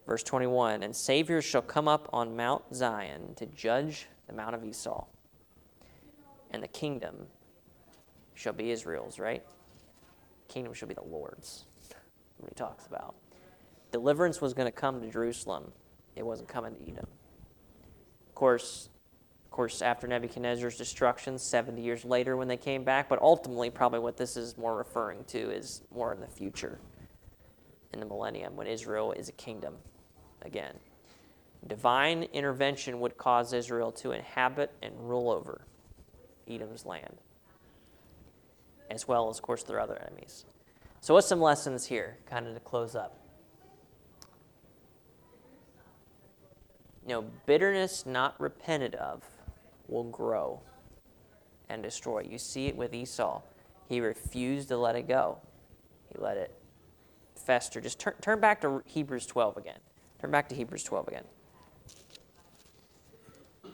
Verse 0.06 0.22
21 0.22 0.82
And 0.82 0.94
saviors 0.94 1.44
shall 1.44 1.62
come 1.62 1.88
up 1.88 2.08
on 2.12 2.36
Mount 2.36 2.62
Zion 2.74 3.34
to 3.36 3.46
judge 3.46 4.06
the 4.26 4.32
Mount 4.32 4.54
of 4.54 4.64
Esau. 4.64 5.04
And 6.50 6.62
the 6.62 6.68
kingdom 6.68 7.26
shall 8.34 8.52
be 8.52 8.70
Israel's, 8.70 9.18
right? 9.18 9.42
Kingdom 10.48 10.72
shall 10.74 10.88
be 10.88 10.94
the 10.94 11.02
Lord's. 11.02 11.66
What 12.38 12.50
he 12.50 12.54
talks 12.54 12.86
about. 12.86 13.14
Deliverance 13.90 14.40
was 14.40 14.54
going 14.54 14.66
to 14.66 14.72
come 14.72 15.00
to 15.00 15.10
Jerusalem. 15.10 15.72
It 16.14 16.24
wasn't 16.24 16.48
coming 16.48 16.74
to 16.74 16.82
Edom. 16.82 17.06
Of 18.28 18.34
course, 18.34 18.90
of 19.44 19.50
course, 19.50 19.80
after 19.80 20.06
Nebuchadnezzar's 20.06 20.76
destruction, 20.76 21.38
70 21.38 21.80
years 21.80 22.04
later 22.04 22.36
when 22.36 22.46
they 22.46 22.58
came 22.58 22.84
back, 22.84 23.08
but 23.08 23.20
ultimately, 23.22 23.70
probably 23.70 24.00
what 24.00 24.16
this 24.16 24.36
is 24.36 24.58
more 24.58 24.76
referring 24.76 25.24
to 25.24 25.50
is 25.50 25.82
more 25.94 26.12
in 26.12 26.20
the 26.20 26.26
future, 26.26 26.78
in 27.92 28.00
the 28.00 28.06
millennium, 28.06 28.54
when 28.54 28.66
Israel 28.66 29.12
is 29.12 29.30
a 29.30 29.32
kingdom 29.32 29.76
again. 30.46 30.74
Divine 31.66 32.24
intervention 32.32 33.00
would 33.00 33.18
cause 33.18 33.52
Israel 33.52 33.90
to 33.92 34.12
inhabit 34.12 34.72
and 34.82 34.94
rule 34.98 35.30
over 35.30 35.62
Edom's 36.48 36.86
land, 36.86 37.18
as 38.90 39.08
well 39.08 39.28
as, 39.28 39.38
of 39.38 39.42
course, 39.42 39.64
their 39.64 39.80
other 39.80 40.00
enemies. 40.00 40.44
So, 41.00 41.14
what's 41.14 41.26
some 41.26 41.40
lessons 41.40 41.86
here, 41.86 42.18
kind 42.26 42.46
of 42.46 42.54
to 42.54 42.60
close 42.60 42.94
up? 42.94 43.18
You 47.06 47.14
know, 47.14 47.24
bitterness 47.46 48.06
not 48.06 48.40
repented 48.40 48.94
of 48.96 49.22
will 49.88 50.04
grow 50.04 50.60
and 51.68 51.82
destroy. 51.82 52.26
You 52.28 52.38
see 52.38 52.66
it 52.66 52.76
with 52.76 52.94
Esau. 52.94 53.42
He 53.88 54.00
refused 54.00 54.68
to 54.68 54.76
let 54.76 54.96
it 54.96 55.06
go, 55.06 55.38
he 56.12 56.20
let 56.20 56.36
it 56.36 56.52
fester. 57.34 57.80
Just 57.80 58.00
turn, 58.00 58.14
turn 58.20 58.40
back 58.40 58.60
to 58.62 58.82
Hebrews 58.86 59.26
12 59.26 59.56
again. 59.56 59.78
Turn 60.26 60.32
back 60.32 60.48
to 60.48 60.56
Hebrews 60.56 60.82
12 60.82 61.06
again. 61.06 61.24
It 63.62 63.70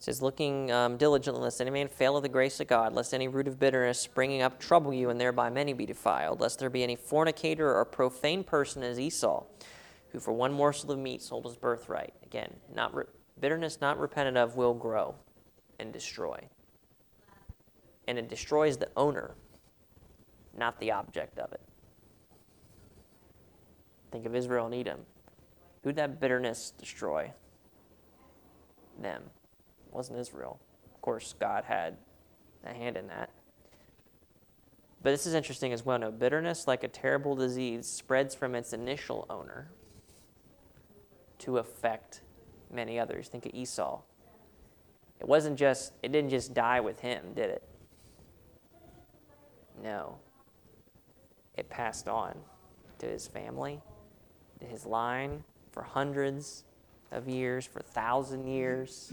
says, 0.00 0.20
looking 0.20 0.72
um, 0.72 0.96
diligently, 0.96 1.42
lest 1.42 1.60
any 1.60 1.70
man 1.70 1.86
fail 1.86 2.16
of 2.16 2.24
the 2.24 2.28
grace 2.28 2.58
of 2.58 2.66
God, 2.66 2.92
lest 2.92 3.14
any 3.14 3.28
root 3.28 3.46
of 3.46 3.60
bitterness 3.60 4.00
springing 4.00 4.42
up 4.42 4.58
trouble 4.58 4.92
you, 4.92 5.10
and 5.10 5.20
thereby 5.20 5.50
many 5.50 5.74
be 5.74 5.86
defiled, 5.86 6.40
lest 6.40 6.58
there 6.58 6.70
be 6.70 6.82
any 6.82 6.96
fornicator 6.96 7.72
or 7.72 7.84
profane 7.84 8.42
person 8.42 8.82
as 8.82 8.98
Esau, 8.98 9.44
who 10.10 10.18
for 10.18 10.32
one 10.32 10.52
morsel 10.52 10.90
of 10.90 10.98
meat 10.98 11.22
sold 11.22 11.44
his 11.44 11.54
birthright. 11.54 12.14
Again, 12.24 12.56
not 12.74 12.92
re- 12.92 13.04
bitterness 13.38 13.80
not 13.80 14.00
repented 14.00 14.36
of 14.36 14.56
will 14.56 14.74
grow 14.74 15.14
and 15.78 15.92
destroy. 15.92 16.48
And 18.06 18.18
it 18.18 18.28
destroys 18.28 18.76
the 18.76 18.88
owner, 18.96 19.34
not 20.56 20.78
the 20.78 20.92
object 20.92 21.38
of 21.38 21.52
it. 21.52 21.60
Think 24.12 24.26
of 24.26 24.34
Israel 24.34 24.66
and 24.66 24.74
Edom. 24.74 25.00
Who'd 25.82 25.96
that 25.96 26.20
bitterness 26.20 26.72
destroy? 26.78 27.32
Them 29.00 29.22
wasn't 29.90 30.18
Israel. 30.18 30.60
Of 30.94 31.00
course, 31.02 31.34
God 31.38 31.64
had 31.64 31.96
a 32.64 32.72
hand 32.72 32.96
in 32.96 33.08
that. 33.08 33.30
But 35.02 35.10
this 35.10 35.26
is 35.26 35.34
interesting 35.34 35.72
as 35.72 35.84
well. 35.84 35.98
No, 35.98 36.10
bitterness, 36.10 36.66
like 36.66 36.82
a 36.82 36.88
terrible 36.88 37.36
disease, 37.36 37.86
spreads 37.86 38.34
from 38.34 38.54
its 38.54 38.72
initial 38.72 39.26
owner 39.28 39.70
to 41.40 41.58
affect 41.58 42.22
many 42.72 42.98
others. 42.98 43.28
Think 43.28 43.44
of 43.44 43.52
Esau. 43.52 44.00
It 45.20 45.28
wasn't 45.28 45.58
just, 45.58 45.92
it 46.02 46.10
didn't 46.10 46.30
just 46.30 46.54
die 46.54 46.80
with 46.80 47.00
him, 47.00 47.34
did 47.34 47.50
it? 47.50 47.62
No. 49.82 50.18
It 51.56 51.68
passed 51.68 52.08
on 52.08 52.36
to 52.98 53.06
his 53.06 53.26
family, 53.26 53.80
to 54.60 54.66
his 54.66 54.86
line 54.86 55.44
for 55.72 55.82
hundreds 55.82 56.64
of 57.10 57.28
years, 57.28 57.66
for 57.66 57.80
thousand 57.80 58.46
years. 58.46 59.12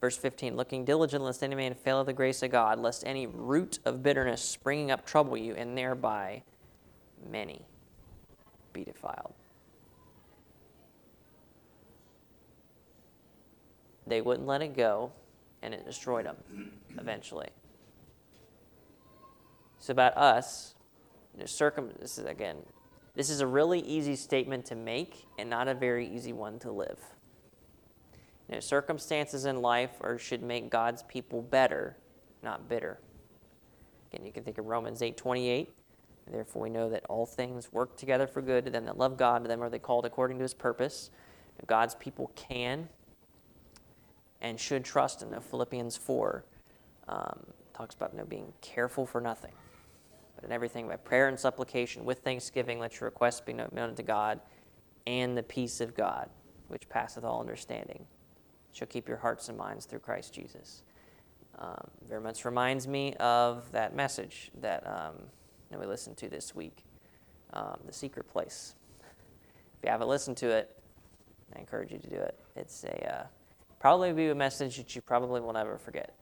Verse 0.00 0.16
15, 0.16 0.56
looking 0.56 0.84
diligent 0.84 1.22
lest 1.22 1.42
any 1.42 1.54
man 1.54 1.74
fail 1.74 2.00
of 2.00 2.06
the 2.06 2.12
grace 2.12 2.42
of 2.42 2.50
God, 2.50 2.78
lest 2.78 3.06
any 3.06 3.26
root 3.26 3.78
of 3.84 4.02
bitterness 4.02 4.42
springing 4.42 4.90
up 4.90 5.04
trouble 5.04 5.36
you, 5.36 5.54
and 5.54 5.76
thereby 5.76 6.42
many 7.30 7.66
be 8.72 8.84
defiled. 8.84 9.34
They 14.06 14.22
wouldn't 14.22 14.46
let 14.46 14.62
it 14.62 14.74
go, 14.74 15.12
and 15.62 15.74
it 15.74 15.84
destroyed 15.84 16.26
them 16.26 16.72
eventually. 16.98 17.48
It's 19.80 19.88
about 19.88 20.14
us. 20.16 20.74
Circum- 21.46 21.94
this 21.98 22.18
is 22.18 22.26
again, 22.26 22.58
this 23.14 23.30
is 23.30 23.40
a 23.40 23.46
really 23.46 23.80
easy 23.80 24.14
statement 24.14 24.66
to 24.66 24.76
make, 24.76 25.26
and 25.38 25.48
not 25.48 25.68
a 25.68 25.74
very 25.74 26.06
easy 26.06 26.34
one 26.34 26.58
to 26.58 26.70
live. 26.70 26.98
You 28.48 28.56
know, 28.56 28.60
circumstances 28.60 29.46
in 29.46 29.62
life 29.62 29.92
are, 30.02 30.18
should 30.18 30.42
make 30.42 30.70
God's 30.70 31.02
people 31.04 31.40
better, 31.40 31.96
not 32.42 32.68
bitter. 32.68 33.00
Again, 34.12 34.26
you 34.26 34.32
can 34.32 34.44
think 34.44 34.58
of 34.58 34.66
Romans 34.66 35.00
8 35.00 35.16
28. 35.16 35.72
Therefore, 36.30 36.62
we 36.62 36.70
know 36.70 36.90
that 36.90 37.04
all 37.08 37.24
things 37.24 37.72
work 37.72 37.96
together 37.96 38.26
for 38.26 38.42
good 38.42 38.66
to 38.66 38.70
them 38.70 38.84
that 38.84 38.98
love 38.98 39.16
God, 39.16 39.42
to 39.42 39.48
them 39.48 39.62
are 39.62 39.70
they 39.70 39.78
called 39.78 40.04
according 40.04 40.36
to 40.38 40.42
his 40.42 40.54
purpose. 40.54 41.10
God's 41.66 41.94
people 41.94 42.30
can 42.36 42.88
and 44.42 44.60
should 44.60 44.84
trust 44.84 45.22
in. 45.22 45.38
Philippians 45.40 45.96
4 45.96 46.44
um, 47.08 47.46
talks 47.74 47.94
about 47.94 48.12
you 48.12 48.18
know, 48.18 48.24
being 48.26 48.52
careful 48.60 49.06
for 49.06 49.20
nothing, 49.20 49.52
in 50.44 50.52
everything 50.52 50.88
by 50.88 50.96
prayer 50.96 51.28
and 51.28 51.38
supplication 51.38 52.04
with 52.04 52.20
thanksgiving, 52.20 52.78
let 52.78 53.00
your 53.00 53.08
requests 53.08 53.40
be 53.40 53.52
known 53.52 53.94
to 53.94 54.02
God, 54.02 54.40
and 55.06 55.36
the 55.36 55.42
peace 55.42 55.80
of 55.80 55.94
God, 55.94 56.28
which 56.68 56.88
passeth 56.88 57.24
all 57.24 57.40
understanding 57.40 58.06
shall 58.72 58.86
keep 58.86 59.08
your 59.08 59.16
hearts 59.16 59.48
and 59.48 59.58
minds 59.58 59.86
through 59.86 59.98
Christ 59.98 60.32
Jesus. 60.32 60.82
Um, 61.58 61.90
very 62.08 62.20
much 62.20 62.44
reminds 62.44 62.86
me 62.86 63.14
of 63.14 63.70
that 63.72 63.94
message 63.94 64.50
that, 64.60 64.86
um, 64.86 65.14
that 65.70 65.80
we 65.80 65.86
listened 65.86 66.16
to 66.18 66.28
this 66.28 66.54
week, 66.54 66.84
um, 67.52 67.78
The 67.86 67.92
Secret 67.92 68.28
Place. 68.28 68.74
If 69.00 69.84
you 69.84 69.90
haven't 69.90 70.08
listened 70.08 70.36
to 70.38 70.50
it, 70.50 70.76
I 71.54 71.58
encourage 71.58 71.90
you 71.90 71.98
to 71.98 72.08
do 72.08 72.16
it. 72.16 72.38
It's 72.54 72.84
a 72.84 73.14
uh, 73.14 73.26
probably 73.80 74.12
be 74.12 74.28
a 74.28 74.34
message 74.34 74.76
that 74.76 74.94
you 74.94 75.02
probably 75.02 75.40
will 75.40 75.52
never 75.52 75.78
forget. 75.78 76.14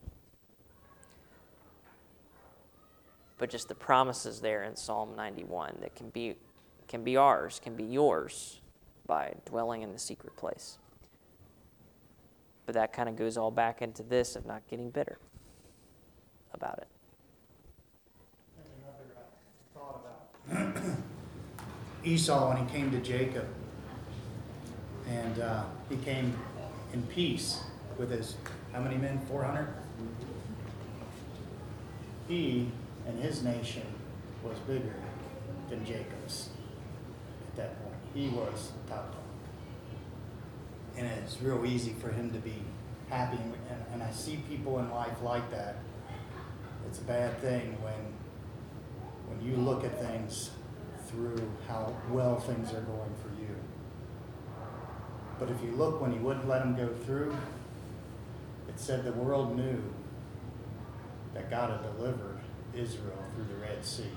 But 3.39 3.51
just 3.51 3.69
the 3.69 3.75
promises 3.75 4.41
there 4.41 4.65
in 4.65 4.77
Psalm 4.77 5.15
91 5.17 5.79
that 5.81 5.95
can 5.95 6.11
be 6.11 6.37
can 6.89 7.05
be 7.05 7.17
ours, 7.17 7.61
can 7.63 7.77
be 7.77 7.85
yours 7.85 8.61
by 9.07 9.35
dwelling 9.45 9.83
in 9.83 9.93
the 9.93 9.99
secret 9.99 10.37
place. 10.37 10.79
But 12.67 12.75
that 12.75 12.93
kind 12.93 13.09
of 13.09 13.17
goes 13.17 13.37
all 13.37 13.51
back 13.51 13.83
into 13.83 14.03
this 14.03 14.37
of 14.37 14.47
not 14.47 14.67
getting 14.69 14.91
bitter 14.91 15.19
about 16.53 16.79
it. 16.79 16.89
Esau 22.05 22.49
when 22.49 22.67
he 22.67 22.73
came 22.73 22.91
to 22.91 22.99
Jacob 23.01 23.47
and 25.07 25.41
uh, 25.41 25.65
he 25.89 25.97
came 25.97 26.37
in 26.93 27.03
peace 27.03 27.61
with 27.99 28.11
his, 28.11 28.37
how 28.73 28.81
many 28.81 28.97
men? 28.97 29.21
400? 29.29 29.69
He 32.29 32.71
and 33.09 33.19
his 33.19 33.43
nation 33.43 33.83
was 34.45 34.59
bigger 34.61 34.95
than 35.71 35.85
Jacob's 35.85 36.51
at 37.49 37.57
that 37.57 37.83
point. 37.83 37.97
He 38.15 38.29
was 38.29 38.73
top 38.89 39.13
dog. 39.13 39.23
and 40.97 41.07
it's 41.07 41.41
real 41.41 41.65
easy 41.67 41.95
for 41.95 42.11
him 42.11 42.31
to 42.33 42.39
be 42.39 42.63
happy. 43.09 43.39
And, 43.71 43.85
and 43.93 44.03
I 44.03 44.11
see 44.13 44.39
people 44.49 44.79
in 44.79 44.91
life 44.91 45.23
like 45.23 45.51
that. 45.51 45.77
It's 46.87 46.99
a 46.99 47.05
bad 47.05 47.39
thing 47.41 47.77
when 47.83 48.15
when 49.27 49.47
you 49.47 49.57
look 49.57 49.85
at 49.85 50.01
things 50.01 50.51
through 51.07 51.41
how 51.67 51.95
well 52.11 52.39
things 52.41 52.73
are 52.73 52.81
going 52.81 53.15
for 53.23 53.29
you. 53.41 53.55
But 55.39 55.51
if 55.51 55.63
you 55.63 55.73
look 55.73 56.01
when 56.01 56.13
he 56.13 56.19
wouldn't 56.19 56.49
let 56.49 56.63
him 56.63 56.75
go 56.75 56.89
through, 57.05 57.37
it 58.69 58.81
said 58.81 59.05
the 59.05 59.13
world 59.13 59.55
knew 59.57 59.83
that 61.35 61.51
God 61.51 61.71
had 61.71 61.83
delivered 61.83 62.38
Israel 62.79 63.19
through 63.35 63.45
the 63.45 63.61
Red 63.61 63.85
Sea. 63.85 64.11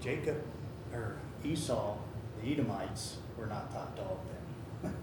Jacob, 0.00 0.42
or 0.92 1.16
Esau, 1.44 1.96
the 2.40 2.52
Edomites, 2.52 3.16
were 3.36 3.46
not 3.46 3.72
top 3.72 3.96
dog 3.96 4.18
then. 4.82 4.94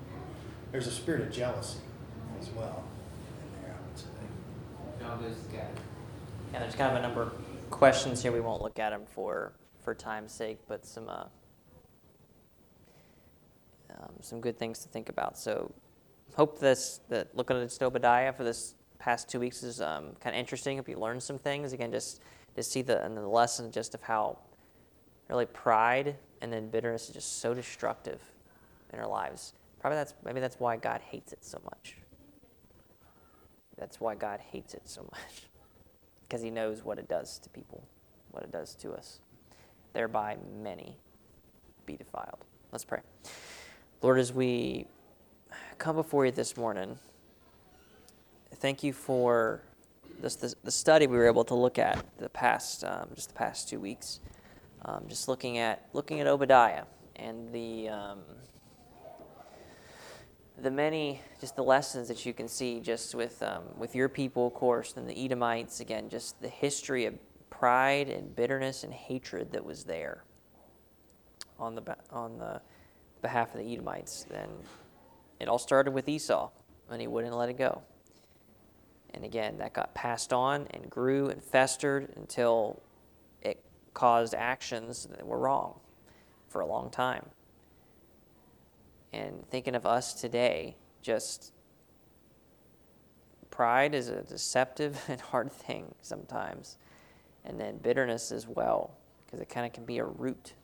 There's 0.72 0.86
a 0.86 0.92
spirit 0.92 1.22
of 1.22 1.32
jealousy 1.32 1.78
as 2.40 2.50
well 2.50 2.84
in 3.42 3.62
there, 3.62 3.74
I 3.74 3.88
would 3.88 3.98
say. 3.98 4.06
John 5.00 5.22
Lewis 5.22 5.38
got 5.52 5.60
it. 5.60 5.78
And 6.52 6.62
there's 6.62 6.74
kind 6.74 6.96
of 6.96 7.02
a 7.02 7.02
number 7.02 7.22
of 7.22 7.32
questions 7.70 8.22
here. 8.22 8.32
We 8.32 8.40
won't 8.40 8.62
look 8.62 8.78
at 8.78 8.90
them 8.90 9.02
for 9.06 9.52
for 9.82 9.94
time's 9.94 10.32
sake, 10.32 10.58
but 10.66 10.86
some 10.86 11.08
uh, 11.08 11.24
um, 13.90 14.12
some 14.20 14.40
good 14.40 14.58
things 14.58 14.80
to 14.80 14.88
think 14.88 15.08
about. 15.08 15.38
So, 15.38 15.72
hope 16.34 16.58
this 16.58 17.00
that 17.08 17.36
looking 17.36 17.56
at 17.56 17.82
Obadiah 17.82 18.32
for 18.32 18.44
this 18.44 18.74
past 18.98 19.28
two 19.28 19.40
weeks 19.40 19.62
is 19.62 19.80
um, 19.80 20.12
kind 20.20 20.34
of 20.34 20.40
interesting. 20.40 20.76
Hope 20.76 20.88
you 20.88 20.98
learned 20.98 21.22
some 21.22 21.38
things. 21.38 21.72
Again, 21.72 21.90
just 21.90 22.20
to 22.54 22.62
see 22.62 22.82
the 22.82 23.04
and 23.04 23.16
the 23.16 23.26
lesson 23.26 23.70
just 23.70 23.94
of 23.94 24.02
how 24.02 24.38
really 25.28 25.46
pride 25.46 26.16
and 26.40 26.52
then 26.52 26.68
bitterness 26.68 27.08
is 27.08 27.14
just 27.14 27.40
so 27.40 27.54
destructive 27.54 28.20
in 28.92 28.98
our 28.98 29.08
lives. 29.08 29.52
Probably 29.80 29.96
that's 29.96 30.14
maybe 30.24 30.40
that's 30.40 30.58
why 30.58 30.76
God 30.76 31.00
hates 31.00 31.32
it 31.32 31.44
so 31.44 31.58
much. 31.64 31.96
That's 33.76 34.00
why 34.00 34.14
God 34.14 34.40
hates 34.40 34.74
it 34.74 34.82
so 34.84 35.02
much 35.02 35.48
because 36.22 36.42
he 36.42 36.50
knows 36.50 36.84
what 36.84 36.98
it 36.98 37.08
does 37.08 37.38
to 37.40 37.48
people, 37.50 37.86
what 38.30 38.42
it 38.42 38.50
does 38.50 38.74
to 38.76 38.92
us. 38.92 39.20
Thereby, 39.92 40.36
many 40.60 40.98
be 41.86 41.96
defiled. 41.96 42.44
Let's 42.72 42.84
pray. 42.84 43.00
Lord, 44.02 44.18
as 44.18 44.32
we 44.32 44.86
come 45.78 45.96
before 45.96 46.26
you 46.26 46.32
this 46.32 46.56
morning, 46.56 46.98
thank 48.56 48.82
you 48.82 48.92
for 48.92 49.62
this, 50.20 50.36
the, 50.36 50.54
the 50.64 50.70
study 50.70 51.06
we 51.06 51.16
were 51.16 51.26
able 51.26 51.44
to 51.44 51.54
look 51.54 51.78
at 51.78 52.04
the 52.18 52.28
past, 52.28 52.84
um, 52.84 53.08
just 53.14 53.28
the 53.28 53.34
past 53.34 53.68
two 53.68 53.80
weeks. 53.80 54.20
Um, 54.84 55.04
just 55.08 55.26
looking 55.26 55.58
at 55.58 55.86
looking 55.94 56.20
at 56.20 56.26
Obadiah 56.26 56.84
and 57.16 57.52
the 57.52 57.88
um, 57.88 58.18
the 60.62 60.70
many 60.70 61.20
just 61.40 61.56
the 61.56 61.64
lessons 61.64 62.08
that 62.08 62.24
you 62.24 62.32
can 62.32 62.46
see 62.46 62.80
just 62.80 63.14
with 63.14 63.42
um, 63.42 63.62
with 63.76 63.94
your 63.94 64.08
people, 64.08 64.46
of 64.46 64.54
course, 64.54 64.94
and 64.96 65.08
the 65.08 65.24
Edomites 65.24 65.80
again, 65.80 66.08
just 66.08 66.40
the 66.40 66.48
history 66.48 67.04
of 67.04 67.14
pride 67.50 68.08
and 68.08 68.36
bitterness 68.36 68.84
and 68.84 68.92
hatred 68.92 69.50
that 69.52 69.64
was 69.64 69.84
there 69.84 70.22
on 71.58 71.74
the 71.74 71.96
on 72.10 72.38
the 72.38 72.60
behalf 73.22 73.54
of 73.54 73.60
the 73.60 73.72
Edomites. 73.72 74.24
Then 74.30 74.48
it 75.40 75.48
all 75.48 75.58
started 75.58 75.92
with 75.92 76.08
Esau, 76.08 76.50
and 76.90 77.00
he 77.00 77.06
wouldn't 77.06 77.34
let 77.34 77.48
it 77.48 77.58
go. 77.58 77.82
And 79.16 79.24
again, 79.24 79.58
that 79.58 79.72
got 79.72 79.94
passed 79.94 80.32
on 80.32 80.68
and 80.70 80.88
grew 80.88 81.28
and 81.28 81.42
festered 81.42 82.12
until 82.16 82.80
it 83.42 83.64
caused 83.94 84.34
actions 84.34 85.08
that 85.10 85.26
were 85.26 85.38
wrong 85.38 85.80
for 86.48 86.60
a 86.60 86.66
long 86.66 86.90
time 86.90 87.26
and 89.16 89.48
thinking 89.50 89.74
of 89.74 89.86
us 89.86 90.12
today, 90.12 90.76
just 91.00 91.52
pride 93.50 93.94
is 93.94 94.08
a 94.08 94.22
deceptive 94.22 95.02
and 95.08 95.20
hard 95.20 95.50
thing 95.50 95.94
sometimes. 96.02 96.76
And 97.44 97.58
then 97.58 97.78
bitterness 97.78 98.32
as 98.32 98.46
well, 98.46 98.96
because 99.24 99.40
it 99.40 99.48
kind 99.48 99.66
of 99.66 99.72
can 99.72 99.84
be 99.84 99.98
a 99.98 100.04
root 100.04 100.54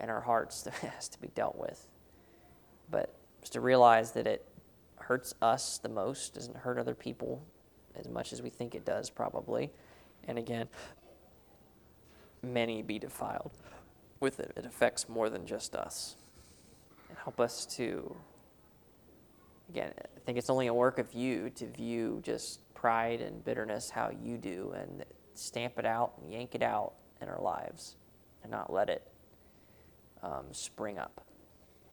in 0.00 0.08
our 0.08 0.20
hearts 0.20 0.62
that 0.62 0.74
has 0.74 1.08
to 1.10 1.20
be 1.20 1.28
dealt 1.28 1.56
with. 1.56 1.86
But 2.90 3.14
just 3.40 3.52
to 3.54 3.60
realize 3.60 4.12
that 4.12 4.26
it 4.26 4.45
hurts 5.06 5.34
us 5.40 5.78
the 5.78 5.88
most, 5.88 6.34
doesn't 6.34 6.56
hurt 6.56 6.78
other 6.78 6.94
people 6.94 7.42
as 7.98 8.08
much 8.08 8.32
as 8.32 8.42
we 8.42 8.50
think 8.50 8.74
it 8.74 8.84
does, 8.84 9.08
probably. 9.08 9.70
And 10.28 10.38
again, 10.38 10.68
many 12.42 12.82
be 12.82 12.98
defiled 12.98 13.52
with 14.20 14.40
it. 14.40 14.52
It 14.56 14.66
affects 14.66 15.08
more 15.08 15.30
than 15.30 15.46
just 15.46 15.74
us 15.74 16.16
and 17.08 17.18
help 17.18 17.40
us 17.40 17.66
to 17.66 18.14
again 19.68 19.92
i 19.98 20.20
think 20.24 20.38
it's 20.38 20.50
only 20.50 20.66
a 20.66 20.74
work 20.74 20.98
of 20.98 21.12
you 21.12 21.50
to 21.50 21.66
view 21.66 22.20
just 22.22 22.60
pride 22.74 23.20
and 23.20 23.44
bitterness 23.44 23.90
how 23.90 24.10
you 24.22 24.36
do 24.36 24.72
and 24.76 25.04
stamp 25.34 25.78
it 25.78 25.86
out 25.86 26.12
and 26.20 26.32
yank 26.32 26.54
it 26.54 26.62
out 26.62 26.92
in 27.20 27.28
our 27.28 27.40
lives 27.40 27.96
and 28.42 28.50
not 28.50 28.72
let 28.72 28.88
it 28.88 29.06
um, 30.22 30.46
spring 30.52 30.98
up 30.98 31.24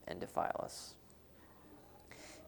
and 0.06 0.20
defile 0.20 0.60
us 0.62 0.94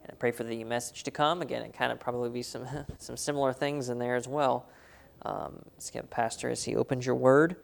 and 0.08 0.18
pray 0.18 0.30
for 0.30 0.44
the 0.44 0.64
message 0.64 1.02
to 1.04 1.10
come 1.10 1.42
again 1.42 1.62
and 1.62 1.72
kind 1.72 1.92
of 1.92 2.00
probably 2.00 2.30
be 2.30 2.42
some 2.42 2.66
some 2.98 3.16
similar 3.16 3.52
things 3.52 3.88
in 3.88 3.98
there 3.98 4.16
as 4.16 4.28
well 4.28 4.68
um, 5.22 5.60
let's 5.74 5.90
get 5.90 6.08
pastor 6.10 6.50
as 6.50 6.64
he 6.64 6.76
opens 6.76 7.04
your 7.04 7.14
word 7.14 7.56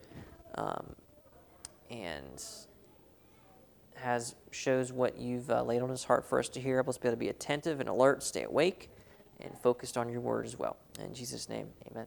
um, 0.57 0.95
and 1.91 2.45
has 4.03 4.35
shows 4.51 4.93
what 4.93 5.19
you've 5.19 5.51
uh, 5.51 5.63
laid 5.63 5.81
on 5.81 5.89
his 5.89 6.05
heart 6.05 6.27
for 6.29 6.39
us 6.39 6.49
to 6.51 6.61
hear. 6.61 6.81
Us 6.87 6.99
be 6.99 7.09
able 7.09 7.17
to 7.17 7.21
be 7.21 7.29
attentive 7.29 7.81
and 7.81 7.89
alert, 7.89 8.23
stay 8.23 8.43
awake, 8.43 8.91
and 9.41 9.57
focused 9.59 9.97
on 9.97 10.09
your 10.09 10.21
word 10.21 10.45
as 10.45 10.59
well. 10.59 10.77
In 10.99 11.15
Jesus' 11.15 11.49
name, 11.49 11.69
amen. 11.91 12.07